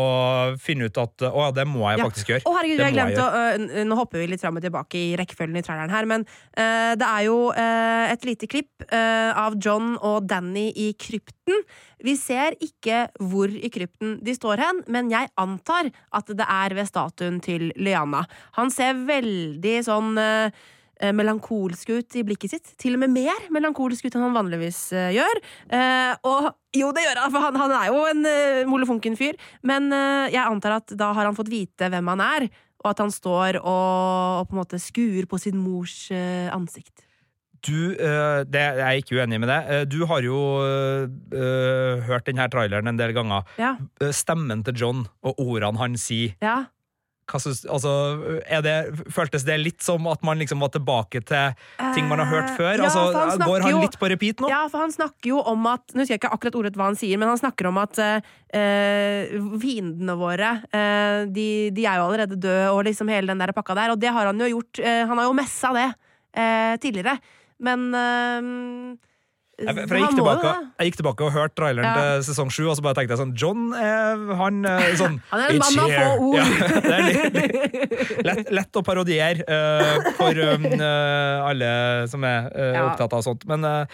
finne 0.60 0.88
ut 0.88 0.98
at 1.00 1.22
å 1.28 1.44
ja, 1.46 1.50
det 1.54 1.66
må 1.70 1.84
jeg 1.86 2.00
Ja. 2.00 2.08
faktisk 2.08 2.32
gjøre. 2.32 2.42
Å, 2.44 2.54
herregud, 2.56 2.82
jeg 2.82 2.96
glemte 2.96 3.24
å 3.24 3.42
øh, 3.54 3.84
Nå 3.88 3.98
hopper 3.98 4.22
vi 4.22 4.26
litt 4.32 4.42
fram 4.42 4.58
og 4.58 4.64
tilbake 4.64 4.98
i 4.98 5.16
rekkefølgen 5.18 5.60
i 5.60 5.64
traileren 5.64 5.94
her, 5.94 6.08
men 6.10 6.26
uh, 6.58 6.92
det 6.98 7.06
er 7.06 7.26
jo 7.28 7.36
uh, 7.54 8.06
et 8.10 8.26
lite 8.26 8.48
klipp 8.50 8.84
uh, 8.90 9.30
av 9.38 9.56
John 9.62 9.94
og 10.02 10.26
Danny 10.28 10.68
i 10.74 10.90
krypten. 10.98 11.62
Vi 12.04 12.14
ser 12.18 12.54
ikke 12.62 13.06
hvor 13.22 13.50
i 13.50 13.70
krypten 13.72 14.18
de 14.24 14.34
står 14.36 14.62
hen, 14.62 14.82
men 14.90 15.10
jeg 15.12 15.30
antar 15.40 15.90
at 16.14 16.30
det 16.30 16.46
er 16.46 16.74
ved 16.78 16.90
statuen 16.90 17.40
til 17.44 17.70
Lyanna. 17.78 18.24
Han 18.58 18.70
ser 18.74 18.98
veldig 19.08 19.78
sånn 19.86 20.18
eh, 20.22 20.66
melankolsk 21.14 21.90
ut 21.94 22.16
i 22.18 22.24
blikket 22.26 22.54
sitt. 22.54 22.70
Til 22.80 22.96
og 22.98 23.02
med 23.04 23.14
mer 23.14 23.48
melankolsk 23.54 24.06
ut 24.08 24.14
enn 24.18 24.26
han 24.28 24.36
vanligvis 24.36 24.80
uh, 24.96 25.08
gjør. 25.14 25.42
Uh, 25.72 26.14
og 26.28 26.48
jo, 26.76 26.92
det 26.94 27.04
gjør 27.06 27.22
han, 27.24 27.32
for 27.34 27.46
han, 27.46 27.58
han 27.62 27.74
er 27.78 27.90
jo 27.90 28.04
en 28.10 28.24
uh, 28.28 28.62
molefonken 28.70 29.16
fyr. 29.18 29.38
Men 29.66 29.92
eh, 29.94 30.30
jeg 30.34 30.44
antar 30.44 30.78
at 30.78 30.92
da 30.98 31.10
har 31.16 31.28
han 31.28 31.36
fått 31.36 31.50
vite 31.52 31.88
hvem 31.90 32.08
han 32.12 32.20
er, 32.22 32.48
og 32.84 32.90
at 32.92 33.00
han 33.02 33.10
står 33.12 33.58
og, 33.58 34.40
og 34.42 34.48
på 34.48 34.54
en 34.56 34.60
måte 34.62 34.78
skuer 34.82 35.26
på 35.28 35.38
sin 35.42 35.58
mors 35.58 36.10
eh, 36.14 36.46
ansikt. 36.54 37.04
Du, 37.66 37.90
eh, 37.98 38.44
det, 38.46 38.60
jeg 38.78 38.84
er 38.86 39.00
ikke 39.00 39.16
uenig 39.18 39.40
med 39.42 39.50
det. 39.50 39.58
Eh, 39.66 39.84
Du 39.90 40.04
har 40.06 40.22
jo 40.22 40.38
eh, 40.62 42.04
hørt 42.06 42.28
denne 42.28 42.46
traileren 42.52 42.86
en 42.86 43.00
del 43.00 43.10
ganger. 43.16 43.48
Ja. 43.58 43.72
Eh, 43.98 44.12
Stemmen 44.14 44.62
til 44.66 44.78
John 44.78 45.06
og 45.26 45.40
ordene 45.42 45.80
han 45.80 45.96
sier 45.98 46.36
ja. 46.44 46.60
Altså, 47.36 47.92
det, 48.64 48.74
Føltes 49.14 49.44
det 49.46 49.58
litt 49.60 49.84
som 49.84 50.06
at 50.10 50.22
man 50.26 50.40
liksom 50.40 50.62
var 50.62 50.72
tilbake 50.74 51.22
til 51.28 51.56
ting 51.96 52.08
man 52.10 52.22
har 52.22 52.30
hørt 52.30 52.52
før? 52.56 52.74
Eh, 52.74 52.80
ja, 52.80 52.88
altså, 52.88 53.04
han 53.18 53.44
går 53.44 53.66
han 53.66 53.80
litt 53.82 53.98
på 54.00 54.10
repeat 54.12 54.42
nå? 54.42 54.50
Ja, 54.52 54.64
for 54.72 54.84
han 54.84 54.94
snakker 54.94 55.32
jo 55.32 55.42
om 55.42 55.66
at 55.70 55.94
Nå 55.94 56.02
husker 56.02 56.16
jeg 56.16 56.22
ikke 56.22 56.32
akkurat 56.36 56.58
ordet 56.60 56.74
hva 56.78 56.90
han 56.90 56.98
sier, 56.98 57.20
men 57.20 57.30
han 57.30 57.40
snakker 57.40 57.70
om 57.70 57.80
at 57.82 57.98
eh, 58.02 59.32
fiendene 59.62 60.14
våre 60.18 60.52
uh, 60.72 61.24
de, 61.28 61.48
de 61.74 61.84
er 61.84 61.98
jo 61.98 62.06
allerede 62.06 62.38
døde, 62.38 62.70
og 62.72 62.84
liksom 62.86 63.10
hele 63.12 63.30
den 63.32 63.42
der 63.42 63.52
pakka 63.56 63.76
der. 63.76 63.92
Og 63.94 64.00
det 64.00 64.12
har 64.14 64.30
han 64.30 64.40
jo 64.40 64.48
gjort. 64.52 64.80
Uh, 64.80 65.02
han 65.10 65.18
har 65.18 65.28
jo 65.28 65.36
messa 65.36 65.72
det 65.76 65.88
tidligere. 66.78 67.16
Men 67.64 67.88
Jeg, 69.58 69.74
for 69.74 69.96
jeg, 69.98 70.04
gikk 70.06 70.14
tilbake, 70.20 70.50
jeg 70.78 70.86
gikk 70.92 70.96
tilbake 71.00 71.24
og 71.26 71.32
hørte 71.34 71.54
traileren 71.58 71.88
Ja. 71.88 71.94
til 71.98 72.26
sesong 72.28 72.50
sju, 72.54 72.68
og 72.70 72.76
så 72.78 72.82
bare 72.84 72.94
tenkte 72.94 73.16
jeg 73.16 73.18
sånn 73.24 73.32
John, 73.34 73.62
er, 73.74 74.20
han 74.38 74.60
er 74.70 74.92
sånn 75.00 75.16
Han 75.32 75.40
er 75.42 75.48
en 75.50 75.56
"It's 75.58 75.74
mann 75.74 75.84
av 75.84 75.90
få 75.98 76.06
ord. 76.28 76.36
Ja, 76.38 76.44
det 76.78 76.94
er 76.94 77.02
litt, 77.08 78.22
lett, 78.28 78.52
lett 78.54 78.78
å 78.78 78.82
parodiere 78.86 79.42
uh, 79.48 80.12
for 80.18 80.30
um, 80.38 80.64
eh, 80.78 81.48
alle 81.50 81.70
som 82.12 82.22
er 82.28 82.46
uh, 82.54 82.72
Ja. 82.78 82.84
opptatt 82.92 83.12
av 83.18 83.22
sånt. 83.26 83.42
Men 83.50 83.64
eh, 83.66 83.84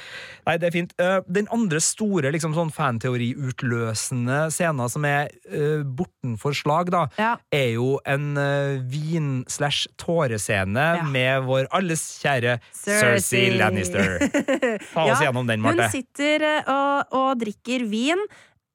nei, 0.47 0.57
det 0.61 0.69
er 0.69 0.75
fint. 0.75 0.93
Eh, 1.01 1.21
den 1.33 1.49
andre 1.55 1.81
store 1.81 2.29
liksom, 2.35 2.53
sånn 2.57 2.69
fanteoriutløsende 2.75 4.51
scenen 4.53 4.89
som 4.93 5.05
er 5.09 5.29
uh, 5.49 5.81
bortenfor 5.97 6.53
slag, 6.57 6.91
da, 6.93 7.07
er 7.55 7.71
jo 7.79 7.95
en 8.05 8.37
uh, 8.37 8.77
vin-slash-tårescene 8.91 10.87
med 11.09 11.45
vår 11.49 11.69
alles 11.75 12.03
kjære 12.23 12.59
Cersei. 12.75 13.01
Cersei 13.01 13.45
Lannister. 13.57 14.19
Ta 14.95 15.07
oss 15.09 15.23
gjennom 15.25 15.47
den, 15.49 15.54
Hun 15.63 15.71
Marte. 15.79 15.91
sitter 15.95 16.47
eh, 16.51 16.71
og, 16.71 17.17
og 17.19 17.43
drikker 17.43 17.87
vin 17.91 18.23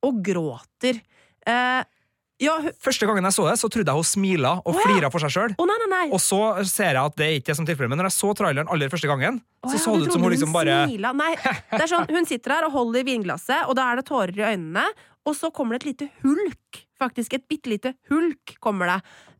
og 0.05 0.19
gråter. 0.23 1.01
Eh, 1.47 1.81
ja, 2.39 2.55
hun 2.63 2.75
Første 2.79 3.07
gangen 3.07 3.27
jeg 3.27 3.35
så 3.35 3.45
det, 3.49 3.57
så 3.59 3.67
trodde 3.71 3.91
jeg 3.91 3.99
hun 3.99 4.07
smila 4.07 4.53
og 4.61 4.71
oh, 4.71 4.77
ja. 4.77 4.85
flira 4.85 5.11
for 5.11 5.23
seg 5.23 5.33
sjøl. 5.35 5.55
Nei! 5.89 6.05
Og 6.15 6.21
så 6.23 6.39
ser 6.69 6.93
jeg 6.95 7.01
at 7.01 7.15
det 7.19 7.25
er 7.25 7.39
ikke 7.41 7.55
som 7.57 7.67
tilfellet, 7.67 7.91
men 7.91 7.99
når 7.99 8.11
jeg 8.11 8.15
så 8.15 8.33
traileren 8.37 8.71
aller 8.71 8.91
første 8.91 9.09
gangen, 9.09 9.41
oh, 9.59 9.71
så 9.71 9.75
ja, 9.75 9.81
så 9.81 9.85
så 9.89 9.95
det 9.97 10.07
ut 10.07 10.15
som 10.15 10.23
hun 10.23 10.33
liksom 10.35 10.55
bare 10.55 10.77
smila. 10.87 11.11
Nei, 11.19 11.31
det 11.73 11.81
er 11.83 11.91
sånn, 11.91 12.07
hun 12.15 12.29
sitter 12.29 12.55
der 12.55 12.69
og 12.69 12.77
holder 12.77 13.07
vinglasset, 13.07 13.65
og 13.67 13.75
da 13.79 13.89
er 13.89 13.99
det 13.99 14.05
tårer 14.07 14.39
i 14.39 14.45
øynene, 14.53 14.85
og 15.27 15.35
så 15.35 15.51
kommer 15.53 15.75
det 15.75 15.81
et 15.81 15.89
lite 15.91 16.09
hulk. 16.23 16.83
Faktisk 16.99 17.35
et 17.35 17.47
bitte 17.51 17.71
lite 17.71 17.93
hulk 18.11 18.55
kommer 18.63 18.93
det. 18.93 18.99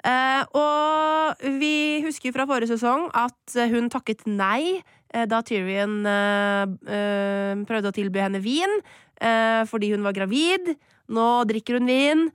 Eh, 0.09 0.43
og 0.55 1.47
vi 1.59 1.73
husker 2.03 2.35
fra 2.35 2.45
forrige 2.47 2.73
sesong 2.73 3.09
at 3.19 3.57
hun 3.71 3.89
takket 3.91 4.27
nei 4.27 4.79
da 5.09 5.41
Tyrion 5.45 6.03
eh, 6.05 6.63
eh, 6.93 7.53
prøvde 7.65 7.91
å 7.91 7.95
tilby 7.95 8.21
henne 8.21 8.41
vin 8.43 8.75
eh, 8.79 9.63
fordi 9.69 9.91
hun 9.93 10.05
var 10.05 10.15
gravid. 10.17 10.73
Nå 11.09 11.27
drikker 11.49 11.79
hun 11.79 11.89
vin. 11.89 12.27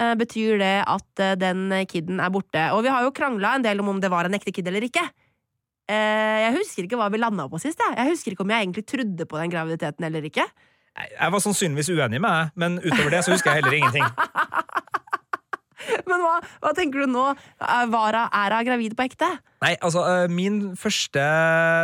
Eh, 0.00 0.14
betyr 0.16 0.60
det 0.62 0.76
at 0.88 1.22
eh, 1.22 1.36
den 1.40 1.68
kiden 1.90 2.22
er 2.22 2.32
borte? 2.32 2.68
Og 2.76 2.84
vi 2.86 2.92
har 2.92 3.04
jo 3.04 3.14
krangla 3.14 3.56
en 3.58 3.66
del 3.66 3.82
om 3.82 3.90
om 3.92 4.00
det 4.00 4.12
var 4.12 4.28
en 4.28 4.38
ekte 4.38 4.54
kid 4.54 4.68
eller 4.70 4.86
ikke. 4.86 5.04
Eh, 5.90 6.38
jeg 6.46 6.56
husker 6.60 6.86
ikke 6.86 7.00
hva 7.00 7.10
vi 7.12 7.20
landa 7.20 7.48
på 7.50 7.60
sist. 7.60 7.80
Jeg. 7.82 7.98
jeg 7.98 8.14
husker 8.14 8.34
ikke 8.34 8.46
om 8.46 8.54
jeg 8.54 8.66
egentlig 8.66 8.86
trodde 8.86 9.26
på 9.26 9.40
den 9.40 9.52
graviditeten 9.52 10.06
eller 10.06 10.30
ikke. 10.30 10.46
Jeg 11.00 11.32
var 11.32 11.42
sannsynligvis 11.42 11.92
uenig 11.94 12.18
med 12.20 12.30
deg, 12.30 12.56
men 12.58 12.78
utover 12.82 13.14
det 13.14 13.22
så 13.24 13.32
husker 13.34 13.52
jeg 13.52 13.62
heller 13.62 13.76
ingenting. 13.78 14.06
Men 16.10 16.24
hva, 16.24 16.38
hva 16.62 16.72
tenker 16.76 17.04
du 17.04 17.12
nå? 17.12 17.28
Er 17.60 17.90
Vara 17.92 18.26
er 18.32 18.56
hun 18.58 18.68
gravid 18.68 18.96
på 18.98 19.06
ekte? 19.08 19.28
Nei, 19.60 19.74
altså, 19.84 20.00
øh, 20.08 20.30
min 20.32 20.70
første 20.80 21.20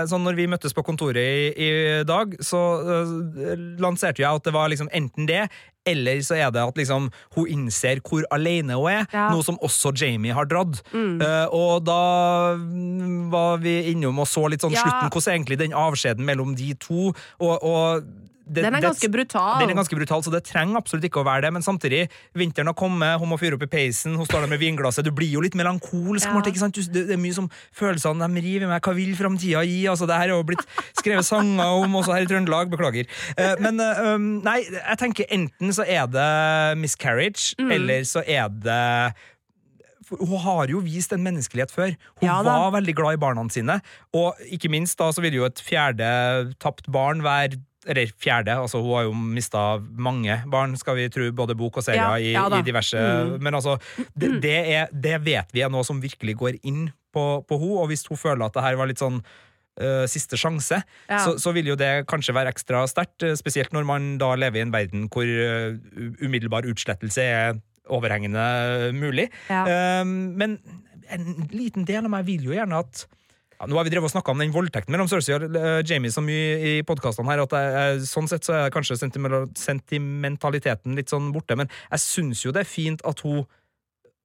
Sånn 0.08 0.24
når 0.24 0.38
vi 0.38 0.46
møttes 0.48 0.72
på 0.76 0.84
kontoret 0.86 1.20
i, 1.20 1.66
i 1.66 1.70
dag, 2.08 2.32
så 2.44 2.60
uh, 2.80 3.10
lanserte 3.82 4.22
jeg 4.22 4.30
at 4.30 4.46
det 4.46 4.54
var 4.56 4.70
liksom 4.72 4.88
enten 4.96 5.28
det, 5.28 5.42
eller 5.86 6.22
så 6.24 6.38
er 6.38 6.50
det 6.54 6.62
at 6.64 6.78
liksom 6.80 7.10
hun 7.36 7.50
innser 7.52 8.00
hvor 8.06 8.24
alene 8.34 8.78
hun 8.78 8.88
er, 8.90 9.04
Ja. 9.12 9.28
noe 9.34 9.44
som 9.44 9.58
også 9.60 9.92
Jamie 9.96 10.34
har 10.34 10.48
dratt. 10.50 10.80
Mm. 10.94 11.20
Uh, 11.20 11.46
og 11.54 11.84
da 11.86 12.00
mm, 12.56 13.28
var 13.34 13.60
vi 13.62 13.76
innom 13.92 14.24
og 14.24 14.30
så 14.30 14.46
litt 14.50 14.64
sånn 14.64 14.74
Ja. 14.74 14.82
slutten, 14.86 15.12
hvordan 15.12 15.36
egentlig 15.36 15.60
den 15.60 15.76
avskjeden 15.76 16.24
mellom 16.26 16.56
de 16.56 16.72
to 16.80 17.12
og, 17.12 17.54
og 17.60 18.08
det, 18.46 18.62
Den 18.62 18.74
er 18.78 18.80
ganske 18.84 19.08
brutal. 19.10 19.58
Den 19.58 19.70
er 19.72 19.74
ganske 19.74 19.96
brutal, 19.98 20.22
så 20.22 20.30
det 20.30 20.44
trenger 20.46 20.78
absolutt 20.78 21.02
ikke 21.08 21.18
å 21.18 21.26
være 21.26 21.42
det. 21.48 21.52
Men 21.56 21.62
samtidig, 21.66 22.04
vinteren 22.38 22.70
har 22.70 22.76
kommet, 22.78 23.18
hun 23.18 23.28
må 23.32 23.38
fyre 23.40 23.58
opp 23.58 23.64
i 23.66 23.70
peisen, 23.72 24.14
hun 24.14 24.24
står 24.28 24.44
der 24.46 24.52
med 24.52 24.60
vinglasset. 24.62 25.02
Du 25.04 25.10
blir 25.10 25.32
jo 25.34 25.40
litt 25.42 25.56
melankolsk. 25.58 26.30
Ja. 26.30 26.40
Du- 26.70 26.82
Det, 26.86 27.06
det 27.08 27.14
er 27.16 27.18
mye 27.18 27.34
som 27.34 27.50
følelsene 27.74 28.28
de 28.34 28.40
river 28.40 28.68
meg. 28.70 28.80
Hva 28.86 28.94
vil 28.94 29.16
framtida 29.18 29.64
gi? 29.66 29.80
Altså, 29.90 30.06
det 30.06 30.14
her 30.14 30.30
er 30.30 30.36
jo 30.36 30.42
blitt 30.46 30.62
skrevet 30.94 31.24
sanger 31.26 31.64
om 31.82 31.92
også 31.98 32.14
her 32.14 32.22
i 32.22 32.26
Trøndelag. 32.30 32.70
Beklager. 32.70 33.06
Eh, 33.36 33.56
men 33.60 33.80
eh, 33.80 34.16
nei, 34.46 34.60
jeg 34.62 34.98
tenker 35.02 35.26
enten 35.30 35.72
så 35.74 35.82
er 35.86 36.06
det 36.06 36.78
miscarriage, 36.78 37.54
Mm. 37.58 37.72
eller 37.72 38.00
så 38.06 38.22
er 38.26 38.48
det 38.48 39.14
Hun 40.08 40.38
har 40.38 40.68
jo 40.70 40.78
vist 40.84 41.10
en 41.12 41.24
menneskelighet 41.24 41.72
før. 41.74 41.96
Hun 42.20 42.28
Ja 42.28 42.40
var 42.46 42.70
veldig 42.70 42.94
glad 42.94 43.14
i 43.16 43.16
barna 43.18 43.42
sine. 43.50 43.80
Og 44.14 44.36
ikke 44.54 44.70
minst 44.70 44.96
da 44.98 45.08
så 45.10 45.20
vil 45.20 45.34
jo 45.34 45.44
et 45.48 45.58
fjerde 45.58 46.54
tapt 46.62 46.86
barn 46.88 47.22
være 47.26 47.58
eller 47.86 48.10
fjerde, 48.18 48.56
altså 48.58 48.80
hun 48.82 48.94
har 48.96 49.06
jo 49.06 49.14
mista 49.14 49.64
mange 49.80 50.40
barn, 50.50 50.76
skal 50.76 50.98
vi 50.98 51.08
tro, 51.12 51.30
både 51.32 51.56
bok 51.58 51.78
og 51.80 51.86
serier 51.86 52.02
Ja, 52.02 52.18
i, 52.18 52.32
ja 52.34 52.46
i 52.58 52.62
diverse 52.66 52.98
Mm. 53.06 53.36
Men 53.42 53.54
altså, 53.54 53.76
det, 54.14 54.42
det, 54.42 54.56
er, 54.74 54.86
det 54.92 55.18
vet 55.24 55.52
vi 55.54 55.62
er 55.62 55.70
noe 55.72 55.84
som 55.86 56.00
virkelig 56.02 56.34
går 56.36 56.58
inn 56.66 56.88
på, 57.14 57.24
på 57.46 57.58
hun, 57.58 57.76
og 57.82 57.90
hvis 57.90 58.06
hun 58.10 58.18
føler 58.18 58.46
at 58.46 58.54
det 58.56 58.64
her 58.64 58.78
var 58.78 58.90
litt 58.90 59.02
sånn 59.02 59.22
Uh, 59.76 60.06
siste 60.08 60.38
sjanse, 60.40 60.78
Ja. 61.04 61.18
så, 61.20 61.34
så 61.36 61.50
vil 61.52 61.66
jo 61.68 61.74
det 61.76 62.06
kanskje 62.08 62.32
være 62.32 62.48
ekstra 62.48 62.78
sterkt, 62.88 63.20
øh, 63.28 63.34
spesielt 63.36 63.74
når 63.76 63.84
man 63.84 64.06
da 64.16 64.30
lever 64.32 64.56
i 64.56 64.64
en 64.64 64.72
verden 64.72 65.02
hvor 65.12 65.28
uh, 65.28 65.76
umiddelbar 66.24 66.64
utslettelse 66.64 67.20
er 67.20 67.58
overhengende 67.92 68.46
mulig. 68.96 69.26
Ja. 69.50 69.66
Uh, 69.68 70.08
men 70.08 70.56
en 71.12 71.44
liten 71.52 71.84
del 71.84 72.08
av 72.08 72.14
meg 72.14 72.24
vil 72.24 72.48
jo 72.48 72.56
gjerne 72.56 72.80
at 72.86 73.04
ja, 73.58 73.66
Nå 73.68 73.76
har 73.78 73.86
vi 73.86 73.92
drevet 73.94 74.08
og 74.10 74.14
snakka 74.14 74.32
om 74.34 74.42
den 74.42 74.52
voldtekten 74.54 74.92
mellom 74.94 75.08
Cersei 75.10 75.34
og 75.36 75.46
eh, 75.56 75.80
Jamie 75.88 76.12
så 76.12 76.22
mye 76.24 76.56
i 76.60 76.72
podkastene 76.86 77.30
her 77.32 77.44
at 77.46 77.54
jeg, 77.56 78.02
sånn 78.10 78.28
sett 78.30 78.44
så 78.46 78.56
er 78.66 78.74
kanskje 78.74 78.98
sentimentaliteten 79.00 80.96
litt 80.98 81.12
sånn 81.12 81.32
borte, 81.34 81.56
men 81.58 81.70
jeg 81.90 82.02
syns 82.04 82.44
jo 82.44 82.52
det 82.54 82.64
er 82.64 82.70
fint 82.70 83.04
at 83.08 83.22
hun 83.26 83.44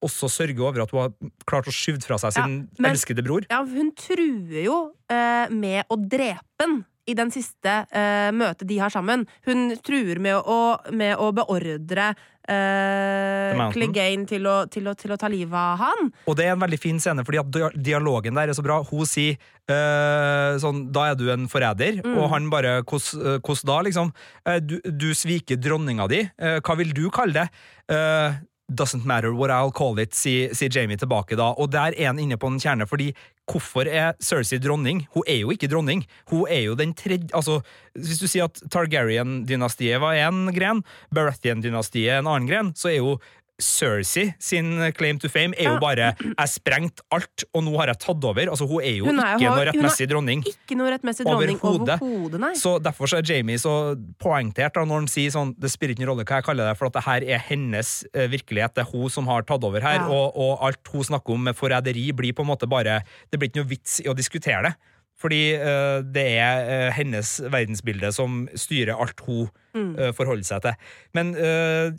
også 0.02 0.26
sørger 0.34 0.64
over 0.66 0.82
at 0.82 0.90
hun 0.90 1.00
har 1.04 1.12
klart 1.46 1.68
å 1.70 1.74
skyve 1.74 2.02
fra 2.02 2.16
seg 2.18 2.32
Ja, 2.34 2.42
sin 2.42 2.56
men- 2.78 2.90
elskede 2.90 3.22
bror. 3.22 3.44
Ja, 3.50 3.60
hun 3.62 3.92
truer 3.94 4.64
jo 4.64 4.78
uh, 5.12 5.46
med 5.54 5.86
å 5.88 5.96
drepe 6.00 6.42
han 6.64 6.80
i 7.06 7.14
den 7.18 7.30
siste 7.34 7.70
uh, 7.90 8.30
møtet 8.34 8.66
de 8.70 8.78
har 8.82 8.90
sammen. 8.94 9.24
Hun 9.46 9.76
truer 9.82 10.18
med 10.22 10.38
å, 10.42 10.58
med 10.94 11.14
å 11.18 11.30
beordre 11.34 12.12
Uh, 12.50 13.70
Clegane 13.72 14.26
til 14.26 14.46
til, 14.72 14.88
til 14.98 15.14
å 15.14 15.18
ta 15.20 15.28
livet 15.30 15.54
av 15.54 15.78
han. 15.78 16.10
Og 16.26 16.36
det 16.38 16.46
er 16.46 16.54
en 16.56 16.62
veldig 16.62 16.78
fin 16.80 16.98
scene, 17.00 17.24
fordi 17.26 17.40
at 17.42 17.74
dialogen 17.78 18.34
der 18.38 18.50
er 18.50 18.56
så 18.58 18.64
bra. 18.64 18.80
Hun 18.88 19.06
sier 19.06 19.36
eh, 19.70 20.58
sånn 20.58 20.84
Da 20.92 21.10
er 21.12 21.14
du 21.18 21.28
en 21.32 21.46
forræder, 21.48 22.00
Mm. 22.02 22.16
og 22.18 22.30
han 22.32 22.48
bare 22.50 22.82
Hvordan 22.82 23.66
da, 23.68 23.80
liksom? 23.86 24.12
Eh, 24.46 24.58
du, 24.60 24.80
du 24.82 25.12
sviker 25.14 25.56
dronninga 25.60 26.08
di. 26.10 26.22
Eh, 26.38 26.58
hva 26.60 26.76
vil 26.78 26.92
du 26.96 27.08
kalle 27.14 27.32
det? 27.32 27.48
Eh, 27.92 28.40
Doesn't 28.72 29.04
matter 29.04 29.34
what 29.36 29.52
I'll 29.52 29.72
call 29.74 29.98
it, 30.00 30.14
sier 30.16 30.54
sier 30.56 30.72
Jamie 30.72 30.96
tilbake 31.00 31.36
da. 31.38 31.52
Og 31.60 31.70
der 31.72 31.96
er 31.96 32.10
han 32.10 32.20
inne 32.22 32.38
på 32.40 32.48
en 32.48 32.60
kjerne, 32.62 32.86
fordi 32.88 33.10
hvorfor 33.50 33.88
er 33.90 34.14
Cersei 34.22 34.60
dronning? 34.62 35.04
Hun 35.12 35.26
er 35.28 35.42
jo 35.42 35.52
ikke 35.52 35.68
dronning. 35.68 36.04
Hun 36.30 36.46
er 36.48 36.62
jo 36.68 36.76
den 36.78 36.94
tredje 36.96 37.32
Altså, 37.36 37.60
hvis 37.98 38.20
du 38.22 38.26
sier 38.30 38.48
at 38.48 38.62
Targaryen-dynastiet 38.72 40.00
var 40.00 40.16
én 40.16 40.46
gren, 40.54 40.82
Baratheon-dynastiet 41.14 42.20
en 42.20 42.30
annen 42.30 42.48
gren, 42.48 42.72
så 42.78 42.92
er 42.92 43.00
jo 43.00 43.18
Cersei 43.62 44.32
sin 44.42 44.74
claim 44.98 45.20
to 45.22 45.30
fame 45.32 45.54
er 45.56 45.70
jo 45.70 45.78
bare 45.80 46.12
'jeg 46.18 46.48
sprengt 46.50 47.00
alt, 47.14 47.44
og 47.54 47.64
nå 47.64 47.76
har 47.78 47.92
jeg 47.92 47.98
tatt 47.98 48.24
over'. 48.24 48.48
Altså, 48.50 48.66
hun 48.68 48.82
er 48.82 48.96
jo 48.98 49.06
Hun 49.06 49.18
er 49.20 49.36
ikke 49.36 49.48
noe 49.50 49.66
rettmessig 49.70 50.08
dronning. 50.10 50.44
Ikke 50.44 50.76
noe 50.76 50.90
rettmessig 50.90 51.24
dronning 51.26 51.58
Overhodet. 51.62 52.40
nei. 52.40 52.52
Så 52.54 52.78
Derfor 52.82 53.06
så 53.06 53.18
er 53.18 53.22
Jamie 53.26 53.56
så 53.58 53.94
poengtert 54.18 54.74
da, 54.74 54.84
når 54.84 55.04
han 55.04 55.06
sier 55.08 55.30
sånn 55.30 55.54
Det 55.58 55.70
spiller 55.70 55.94
ikke 55.94 56.04
noen 56.04 56.16
rolle 56.16 56.24
hva 56.24 56.40
jeg 56.40 56.44
kaller 56.44 56.68
det, 56.68 56.76
for 56.78 56.86
at 56.86 56.92
det 56.98 57.04
her 57.04 57.22
er 57.36 57.38
hennes 57.38 58.04
eh, 58.14 58.28
virkelighet. 58.28 58.74
Det 58.74 58.82
er 58.86 58.90
hun 58.92 59.10
som 59.10 59.26
har 59.26 59.42
tatt 59.42 59.64
over 59.64 59.80
her, 59.80 60.00
Ja. 60.02 60.08
og, 60.08 60.36
og 60.36 60.58
alt 60.66 60.88
hun 60.92 61.02
snakker 61.04 61.34
om 61.34 61.44
med 61.44 61.54
forræderi, 61.56 62.12
blir 62.12 62.32
på 62.32 62.42
en 62.42 62.50
måte 62.50 62.68
bare 62.68 63.02
Det 63.30 63.38
blir 63.38 63.48
ikke 63.50 63.62
noe 63.62 63.70
vits 63.70 64.00
i 64.00 64.08
å 64.08 64.14
diskutere 64.14 64.62
det. 64.62 64.74
Fordi 65.22 65.54
uh, 65.54 66.02
det 66.02 66.24
er 66.38 66.88
uh, 66.88 66.92
hennes 66.96 67.40
verdensbilde 67.46 68.10
som 68.12 68.48
styrer 68.58 68.98
alt 68.98 69.20
hun 69.26 69.48
eh, 69.96 70.10
forholder 70.12 70.44
seg 70.44 70.62
til. 70.62 70.74
Men 71.14 71.30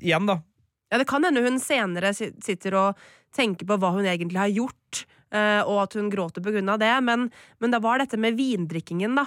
igjen, 0.02 0.28
da. 0.28 0.36
Ja, 0.94 1.00
det 1.02 1.10
kan 1.10 1.26
hende 1.26 1.42
hun 1.42 1.58
senere 1.58 2.14
sitter 2.14 2.76
og 2.78 3.04
tenker 3.34 3.66
på 3.66 3.80
hva 3.82 3.90
hun 3.96 4.06
egentlig 4.06 4.38
har 4.38 4.52
gjort, 4.54 5.00
eh, 5.34 5.62
og 5.66 5.80
at 5.88 5.96
hun 5.98 6.12
gråter 6.14 6.46
av 6.70 6.78
det, 6.78 6.92
men, 7.02 7.32
men 7.58 7.74
det 7.74 7.80
var 7.82 7.98
dette 7.98 8.20
med 8.22 8.38
vindrikkingen, 8.38 9.16
da. 9.18 9.26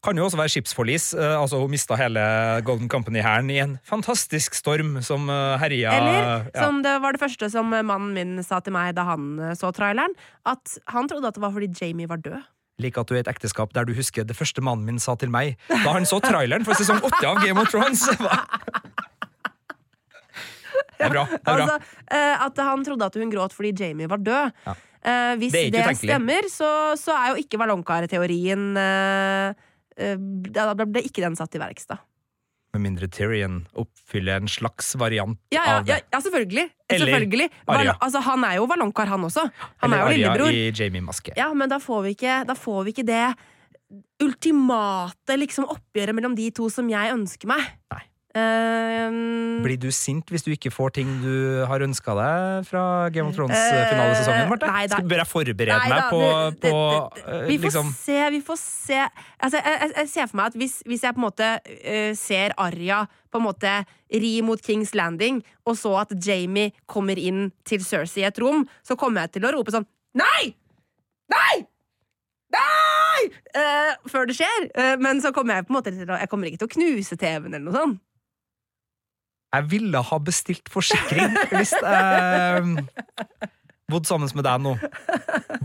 Kan 0.00 0.16
jo 0.16 0.24
også 0.24 0.40
være 0.40 0.54
skipsforlis. 0.54 1.10
eh, 1.12 1.34
altså 1.36 1.60
Hun 1.60 1.74
mista 1.74 1.98
hele 2.00 2.22
Golden 2.64 2.88
Company-hæren 2.88 3.50
i 3.52 3.60
en 3.60 3.76
fantastisk 3.84 4.56
storm 4.56 5.02
som 5.04 5.28
uh, 5.28 5.58
herja 5.60 5.92
Eller, 5.98 6.48
ja. 6.48 6.64
som 6.64 6.80
det 6.80 6.96
var 7.04 7.12
det 7.12 7.20
første 7.20 7.50
som 7.52 7.68
mannen 7.68 8.16
min 8.16 8.40
sa 8.42 8.62
til 8.64 8.72
meg 8.72 8.96
da 8.96 9.04
han 9.12 9.36
eh, 9.38 9.52
så 9.52 9.68
traileren, 9.76 10.16
at 10.48 10.78
han 10.96 11.12
trodde 11.12 11.28
at 11.28 11.36
det 11.36 11.44
var 11.44 11.52
fordi 11.52 11.68
Jamie 11.76 12.08
var 12.08 12.24
død. 12.24 12.40
Like 12.80 12.96
at 12.96 13.12
du 13.12 13.14
er 13.14 13.20
i 13.20 13.26
et 13.26 13.30
ekteskap 13.30 13.76
der 13.76 13.84
du 13.84 13.92
husker 13.92 14.24
det 14.24 14.34
første 14.38 14.64
mannen 14.64 14.88
min 14.88 14.98
sa 14.98 15.12
til 15.20 15.28
meg 15.28 15.60
da 15.68 15.92
han 15.92 16.08
så 16.08 16.22
traileren 16.24 16.64
for 16.64 16.72
sesong 16.72 17.04
åtte 17.04 17.26
av 17.28 17.44
Game 17.44 17.60
of 17.60 17.68
Thrones. 17.68 18.08
Det 21.02 21.08
er 21.10 21.14
bra. 21.16 21.24
det 21.32 21.40
er 21.42 21.58
bra. 21.58 21.66
Altså, 21.66 21.98
eh, 22.14 22.46
at 22.46 22.62
han 22.70 22.86
trodde 22.86 23.10
at 23.10 23.18
hun 23.20 23.34
gråt 23.34 23.52
fordi 23.58 23.74
Jamie 23.82 24.08
var 24.10 24.22
død. 24.22 24.54
Ja. 24.68 24.74
Eh, 25.02 25.34
hvis 25.42 25.50
Det 25.52 25.66
det, 25.74 25.84
stemmer, 25.98 26.46
så, 26.46 26.70
så 27.00 27.10
er 27.18 27.32
jo 27.34 27.42
ikke 27.42 27.58
Valonqar-teorien 27.58 28.68
eh, 28.78 29.66
Da 30.54 30.72
ble 30.78 31.02
ikke 31.02 31.24
den 31.24 31.34
satt 31.36 31.58
i 31.58 31.60
verks, 31.60 31.88
da. 31.90 31.98
Med 32.72 32.86
mindre 32.86 33.04
Tyrion 33.12 33.58
oppfyller 33.76 34.38
en 34.40 34.48
slags 34.48 34.94
variant 34.96 35.36
Ja, 35.52 35.60
ja, 35.66 35.74
av 35.80 35.84
det. 35.84 35.92
ja, 35.98 36.06
ja 36.14 36.20
selvfølgelig. 36.24 36.62
Eller 36.88 37.10
selvfølgelig. 37.10 37.48
Arya. 37.68 37.96
Altså, 38.00 38.22
han 38.24 38.46
er 38.48 38.54
jo 38.56 38.68
Valonqar, 38.70 39.10
han 39.10 39.26
også. 39.28 39.44
Han 39.82 39.90
Eller 39.90 39.96
er 39.98 40.00
jo 40.00 40.06
Arya 40.06 40.22
lillebror. 40.22 40.54
i 40.56 40.70
Jamie-maske. 40.72 41.34
Ja, 41.36 41.50
men 41.52 41.68
da 41.68 41.76
får 41.82 42.06
vi 42.06 42.14
ikke, 42.16 42.38
da 42.48 42.56
får 42.56 42.86
vi 42.86 42.94
ikke 42.94 43.04
det 43.10 43.26
ultimate 44.24 45.36
liksom, 45.36 45.66
oppgjøret 45.68 46.16
mellom 46.16 46.34
de 46.38 46.48
to 46.54 46.70
som 46.72 46.88
jeg 46.88 47.12
ønsker 47.12 47.50
meg. 47.50 47.66
Nei. 47.92 48.02
Eh, 48.34 49.08
Blir 49.62 49.76
du 49.78 49.90
sint 49.92 50.30
hvis 50.32 50.44
du 50.46 50.50
ikke 50.54 50.70
får 50.72 50.94
ting 50.96 51.08
du 51.22 51.64
har 51.68 51.82
ønska 51.84 52.14
deg 52.16 52.64
fra 52.68 52.82
Game 53.12 53.28
of 53.28 53.34
Eh, 53.34 53.36
Thrones-finalesesongen? 53.36 54.48
Marte? 54.48 54.66
da. 54.66 54.86
Skal 54.96 55.08
Bør 55.10 55.20
jeg 55.22 55.28
forberede 55.30 55.76
Nei 55.76 55.88
meg 55.92 56.06
på, 56.10 56.20
det- 56.22 56.60
det- 56.62 56.72
det- 56.72 57.34
eh, 57.34 57.46
Vi 57.48 57.58
får 57.58 57.66
liksom 57.68 57.92
se, 57.94 58.30
vi 58.30 58.40
får 58.40 58.58
se. 58.58 59.00
Altså, 59.42 59.60
jeg, 59.62 59.80
jeg, 59.80 59.92
jeg 59.96 60.08
ser 60.08 60.26
for 60.26 60.36
meg 60.36 60.46
at 60.46 60.54
hvis, 60.54 60.82
hvis 60.86 61.02
jeg 61.02 61.14
på 61.14 61.20
en 61.20 61.26
måte 61.28 61.48
uh, 61.60 62.14
ser 62.14 62.54
Arya 62.58 63.06
på 63.32 63.38
en 63.38 63.44
måte 63.44 63.74
ri 64.12 64.40
mot 64.42 64.60
Kings 64.62 64.94
Landing, 64.94 65.42
og 65.66 65.76
så 65.76 66.00
at 66.00 66.12
Jamie 66.26 66.72
kommer 66.86 67.16
inn 67.18 67.52
til 67.64 67.80
Cersei 67.80 68.22
i 68.22 68.26
et 68.28 68.38
rom, 68.38 68.66
så 68.84 68.96
kommer 68.96 69.22
jeg 69.22 69.32
til 69.32 69.42
å 69.48 69.52
rope 69.52 69.70
sånn 69.72 69.86
Nei! 70.14 70.54
Nei! 71.30 71.66
Nei! 72.52 73.30
Uh, 73.56 73.94
før 74.08 74.26
det 74.28 74.36
skjer. 74.36 74.66
Uh, 74.76 74.96
men 75.00 75.20
så 75.20 75.32
kommer 75.32 75.54
jeg 75.56 75.66
på 75.66 75.72
en 75.72 75.78
måte 75.78 75.92
til 75.94 76.08
å 76.10 76.18
Jeg 76.20 76.28
kommer 76.28 76.48
ikke 76.50 76.58
til 76.58 76.68
å 76.68 76.74
knuse 76.76 77.16
TV-en 77.16 77.54
eller 77.54 77.64
noe 77.70 77.76
sånt. 77.78 78.00
Jeg 79.52 79.66
ville 79.68 80.00
ha 80.08 80.18
bestilt 80.24 80.70
forsikring 80.72 81.34
hvis 81.52 81.74
jeg 81.76 82.76
bodd 83.92 84.06
sammen 84.08 84.30
med 84.38 84.46
deg 84.46 84.62
nå. 84.64 84.70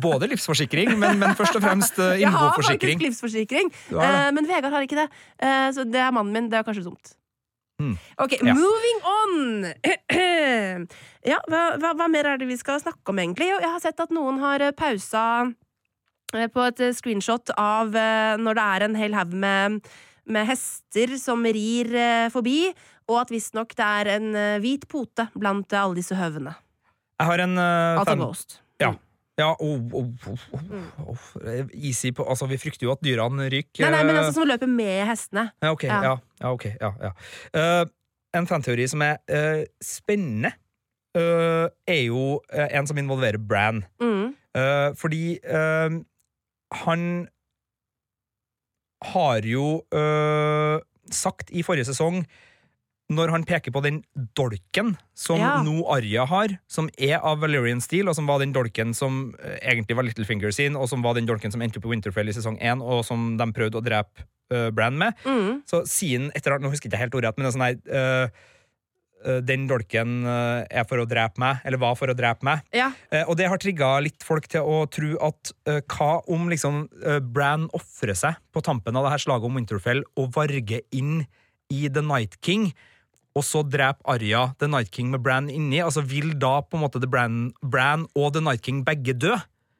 Både 0.03 0.27
livsforsikring, 0.27 0.91
men, 0.99 1.15
men 1.21 1.35
først 1.39 1.55
og 1.55 1.63
fremst 1.63 1.95
innboforsikring. 1.95 2.19
Jeg 2.25 2.33
har 2.33 2.57
faktisk 2.57 3.05
livsforsikring, 3.05 3.69
eh, 3.95 4.25
men 4.35 4.49
Vegard 4.49 4.75
har 4.75 4.83
ikke 4.83 4.97
det. 4.99 5.05
Eh, 5.39 5.69
så 5.77 5.85
det 5.87 6.01
er 6.03 6.11
mannen 6.11 6.33
min. 6.35 6.49
Det 6.51 6.59
er 6.59 6.65
kanskje 6.67 6.83
dumt. 6.89 7.13
Mm. 7.79 7.93
Ok, 8.19 8.33
Ja. 8.41 8.55
moving 8.57 8.99
on! 9.05 9.67
ja, 11.31 11.37
hva, 11.47 11.61
hva, 11.77 11.93
hva 11.99 12.07
mer 12.11 12.31
er 12.33 12.41
det 12.41 12.47
vi 12.49 12.57
skal 12.59 12.81
snakke 12.81 13.13
om, 13.13 13.19
egentlig? 13.21 13.47
Jeg 13.53 13.69
har 13.69 13.79
sett 13.83 14.01
at 14.03 14.11
noen 14.15 14.41
har 14.41 14.65
eh, 14.65 14.73
pausa 14.75 15.23
eh, 16.33 16.49
på 16.51 16.65
et 16.67 16.83
eh, 16.89 16.93
screenshot 16.97 17.53
av 17.55 17.95
eh, 17.95 18.33
når 18.41 18.57
det 18.59 18.65
er 18.75 18.87
en 18.89 18.97
hel 18.99 19.15
haug 19.17 19.35
med, 19.45 19.79
med 20.27 20.49
hester 20.49 21.15
som 21.21 21.45
rir 21.45 21.93
eh, 21.95 22.27
forbi, 22.33 22.59
og 23.07 23.19
at 23.21 23.33
visstnok 23.33 23.73
det 23.77 23.87
er 23.87 24.13
en 24.17 24.31
eh, 24.35 24.59
hvit 24.63 24.87
pote 24.91 25.29
blant 25.37 25.71
eh, 25.73 25.81
alle 25.81 25.99
disse 25.99 26.15
høvene. 26.17 26.53
Jeg 27.17 27.29
har 27.31 27.43
en 27.47 27.57
uh, 27.57 27.99
Altså 27.99 28.13
fan... 28.13 28.23
Ghost. 28.23 28.57
Ja. 28.83 28.93
Ja, 29.37 29.51
oh, 29.61 29.81
oh, 29.93 30.07
oh, 30.25 30.45
oh, 30.57 31.11
oh. 31.13 31.25
Easy 31.73 32.09
på 32.09 32.25
Altså, 32.25 32.47
vi 32.49 32.57
frykter 32.57 32.87
jo 32.87 32.93
at 32.95 33.03
dyrene 33.05 33.45
ryker. 33.53 33.83
Nei, 33.85 33.91
nei, 33.93 33.99
men 34.07 34.15
eh, 34.15 34.21
altså 34.23 34.39
som 34.39 34.49
løper 34.49 34.69
med 34.71 35.03
hestene. 35.05 35.43
Ja, 35.61 35.73
ok. 35.75 35.83
Ja. 35.85 35.99
Ja, 36.07 36.15
okay 36.49 36.73
ok, 36.73 36.81
ja, 36.81 36.89
ja. 37.05 37.11
Uh, 37.53 37.83
en 38.37 38.49
fanteori 38.49 38.87
som 38.89 39.03
er 39.05 39.21
uh, 39.29 39.61
spennende, 39.81 40.51
uh, 41.17 41.69
er 41.85 42.01
jo 42.07 42.41
en 42.49 42.89
som 42.89 42.97
involverer 42.97 43.37
Bran. 43.41 43.83
Mm. 44.01 44.33
Fordi 44.97 45.37
han 46.73 47.11
har 49.13 49.45
jo 49.45 49.65
sagt 51.13 51.51
i 51.53 51.61
forrige 51.61 51.85
sesong 51.91 52.23
når 53.09 53.31
han 53.31 53.43
peker 53.47 53.71
på 53.71 53.79
den 53.85 54.01
dolken 54.35 54.97
som 55.15 55.39
Ja. 55.39 55.61
nå 55.63 55.85
Arya 55.93 56.25
har, 56.27 56.57
som 56.67 56.89
er 56.99 57.19
av 57.23 57.39
Valerian 57.39 57.79
Steel, 57.79 58.09
og 58.09 58.15
som 58.17 58.27
var 58.27 58.39
den 58.43 58.51
dolken 58.53 58.93
som 58.93 59.33
eh, 59.39 59.55
egentlig 59.71 59.95
var 59.95 60.03
Littlefinger 60.03 60.51
sin, 60.51 60.75
og 60.75 60.89
som 60.91 61.01
var 61.05 61.13
den 61.15 61.25
dolken 61.29 61.51
som 61.53 61.61
endte 61.63 61.79
opp 61.79 61.85
i 61.87 61.93
Winterfell 61.93 62.27
i 62.27 62.35
sesong 62.35 62.57
1, 62.59 62.81
og 62.83 63.05
som 63.07 63.37
de 63.39 63.47
prøvde 63.55 63.79
å 63.79 63.83
drepe 63.85 64.27
uh, 64.51 64.69
Bran 64.75 64.97
med, 64.99 65.15
Mm. 65.25 65.61
så 65.67 65.85
sier 65.87 66.19
han 66.19 66.31
etter 66.35 66.59
Nå 66.59 66.69
husker 66.69 66.87
jeg 66.89 66.93
ikke 66.95 67.03
helt 67.05 67.15
ordrett, 67.15 67.37
men 67.37 67.47
det 67.47 67.49
er 67.49 67.57
sånn 67.57 67.67
her 67.67 68.23
uh, 68.25 68.29
Den 69.47 69.63
dolken 69.67 70.11
er 70.27 70.83
for 70.87 71.01
å 71.01 71.07
drepe 71.09 71.39
meg, 71.41 71.57
eller 71.65 71.79
var 71.81 71.95
for 71.97 72.07
å 72.07 72.15
drepe 72.15 72.45
meg. 72.45 72.59
Ja. 72.71 72.91
Og 73.25 73.35
det 73.35 73.47
har 73.49 73.57
trigga 73.57 73.95
litt 73.99 74.21
folk 74.23 74.45
til 74.47 74.61
å 74.61 74.83
tro 74.93 75.15
at 75.25 75.51
hva 75.89 76.21
om 76.29 76.45
liksom 76.51 76.83
Bran 77.33 77.65
ofrer 77.75 78.13
seg 78.15 78.37
på 78.53 78.61
tampen 78.63 78.95
av 78.95 79.07
det 79.07 79.15
her 79.15 79.23
slaget 79.25 79.49
om 79.49 79.57
Winterfell 79.57 80.03
og 80.21 80.29
varger 80.37 80.83
inn 80.95 81.25
i 81.73 81.87
The 81.89 82.03
Night 82.05 82.37
King, 82.45 82.69
og 83.37 83.45
så 83.45 83.61
dreper 83.63 84.01
Arya 84.15 84.47
The 84.59 84.67
Night 84.73 84.89
King 84.95 85.11
med 85.13 85.21
Bran 85.25 85.51
inni? 85.53 85.79
Altså 85.85 86.01
Vil 86.03 86.33
da 86.41 86.57
på 86.65 86.79
en 86.79 86.83
måte 86.87 86.99
The 87.03 87.09
Bran, 87.09 87.51
Bran 87.61 88.07
og 88.17 88.33
The 88.33 88.41
Night 88.41 88.65
King 88.65 88.81
begge 88.87 89.13
dø? 89.13 89.35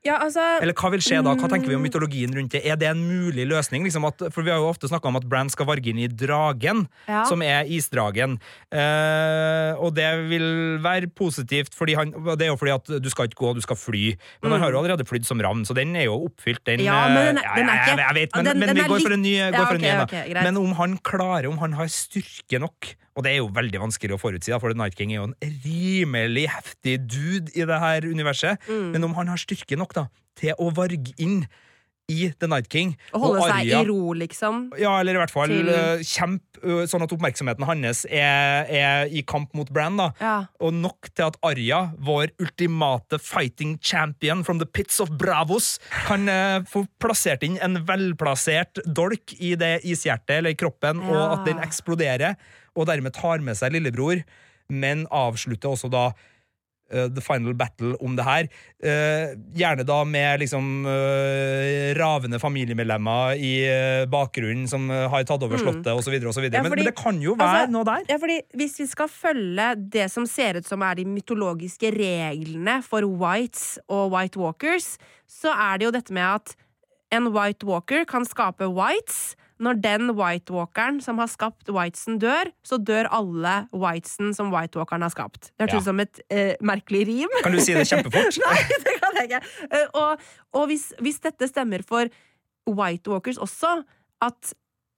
ja, 0.08 0.22
altså 0.24 0.40
Eller 0.64 0.72
hva 0.78 0.88
vil 0.94 1.02
skje 1.04 1.18
da? 1.26 1.34
Hva 1.36 1.50
tenker 1.52 1.68
vi 1.68 1.76
om 1.76 1.82
mytologien 1.84 2.32
rundt 2.32 2.54
det? 2.56 2.62
Er 2.64 2.78
det 2.80 2.88
en 2.88 3.02
mulig 3.10 3.44
løsning? 3.50 3.84
Liksom 3.84 4.06
at, 4.08 4.22
for 4.32 4.46
Vi 4.46 4.54
har 4.54 4.62
jo 4.62 4.70
ofte 4.70 4.88
snakka 4.88 5.10
om 5.10 5.18
at 5.20 5.26
Bran 5.28 5.50
skal 5.52 5.68
varge 5.68 5.90
inn 5.92 6.00
i 6.00 6.08
dragen, 6.08 6.86
Ja. 7.10 7.26
som 7.28 7.42
er 7.44 7.68
isdragen. 7.68 8.38
Eh, 8.72 9.72
og 9.84 9.92
det 9.98 10.08
vil 10.30 10.46
være 10.86 11.10
positivt, 11.18 11.76
fordi 11.76 11.98
han, 12.00 12.14
det 12.40 12.46
er 12.48 12.52
jo 12.54 12.58
fordi 12.62 12.74
at 12.78 12.94
du 13.04 13.10
skal 13.12 13.28
ikke 13.28 13.40
gå, 13.42 13.52
du 13.58 13.64
skal 13.66 13.80
fly. 13.80 14.06
Men 14.44 14.56
han 14.56 14.64
har 14.64 14.72
jo 14.72 14.80
allerede 14.84 15.08
flydd 15.10 15.28
som 15.28 15.42
ravn, 15.44 15.66
så 15.68 15.76
den 15.76 15.92
er 16.00 16.08
jo 16.08 16.16
oppfylt, 16.30 16.64
den. 16.70 16.80
Mm. 16.84 16.88
Ja, 16.88 17.02
men 17.12 17.26
den 17.34 17.42
er- 17.44 17.50
eh, 17.50 17.56
den 17.60 17.70
er 17.70 17.82
ikke- 17.82 17.90
jeg, 17.90 18.06
jeg 18.06 18.16
vet, 18.22 18.36
men, 18.38 18.46
den- 18.46 18.60
men 18.64 18.76
vi 18.76 18.88
går 18.94 19.04
for 19.10 19.14
en 19.18 19.22
ny, 19.22 19.34
Ja, 19.36 19.48
en 19.74 19.82
ny. 19.82 20.34
Men 20.44 20.58
om 20.58 20.72
han 20.80 20.98
klarer, 21.00 21.50
om 21.52 21.58
han 21.58 21.74
har 21.74 21.86
styrke 21.88 22.60
nok 22.64 22.96
og 23.18 23.24
det 23.26 23.32
er 23.34 23.40
jo 23.42 23.50
veldig 23.50 23.80
vanskelig 23.82 24.14
å 24.14 24.22
forutsi, 24.22 24.54
for 24.62 24.78
Night 24.78 24.94
King 24.96 25.12
er 25.16 25.24
jo 25.24 25.28
en 25.32 25.38
rimelig 25.66 26.48
heftig 26.54 27.00
dude 27.10 27.50
i 27.58 27.66
det 27.66 27.80
her 27.82 28.06
universet. 28.06 28.62
Mm. 28.70 28.92
Men 28.94 29.10
om 29.10 29.16
han 29.18 29.32
har 29.34 29.42
styrke 29.42 29.78
nok 29.80 29.96
da, 29.98 30.08
til 30.38 30.54
å 30.62 30.70
varge 30.78 31.16
inn 31.18 31.48
i 32.08 32.30
The 32.40 32.48
Night 32.48 32.70
King 32.72 32.94
Å 33.12 33.20
holde 33.20 33.42
og 33.42 33.50
seg 33.52 33.68
i 33.68 33.80
ro, 33.84 34.14
liksom. 34.16 34.60
Ja, 34.80 34.94
eller 35.02 35.18
i 35.18 35.20
hvert 35.20 35.34
fall 35.34 35.52
Til- 35.52 35.68
uh, 35.68 36.00
kjemp, 36.08 36.44
uh, 36.64 36.86
sånn 36.88 37.04
at 37.04 37.12
oppmerksomheten 37.12 37.66
hans 37.68 38.06
er, 38.08 38.64
er 38.72 39.12
i 39.12 39.26
kamp 39.28 39.52
mot 39.60 39.68
Bran. 39.76 39.98
da. 40.00 40.06
Ja. 40.22 40.38
Og 40.64 40.72
nok 40.78 41.10
til 41.12 41.26
at 41.28 41.36
Arya, 41.44 41.82
vår 42.00 42.32
ultimate 42.40 43.20
fighting 43.20 43.76
champion 43.84 44.46
from 44.48 44.62
the 44.64 44.66
pits 44.66 45.02
of 45.04 45.12
Bravos, 45.20 45.82
kan 46.06 46.30
uh, 46.32 46.62
få 46.64 46.86
plassert 47.04 47.44
inn 47.44 47.60
en 47.60 47.76
velplassert 47.84 48.80
dolk 48.88 49.36
i 49.42 49.56
det 49.60 49.82
ishjertet 49.84 50.38
eller 50.40 50.56
i 50.56 50.60
kroppen, 50.64 51.04
Ja. 51.04 51.12
og 51.12 51.40
at 51.42 51.46
den 51.52 51.60
eksploderer, 51.60 52.38
og 52.78 52.90
dermed 52.90 53.16
tar 53.18 53.44
med 53.44 53.58
seg 53.58 53.74
lillebror, 53.76 54.22
men 54.70 55.06
avslutter 55.14 55.74
også 55.74 55.90
da 55.92 56.10
uh, 56.12 57.08
The 57.12 57.24
Final 57.24 57.56
Battle 57.58 57.96
om 58.04 58.18
det 58.18 58.26
her. 58.28 58.50
Uh, 58.84 59.34
gjerne 59.58 59.86
da 59.88 60.02
med 60.08 60.44
liksom 60.44 60.86
uh, 60.88 61.94
ravende 61.98 62.40
familiemedlemmer 62.44 63.40
i 63.40 63.54
bakgrunnen 64.12 64.68
som 64.70 64.90
har 64.92 65.26
tatt 65.28 65.44
over 65.48 65.60
slottet, 65.62 65.90
så 66.04 66.14
videre. 66.14 66.32
Mm. 66.32 66.52
Ja, 66.52 66.64
men, 66.66 66.76
men 66.76 66.86
det 66.88 66.96
kan 67.00 67.20
jo 67.24 67.38
være 67.40 67.66
altså, 67.66 67.76
noe 67.76 67.88
der. 67.88 68.06
Ja, 68.12 68.20
fordi 68.22 68.38
Hvis 68.60 68.78
vi 68.84 68.90
skal 68.92 69.12
følge 69.12 69.72
det 69.98 70.08
som 70.14 70.28
ser 70.30 70.60
ut 70.62 70.70
som 70.70 70.86
er 70.86 71.00
de 71.00 71.08
mytologiske 71.10 71.92
reglene 71.96 72.80
for 72.86 73.08
whites 73.08 73.78
og 73.88 74.14
white 74.16 74.40
walkers, 74.40 74.96
så 75.28 75.52
er 75.56 75.80
det 75.80 75.90
jo 75.90 75.96
dette 75.96 76.16
med 76.16 76.28
at 76.38 76.56
en 77.16 77.30
white 77.32 77.66
walker 77.68 78.04
kan 78.08 78.26
skape 78.28 78.68
whites. 78.68 79.36
Når 79.60 79.80
den 79.82 80.12
white 80.18 80.54
walkeren 80.54 81.00
som 81.02 81.18
har 81.18 81.30
skapt 81.32 81.70
whitesen, 81.74 82.20
dør, 82.22 82.52
så 82.66 82.78
dør 82.78 83.08
alle 83.10 83.56
whitesen 83.74 84.36
som 84.38 84.52
white 84.54 84.78
walkeren 84.78 85.02
har 85.02 85.10
skapt. 85.14 85.50
Det 85.58 85.66
hørtes 85.66 85.80
Ja. 85.82 85.86
som 85.88 86.00
et 86.04 86.20
eh, 86.30 86.54
merkelig 86.62 87.06
rim. 87.10 87.34
Kan 87.42 87.56
du 87.58 87.60
si 87.64 87.74
det 87.74 87.88
kjempefort? 87.90 88.38
Nei, 88.46 88.62
det 88.86 88.94
kan 89.02 89.18
jeg 89.22 89.32
ikke. 89.32 89.42
Eh, 89.72 89.88
og 89.98 90.22
og 90.58 90.68
hvis, 90.70 90.92
hvis 91.02 91.20
dette 91.26 91.48
stemmer 91.50 91.82
for 91.86 92.06
White 92.70 93.10
Walkers 93.10 93.38
også, 93.42 93.80
at 94.22 94.54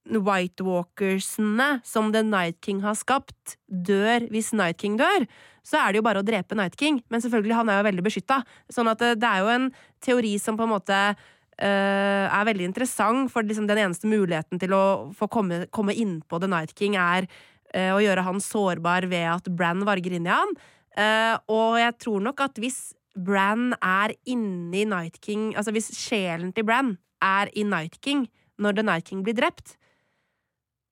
White 0.09 0.63
Walkersene 0.65 1.81
som 1.85 2.11
The 2.13 2.21
Night 2.25 2.59
King 2.65 2.81
har 2.81 2.95
skapt, 2.97 3.57
dør 3.69 4.25
hvis 4.31 4.51
Night 4.57 4.77
King 4.81 4.97
dør, 4.99 5.25
så 5.63 5.77
er 5.83 5.91
det 5.93 5.99
jo 5.99 6.05
bare 6.07 6.21
å 6.23 6.25
drepe 6.25 6.55
Night 6.57 6.75
King. 6.79 7.01
Men 7.13 7.21
selvfølgelig, 7.21 7.55
han 7.59 7.69
er 7.69 7.79
jo 7.81 7.87
veldig 7.89 8.05
beskytta. 8.07 8.39
Sånn 8.73 8.89
at 8.89 8.99
det, 9.03 9.11
det 9.21 9.29
er 9.29 9.43
jo 9.43 9.51
en 9.53 9.67
teori 10.01 10.31
som 10.41 10.57
på 10.57 10.65
en 10.65 10.71
måte 10.71 10.95
eh, 10.95 11.27
er 11.67 12.45
veldig 12.47 12.69
interessant, 12.69 13.31
for 13.33 13.43
liksom 13.43 13.67
den 13.67 13.81
eneste 13.83 14.07
muligheten 14.07 14.61
til 14.61 14.71
å 14.75 14.83
få 15.17 15.27
komme, 15.27 15.65
komme 15.75 15.95
innpå 15.97 16.39
The 16.39 16.47
Night 16.47 16.71
King 16.77 16.95
er 16.95 17.27
eh, 17.73 17.91
å 17.93 18.01
gjøre 18.03 18.25
han 18.25 18.41
sårbar 18.43 19.09
ved 19.11 19.27
at 19.31 19.49
Bran 19.51 19.83
varger 19.87 20.15
inn 20.15 20.27
i 20.27 20.33
han. 20.33 20.55
Eh, 20.97 21.35
og 21.51 21.79
jeg 21.79 21.97
tror 22.01 22.23
nok 22.25 22.41
at 22.45 22.59
hvis 22.61 22.79
Bran 23.19 23.73
er 23.83 24.13
inni 24.29 24.85
Night 24.87 25.19
King 25.21 25.49
Altså 25.57 25.73
hvis 25.75 25.89
sjelen 25.97 26.53
til 26.55 26.65
Bran 26.65 26.93
er 27.25 27.49
i 27.57 27.65
Night 27.67 27.99
King 28.05 28.27
når 28.61 28.77
The 28.77 28.85
Night 28.85 29.07
King 29.09 29.23
blir 29.25 29.35
drept, 29.37 29.75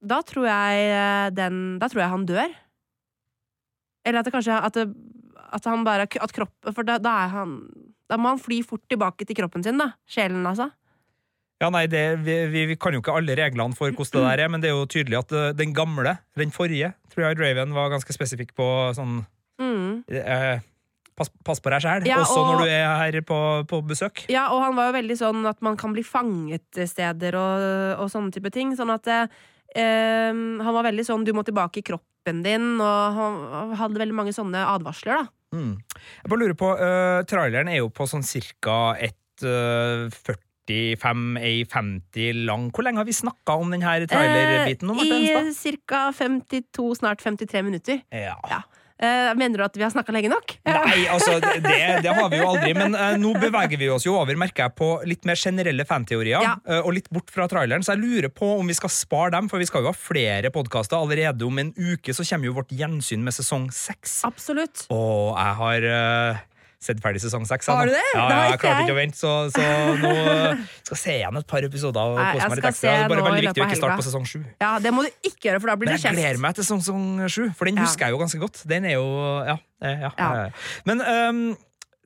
da 0.03 0.21
tror 0.25 0.47
jeg 0.49 0.87
eh, 0.93 1.27
den 1.35 1.77
Da 1.81 1.89
tror 1.89 2.03
jeg 2.03 2.13
han 2.13 2.25
dør. 2.29 2.55
Eller 4.05 4.21
at 4.21 4.27
det 4.27 4.33
kanskje 4.35 4.57
At, 4.57 4.77
det, 4.77 4.87
at 5.51 5.65
han 5.67 5.83
bare 5.83 6.05
At 6.21 6.33
kroppen 6.35 6.75
For 6.75 6.87
da, 6.87 6.99
da 7.01 7.15
er 7.25 7.33
han 7.33 7.57
Da 8.07 8.17
må 8.17 8.31
han 8.33 8.39
fly 8.39 8.61
fort 8.63 8.83
tilbake 8.89 9.25
til 9.27 9.35
kroppen 9.35 9.63
sin, 9.65 9.77
da. 9.81 9.91
Sjelen, 10.07 10.45
altså. 10.47 10.69
Ja, 11.59 11.71
nei, 11.73 11.87
det, 11.89 12.03
vi, 12.21 12.65
vi, 12.69 12.75
kan 12.77 12.93
jo 12.93 13.01
ikke 13.01 13.15
alle 13.17 13.33
reglene 13.35 13.73
for 13.75 13.89
hvordan 13.89 14.21
det 14.21 14.29
der 14.29 14.43
er, 14.45 14.49
men 14.53 14.61
det 14.61 14.69
er 14.69 14.75
jo 14.77 14.85
tydelig 14.93 15.17
at 15.23 15.31
uh, 15.33 15.49
den 15.57 15.73
gamle, 15.73 16.13
den 16.37 16.51
forrige, 16.53 16.91
tror 17.09 17.25
jeg 17.27 17.39
Draven 17.39 17.73
var 17.73 17.89
ganske 17.95 18.13
spesifikk 18.13 18.53
på 18.57 18.67
sånn 18.97 19.23
Mm. 19.57 20.03
eh, 20.13 20.59
pass, 21.17 21.31
pass 21.41 21.57
på 21.65 21.71
deg 21.73 21.81
sjæl, 21.81 22.03
Ja, 22.05 22.19
også 22.21 22.37
og- 22.43 22.51
når 22.51 22.59
du 22.61 22.69
er 22.69 22.91
her 23.01 23.21
på, 23.25 23.39
på 23.65 23.79
besøk. 23.89 24.21
Ja, 24.29 24.51
og 24.53 24.61
han 24.61 24.75
var 24.77 24.91
jo 24.91 24.99
veldig 24.99 25.17
sånn 25.17 25.47
at 25.49 25.59
man 25.65 25.75
kan 25.81 25.93
bli 25.97 26.03
fanget 26.05 26.77
steder 26.85 27.33
og, 27.33 28.03
og 28.03 28.11
sånne 28.13 28.31
type 28.35 28.51
ting. 28.53 28.75
Sånn 28.77 28.93
at 28.93 29.07
eh, 29.09 29.25
eh, 29.73 30.29
han 30.29 30.73
var 30.77 30.85
veldig 30.85 31.07
sånn 31.09 31.25
du 31.25 31.33
må 31.33 31.41
tilbake 31.43 31.81
i 31.81 31.87
kroppen 31.89 32.43
din, 32.45 32.75
og 32.77 33.17
han 33.17 33.73
hadde 33.81 33.97
veldig 33.97 34.13
mange 34.13 34.35
sånne 34.37 34.61
advarsler, 34.75 35.23
da. 35.23 35.27
Mm. 35.55 35.77
Jeg 35.77 36.29
bare 36.29 36.39
lurer 36.41 36.57
på, 36.59 36.73
uh, 36.75 37.21
traileren 37.29 37.71
er 37.71 37.79
jo 37.81 37.89
på 37.93 38.07
sånn 38.09 38.25
ca. 38.61 38.95
et 38.99 39.45
uh, 39.47 40.11
45-50 40.67 42.43
lang. 42.47 42.67
Hvor 42.75 42.83
lenge 42.83 42.99
har 42.99 43.07
vi 43.07 43.15
snakka 43.15 43.55
om 43.55 43.71
denne 43.71 44.07
trailerbiten? 44.09 44.91
Eh, 44.91 44.95
I 45.07 45.53
ca. 45.87 46.11
52, 46.11 46.95
snart 46.99 47.23
53 47.23 47.63
minutter. 47.63 48.01
Ja. 48.11 48.35
Ja. 48.51 48.61
Eh, 48.97 49.31
mener 49.37 49.61
du 49.61 49.63
at 49.65 49.75
vi 49.77 49.83
har 49.85 49.91
snakka 49.93 50.13
lenge 50.15 50.31
nok? 50.31 50.55
Nei, 50.65 51.03
altså, 51.13 51.37
det, 51.41 51.77
det 52.01 52.13
har 52.17 52.29
vi 52.31 52.39
jo 52.41 52.47
aldri. 52.49 52.73
Men 52.77 52.97
uh, 52.97 53.13
nå 53.19 53.35
beveger 53.37 53.77
vi 53.77 53.91
oss 53.93 54.07
jo 54.07 54.15
over, 54.17 54.37
merker 54.39 54.65
jeg, 54.65 54.75
på 54.79 54.89
litt 55.09 55.27
mer 55.29 55.37
generelle 55.37 55.85
fanteorier. 55.85 56.41
Ja. 56.41 56.55
uh, 56.65 56.81
og 56.81 56.95
litt 56.97 57.11
bort 57.13 57.29
fra 57.33 57.45
traileren. 57.51 57.85
Så 57.85 57.93
jeg 57.93 58.01
lurer 58.01 58.33
på 58.33 58.55
om 58.57 58.67
vi 58.67 58.77
skal 58.77 58.93
spare 58.93 59.35
dem, 59.37 59.51
for 59.51 59.61
vi 59.61 59.69
skal 59.69 59.85
jo 59.85 59.91
ha 59.91 59.97
flere 59.97 60.51
podkaster. 60.53 60.97
Allerede 60.97 61.45
om 61.45 61.61
en 61.61 61.73
uke 61.77 62.15
så 62.15 62.25
kommer 62.25 62.49
jo 62.49 62.57
vårt 62.57 62.73
gjensyn 62.73 63.25
med 63.25 63.37
sesong 63.37 63.69
seks. 63.75 64.21
Absolutt. 64.27 64.87
Og 64.93 65.37
jeg 65.37 65.57
har 65.61 65.89
eh, 65.93 66.45
sett 66.83 66.99
ferdig 67.01 67.21
sesong 67.23 67.45
seks. 67.49 67.67
Har 67.73 67.89
du 67.89 67.93
det? 67.95 68.03
Ja, 68.13 68.25
Det 68.29 68.37
jeg 68.51 68.59
klarte 68.61 68.83
ikke 68.85 68.93
å 68.95 68.99
vente, 68.99 69.17
så, 69.17 69.31
så 69.53 69.63
nå 69.97 70.11
eh, 70.13 70.65
skal 70.85 70.93
jeg 70.95 71.01
se 71.01 71.15
igjen 71.17 71.39
et 71.41 71.47
par 71.49 71.65
episoder. 71.65 72.11
Og 72.13 72.19
kose 72.21 72.49
meg 72.51 72.59
litt 72.59 72.69
ekstra. 72.71 72.91
Det 72.91 73.05
er 73.05 73.13
bare 73.13 73.27
veldig 73.27 73.45
viktig 73.47 73.63
å 73.63 73.67
ikke 73.69 73.79
starte 73.81 73.99
på 74.01 74.07
sesong 74.09 74.27
sju. 74.29 74.39
Ja, 74.61 74.73
det 74.83 74.93
må 74.93 75.05
du 75.07 75.09
ikke 75.25 75.49
gjøre, 75.49 75.61
for 75.63 75.73
da 75.73 75.77
blir 75.81 75.91
Men 75.91 76.01
jeg 76.03 76.17
gleder 76.19 76.43
meg 76.45 76.57
til 76.59 76.67
sesong 76.69 77.07
sju, 77.33 77.47
for 77.57 77.69
den 77.71 77.81
husker 77.81 78.07
jeg 78.07 78.17
jo 78.17 78.21
ganske 78.21 78.41
godt. 78.45 78.61
Den 78.69 78.85
er 78.91 78.97
jo 78.99 79.07
Ja. 79.47 79.57
eh, 79.81 80.03
ja, 80.05 80.11
Ja. 80.17 80.29
ja. 80.43 80.49
Men 80.85 81.01
um, 81.07 81.41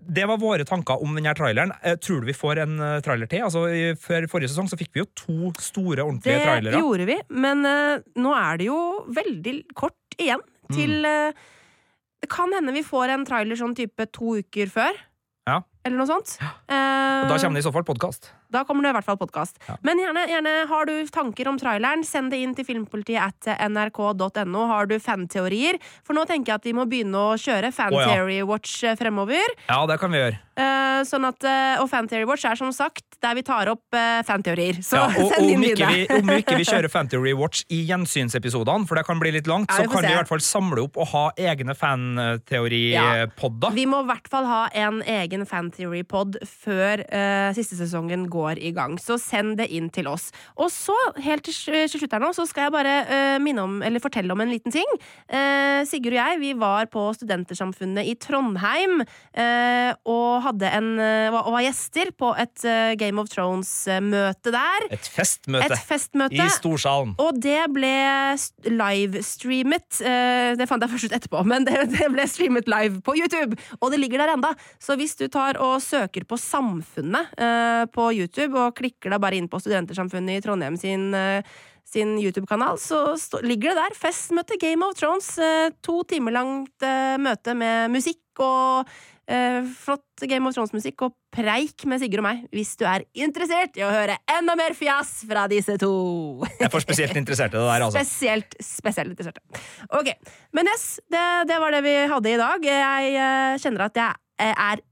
det 0.01 0.23
var 0.25 0.39
våre 0.41 0.63
tanker 0.65 1.03
om 1.03 1.13
denne 1.19 1.35
traileren. 1.37 1.75
Eh, 1.85 1.93
tror 2.01 2.23
du 2.23 2.31
vi 2.31 2.33
får 2.33 2.63
en 2.63 2.79
eh, 2.81 2.99
trailer 3.05 3.29
til? 3.29 3.43
Altså, 3.45 3.67
Før 4.01 4.25
forrige 4.31 4.49
sesong 4.49 4.71
så 4.71 4.79
fikk 4.79 4.95
vi 4.95 5.03
jo 5.03 5.09
to 5.13 5.51
store, 5.61 6.01
ordentlige 6.07 6.39
Det 6.39 6.47
trailere. 6.47 6.79
gjorde 6.81 7.05
vi, 7.11 7.17
men 7.43 7.61
uh, 7.67 7.99
nå 8.17 8.33
er 8.39 8.57
det 8.63 8.71
jo 8.71 8.79
veldig 9.13 9.55
kort 9.77 10.17
igjen 10.17 10.41
til 10.71 11.03
eh, 11.05 11.35
Det 12.21 12.29
kan 12.29 12.53
hende 12.53 12.73
vi 12.75 12.83
får 12.85 13.15
en 13.15 13.25
trailer 13.25 13.57
sånn 13.57 13.73
type 13.77 14.05
to 14.13 14.37
uker 14.41 14.69
før. 14.69 14.99
Ja. 15.49 15.61
Eller 15.83 15.97
noe 15.97 16.09
sånt. 16.09 16.35
Og 16.41 17.31
da 17.31 17.37
kommer 17.41 17.57
det 17.57 17.63
i 17.63 17.67
så 17.67 17.73
fall 17.73 17.87
podkast. 17.87 18.29
Da 18.51 18.65
kommer 18.67 18.83
det 18.83 18.91
i 18.91 18.95
hvert 18.97 19.07
fall 19.07 19.19
podkast. 19.19 19.59
Ja. 19.67 19.77
Men 19.87 20.01
gjerne, 20.01 20.25
gjerne 20.27 20.55
har 20.67 20.89
du 20.89 20.93
tanker 21.13 21.47
om 21.51 21.59
traileren, 21.61 22.03
send 22.07 22.33
det 22.33 22.41
inn 22.43 22.55
til 22.57 22.67
filmpolitiet 22.67 23.21
at 23.47 23.69
nrk.no. 23.71 24.65
Har 24.71 24.89
du 24.91 24.97
fanteorier? 24.99 25.79
For 26.07 26.17
nå 26.17 26.25
tenker 26.29 26.51
jeg 26.53 26.59
at 26.59 26.67
vi 26.67 26.75
må 26.75 26.85
begynne 26.89 27.15
å 27.31 27.37
kjøre 27.39 27.71
Fantheory 27.75 28.41
ja. 28.41 28.47
Watch 28.49 28.83
eh, 28.83 28.97
fremover. 28.99 29.55
Ja, 29.69 29.85
det 29.87 29.97
kan 30.01 30.11
vi 30.11 30.19
gjøre. 30.19 30.39
Uh, 30.61 30.99
sånn 31.07 31.23
at, 31.25 31.39
eh, 31.47 31.79
og 31.81 31.87
Fantheory 31.89 32.27
Watch 32.27 32.43
er 32.45 32.59
som 32.59 32.73
sagt 32.75 33.05
der 33.23 33.37
vi 33.37 33.43
tar 33.45 33.69
opp 33.71 33.95
uh, 33.95 34.19
fanteorier. 34.27 34.81
Så 34.83 34.99
Ja, 34.99 35.07
og 35.21 35.31
send 35.31 35.47
inn 35.47 35.63
dine. 35.63 35.87
vi, 35.87 36.03
om 36.11 36.33
ikke 36.35 36.57
vi 36.59 36.67
kjører 36.67 36.91
Fantheory 36.95 37.31
Watch 37.37 37.63
i 37.71 37.79
gjensynsepisodene, 37.87 38.85
for 38.89 38.99
det 38.99 39.05
kan 39.07 39.21
bli 39.21 39.31
litt 39.37 39.47
langt, 39.49 39.71
Ja, 39.71 39.75
så 39.79 39.87
kan 39.87 40.03
se. 40.03 40.09
vi 40.09 40.13
i 40.13 40.19
hvert 40.19 40.31
fall 40.33 40.43
samle 40.43 40.83
opp 40.83 40.99
og 40.99 41.07
ha 41.13 41.23
egne 41.39 41.75
fanteoripodder. 41.77 43.71
Vi 43.79 43.87
må 43.89 44.03
i 44.03 44.09
hvert 44.11 44.27
fall 44.31 44.49
ha 44.49 44.61
en 44.83 44.99
egen 45.07 45.47
Fantheory-pod 45.47 46.41
før 46.43 47.05
uh, 47.07 47.49
siste 47.55 47.79
sesongen 47.79 48.27
går 48.31 48.40
i 48.61 48.71
gang. 48.75 48.97
Så 49.01 49.17
send 49.21 49.57
det 49.59 49.67
inn 49.71 49.89
til 49.93 50.07
oss. 50.09 50.29
Og 50.57 50.71
så, 50.73 50.95
helt 51.21 51.45
til, 51.45 51.53
slutt 51.89 52.13
her 52.15 52.23
nå, 52.23 52.31
så 52.35 52.45
skal 52.49 52.67
jeg 52.67 52.73
bare 52.75 52.95
uh, 53.07 53.37
minne 53.43 53.63
om, 53.63 53.77
eller 53.85 54.01
fortelle 54.03 54.33
om 54.33 54.41
en 54.43 54.51
liten 54.51 54.73
ting. 54.73 54.87
Uh, 55.31 55.81
Sigurd 55.87 56.15
og 56.15 56.19
jeg 56.19 56.39
vi 56.41 56.51
var 56.59 56.87
på 56.91 57.03
Studentersamfunnet 57.15 58.07
i 58.09 58.15
Trondheim 58.21 59.01
uh, 59.03 59.91
og 60.09 60.41
hadde 60.47 60.71
en, 60.77 60.89
var- 61.33 61.45
og 61.45 61.55
var 61.55 61.65
gjester 61.65 62.11
på 62.17 62.31
et 62.39 62.63
Game 62.99 63.21
of 63.21 63.29
Thrones-møte 63.31 64.51
der. 64.53 64.87
Et 64.95 65.07
festmøte 65.11 65.67
Et 65.71 65.85
festmøte. 65.87 66.37
i 66.39 66.47
storsalen. 66.53 67.13
Og 67.21 67.37
det 67.41 67.61
ble 67.73 67.91
livestreamet. 68.71 70.01
Det 70.57 70.67
fant 70.69 70.83
jeg 70.83 70.91
først 70.93 71.09
ut 71.09 71.15
etterpå, 71.17 71.43
men 71.47 71.65
det, 71.67 71.75
det 71.93 72.09
ble 72.13 72.25
streamet 72.29 72.69
live 72.71 73.01
på 73.05 73.15
YouTube. 73.19 73.57
Og 73.79 73.91
det 73.93 73.99
ligger 74.01 74.23
der 74.23 74.33
enda. 74.35 74.53
Så 74.81 74.97
hvis 74.99 75.15
du 75.19 75.27
tar 75.31 75.59
og 75.61 75.79
søker 75.83 76.25
på 76.27 76.39
Samfunnet 76.41 77.35
på 77.93 78.03
YouTube, 78.15 78.30
og 78.39 78.77
klikker 78.77 79.11
deg 79.11 79.21
bare 79.21 79.37
inn 79.39 79.49
på 79.51 79.59
Studentersamfunnet 79.59 80.39
i 80.39 80.45
Trondheim 80.45 80.79
sin 80.79 81.13
eh, 81.17 81.43
sin 81.91 82.13
YouTube-kanal, 82.19 82.77
så 82.79 83.17
stå, 83.19 83.41
ligger 83.43 83.73
det 83.73 83.81
der. 83.81 83.95
Festmøte 83.99 84.55
Game 84.61 84.85
of 84.85 84.95
Thrones. 84.95 85.33
Eh, 85.41 85.71
to 85.83 86.01
timer 86.07 86.37
langt 86.37 86.85
eh, 86.85 87.17
møte 87.19 87.57
med 87.57 87.91
musikk 87.91 88.43
og 88.43 88.91
Uh, 89.31 89.61
flott 89.63 90.23
Game 90.27 90.49
of 90.49 90.55
Thrones-musikk 90.57 91.05
og 91.05 91.13
preik 91.31 91.85
med 91.87 92.01
Sigurd 92.01 92.19
og 92.19 92.25
meg, 92.25 92.39
hvis 92.51 92.73
du 92.75 92.81
er 92.89 93.05
interessert 93.15 93.77
i 93.79 93.83
å 93.85 93.91
høre 93.93 94.17
enda 94.33 94.57
mer 94.59 94.73
fjas 94.75 95.21
fra 95.29 95.45
disse 95.47 95.77
to. 95.79 95.91
Jeg 96.49 96.65
er 96.67 96.71
for 96.73 96.83
spesielt 96.83 97.15
interessert 97.15 97.53
i 97.53 97.55
det 97.55 97.63
der, 97.63 97.85
altså. 97.85 98.01
Spesielt, 98.01 98.57
spesielt 98.65 99.13
interesserte. 99.13 99.61
Ok, 99.95 100.09
men 100.57 100.67
yes, 100.73 100.85
det, 101.13 101.23
det 101.47 101.61
var 101.63 101.77
det 101.77 101.83
vi 101.85 101.95
hadde 102.11 102.33
i 102.33 102.41
dag. 102.41 102.67
Jeg 102.73 103.13
uh, 103.21 103.61
kjenner 103.61 103.85
at 103.87 104.01
jeg 104.01 104.51
er 104.51 104.83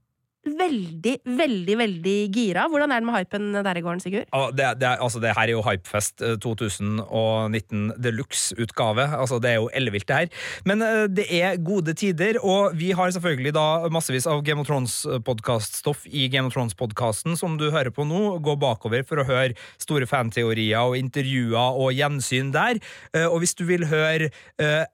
veldig, 0.46 1.18
veldig, 1.36 1.74
veldig 1.76 2.14
gira. 2.32 2.64
Hvordan 2.72 2.92
er 2.94 3.02
det 3.02 3.06
med 3.08 3.16
hypen 3.18 3.48
der 3.52 3.76
i 3.76 3.82
gården, 3.84 4.00
Sigurd? 4.00 4.28
Ah, 4.32 4.48
Det, 4.50 4.80
det, 4.80 4.88
altså, 5.00 5.20
det 5.20 5.34
her 5.36 5.42
er 5.48 5.52
jo 5.52 5.62
Hypefest 5.62 6.22
eh, 6.24 6.36
2019 6.40 7.92
deluxe-utgave. 8.00 9.04
Altså, 9.18 9.38
det 9.38 9.50
er 9.50 9.58
jo 9.60 9.68
ellevilt, 9.74 10.08
det 10.08 10.16
her. 10.16 10.28
Men 10.64 10.82
uh, 10.82 11.04
det 11.06 11.26
er 11.28 11.60
gode 11.60 11.92
tider, 11.94 12.38
og 12.42 12.72
vi 12.78 12.90
har 12.96 13.10
selvfølgelig 13.12 13.52
da 13.54 13.88
massevis 13.92 14.26
av 14.26 14.42
Game 14.46 14.60
of 14.60 14.68
Thrones-podkaststoff 14.70 16.06
i 16.08 16.28
Game 16.32 16.48
of 16.48 16.56
Thrones-podkasten, 16.56 17.36
som 17.36 17.58
du 17.60 17.68
hører 17.70 17.92
på 17.92 18.06
nå. 18.08 18.38
Gå 18.40 18.56
bakover 18.60 19.04
for 19.04 19.20
å 19.20 19.26
høre 19.28 19.58
store 19.78 20.08
fanteorier 20.08 20.80
og 20.80 20.96
intervjuer 20.96 21.76
og 21.80 21.92
gjensyn 21.92 22.54
der. 22.56 22.80
Uh, 23.16 23.28
Og 23.30 23.42
hvis 23.44 23.54
du 23.54 23.66
vil 23.68 23.84
høre 23.86 24.30
uh, 24.62 24.88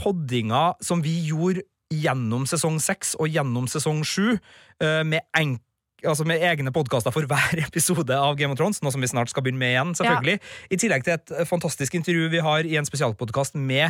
poddinga 0.00 0.70
som 0.80 1.02
vi 1.04 1.18
gjorde 1.28 1.66
gjennom 1.90 2.46
sesong 2.46 2.78
seks 2.82 3.16
og 3.18 3.28
gjennom 3.28 3.66
sesong 3.70 4.04
sju, 4.06 4.38
eh, 4.80 5.02
med 5.02 5.20
enk 5.36 5.60
Altså 6.04 6.24
med 6.28 6.42
egne 6.46 6.70
podkaster 6.74 7.10
for 7.14 7.22
hver 7.28 7.56
episode 7.66 8.14
av 8.16 8.32
Game 8.38 8.52
of 8.54 8.58
Thrones, 8.60 8.78
noe 8.84 8.92
som 8.94 9.02
vi 9.02 9.08
snart 9.10 9.30
skal 9.32 9.42
begynne 9.44 9.62
med 9.62 9.70
igjen. 9.74 9.90
selvfølgelig. 9.98 10.36
I 10.70 10.76
tillegg 10.80 11.02
til 11.06 11.14
et 11.16 11.28
eh, 11.36 11.48
fantastisk 11.48 11.90
intervju 11.98 12.24
vi 12.32 12.40
har 12.44 12.60
i 12.64 12.78
en 12.80 12.88
spesialpodkast 12.88 13.52
med 13.60 13.88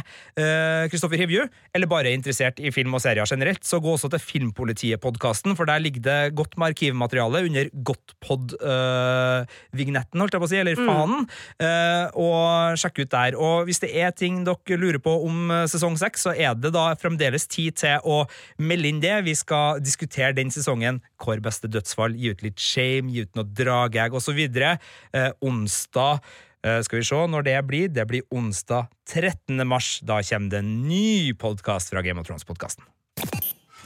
Kristoffer 0.91 1.19
Hivju, 1.21 1.43
eller 1.77 1.89
bare 1.91 2.15
interessert 2.15 2.57
i 2.63 2.71
film 2.75 2.95
og 2.97 3.03
serier 3.03 3.27
generelt, 3.29 3.63
så 3.67 3.77
gå 3.83 3.91
også 3.93 4.09
til 4.13 4.25
Filmpolitiet-podkasten, 4.25 5.51
for 5.59 5.65
der 5.69 5.83
ligger 5.83 6.03
det 6.05 6.35
godt 6.39 6.53
med 6.59 6.67
arkivmateriale 6.73 7.39
under 7.49 7.65
Godtpod-vignetten, 7.91 10.21
holdt 10.21 10.35
jeg 10.35 10.43
på 10.43 10.49
å 10.49 10.53
si, 10.53 10.61
eller 10.61 10.77
fanen. 10.79 11.21
Uh, 11.61 12.07
og 12.21 12.77
sjekk 12.81 12.97
ut 13.05 13.13
der. 13.13 13.37
Og 13.39 13.65
hvis 13.69 13.81
det 13.83 13.91
er 13.97 14.11
ting 14.17 14.45
dere 14.47 14.79
lurer 14.81 15.01
på 15.03 15.13
om 15.27 15.51
eh, 15.53 15.67
sesong 15.71 15.97
seks, 16.01 16.21
så 16.27 16.33
er 16.35 16.55
det 16.59 16.73
da 16.75 16.95
fremdeles 17.01 17.47
tid 17.51 17.73
til 17.81 17.97
å 18.07 18.17
melde 18.63 18.89
inn 18.91 19.03
det. 19.03 19.25
Vi 19.27 19.35
skal 19.39 19.81
diskutere 19.85 20.37
den 20.37 20.51
sesongen. 20.55 20.97
Hvor 21.21 21.37
beste 21.45 21.69
dødsfall, 21.71 22.00
gi 22.09 22.33
ut 22.33 22.43
litt 22.43 22.59
shame, 22.59 23.13
gi 23.13 23.27
ut 23.27 23.37
noe 23.37 23.45
dragegg 23.45 24.15
osv. 24.17 24.39
Eh, 24.41 25.31
onsdag 25.45 26.21
eh, 26.65 26.81
skal 26.87 27.01
vi 27.01 27.05
se 27.05 27.21
når 27.35 27.47
det 27.47 27.59
blir. 27.69 27.89
Det 27.93 28.07
blir 28.09 28.25
onsdag 28.33 28.89
13. 29.11 29.61
mars. 29.69 29.99
Da 30.01 30.23
kommer 30.23 30.51
det 30.51 30.63
en 30.65 30.73
ny 30.89 31.33
podkast 31.35 31.93
fra 31.93 32.03
Game 32.03 32.21
of 32.21 32.27
Thrones-podkasten. 32.27 32.85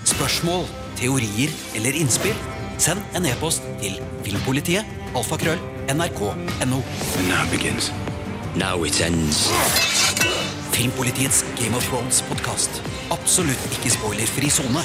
Spørsmål, 0.04 0.66
teorier 0.98 1.50
eller 1.74 1.96
innspill? 1.96 2.36
Send 2.78 3.00
en 3.14 3.26
e-post 3.30 3.62
til 3.82 3.98
filmpolitiet. 4.26 4.84
Alfakrøll. 5.14 5.60
NRK.no. 5.90 6.80
Now 7.28 7.44
begins. 7.50 7.92
Now 8.56 8.84
it 8.84 9.00
ends. 9.00 9.50
Filmpolitiets 10.74 11.44
Game 11.56 11.76
of 11.76 11.86
Thrones-podkast. 11.88 12.82
Absolutt 13.14 13.68
ikke 13.72 13.94
spoilerfri 13.94 14.50
sone. 14.50 14.82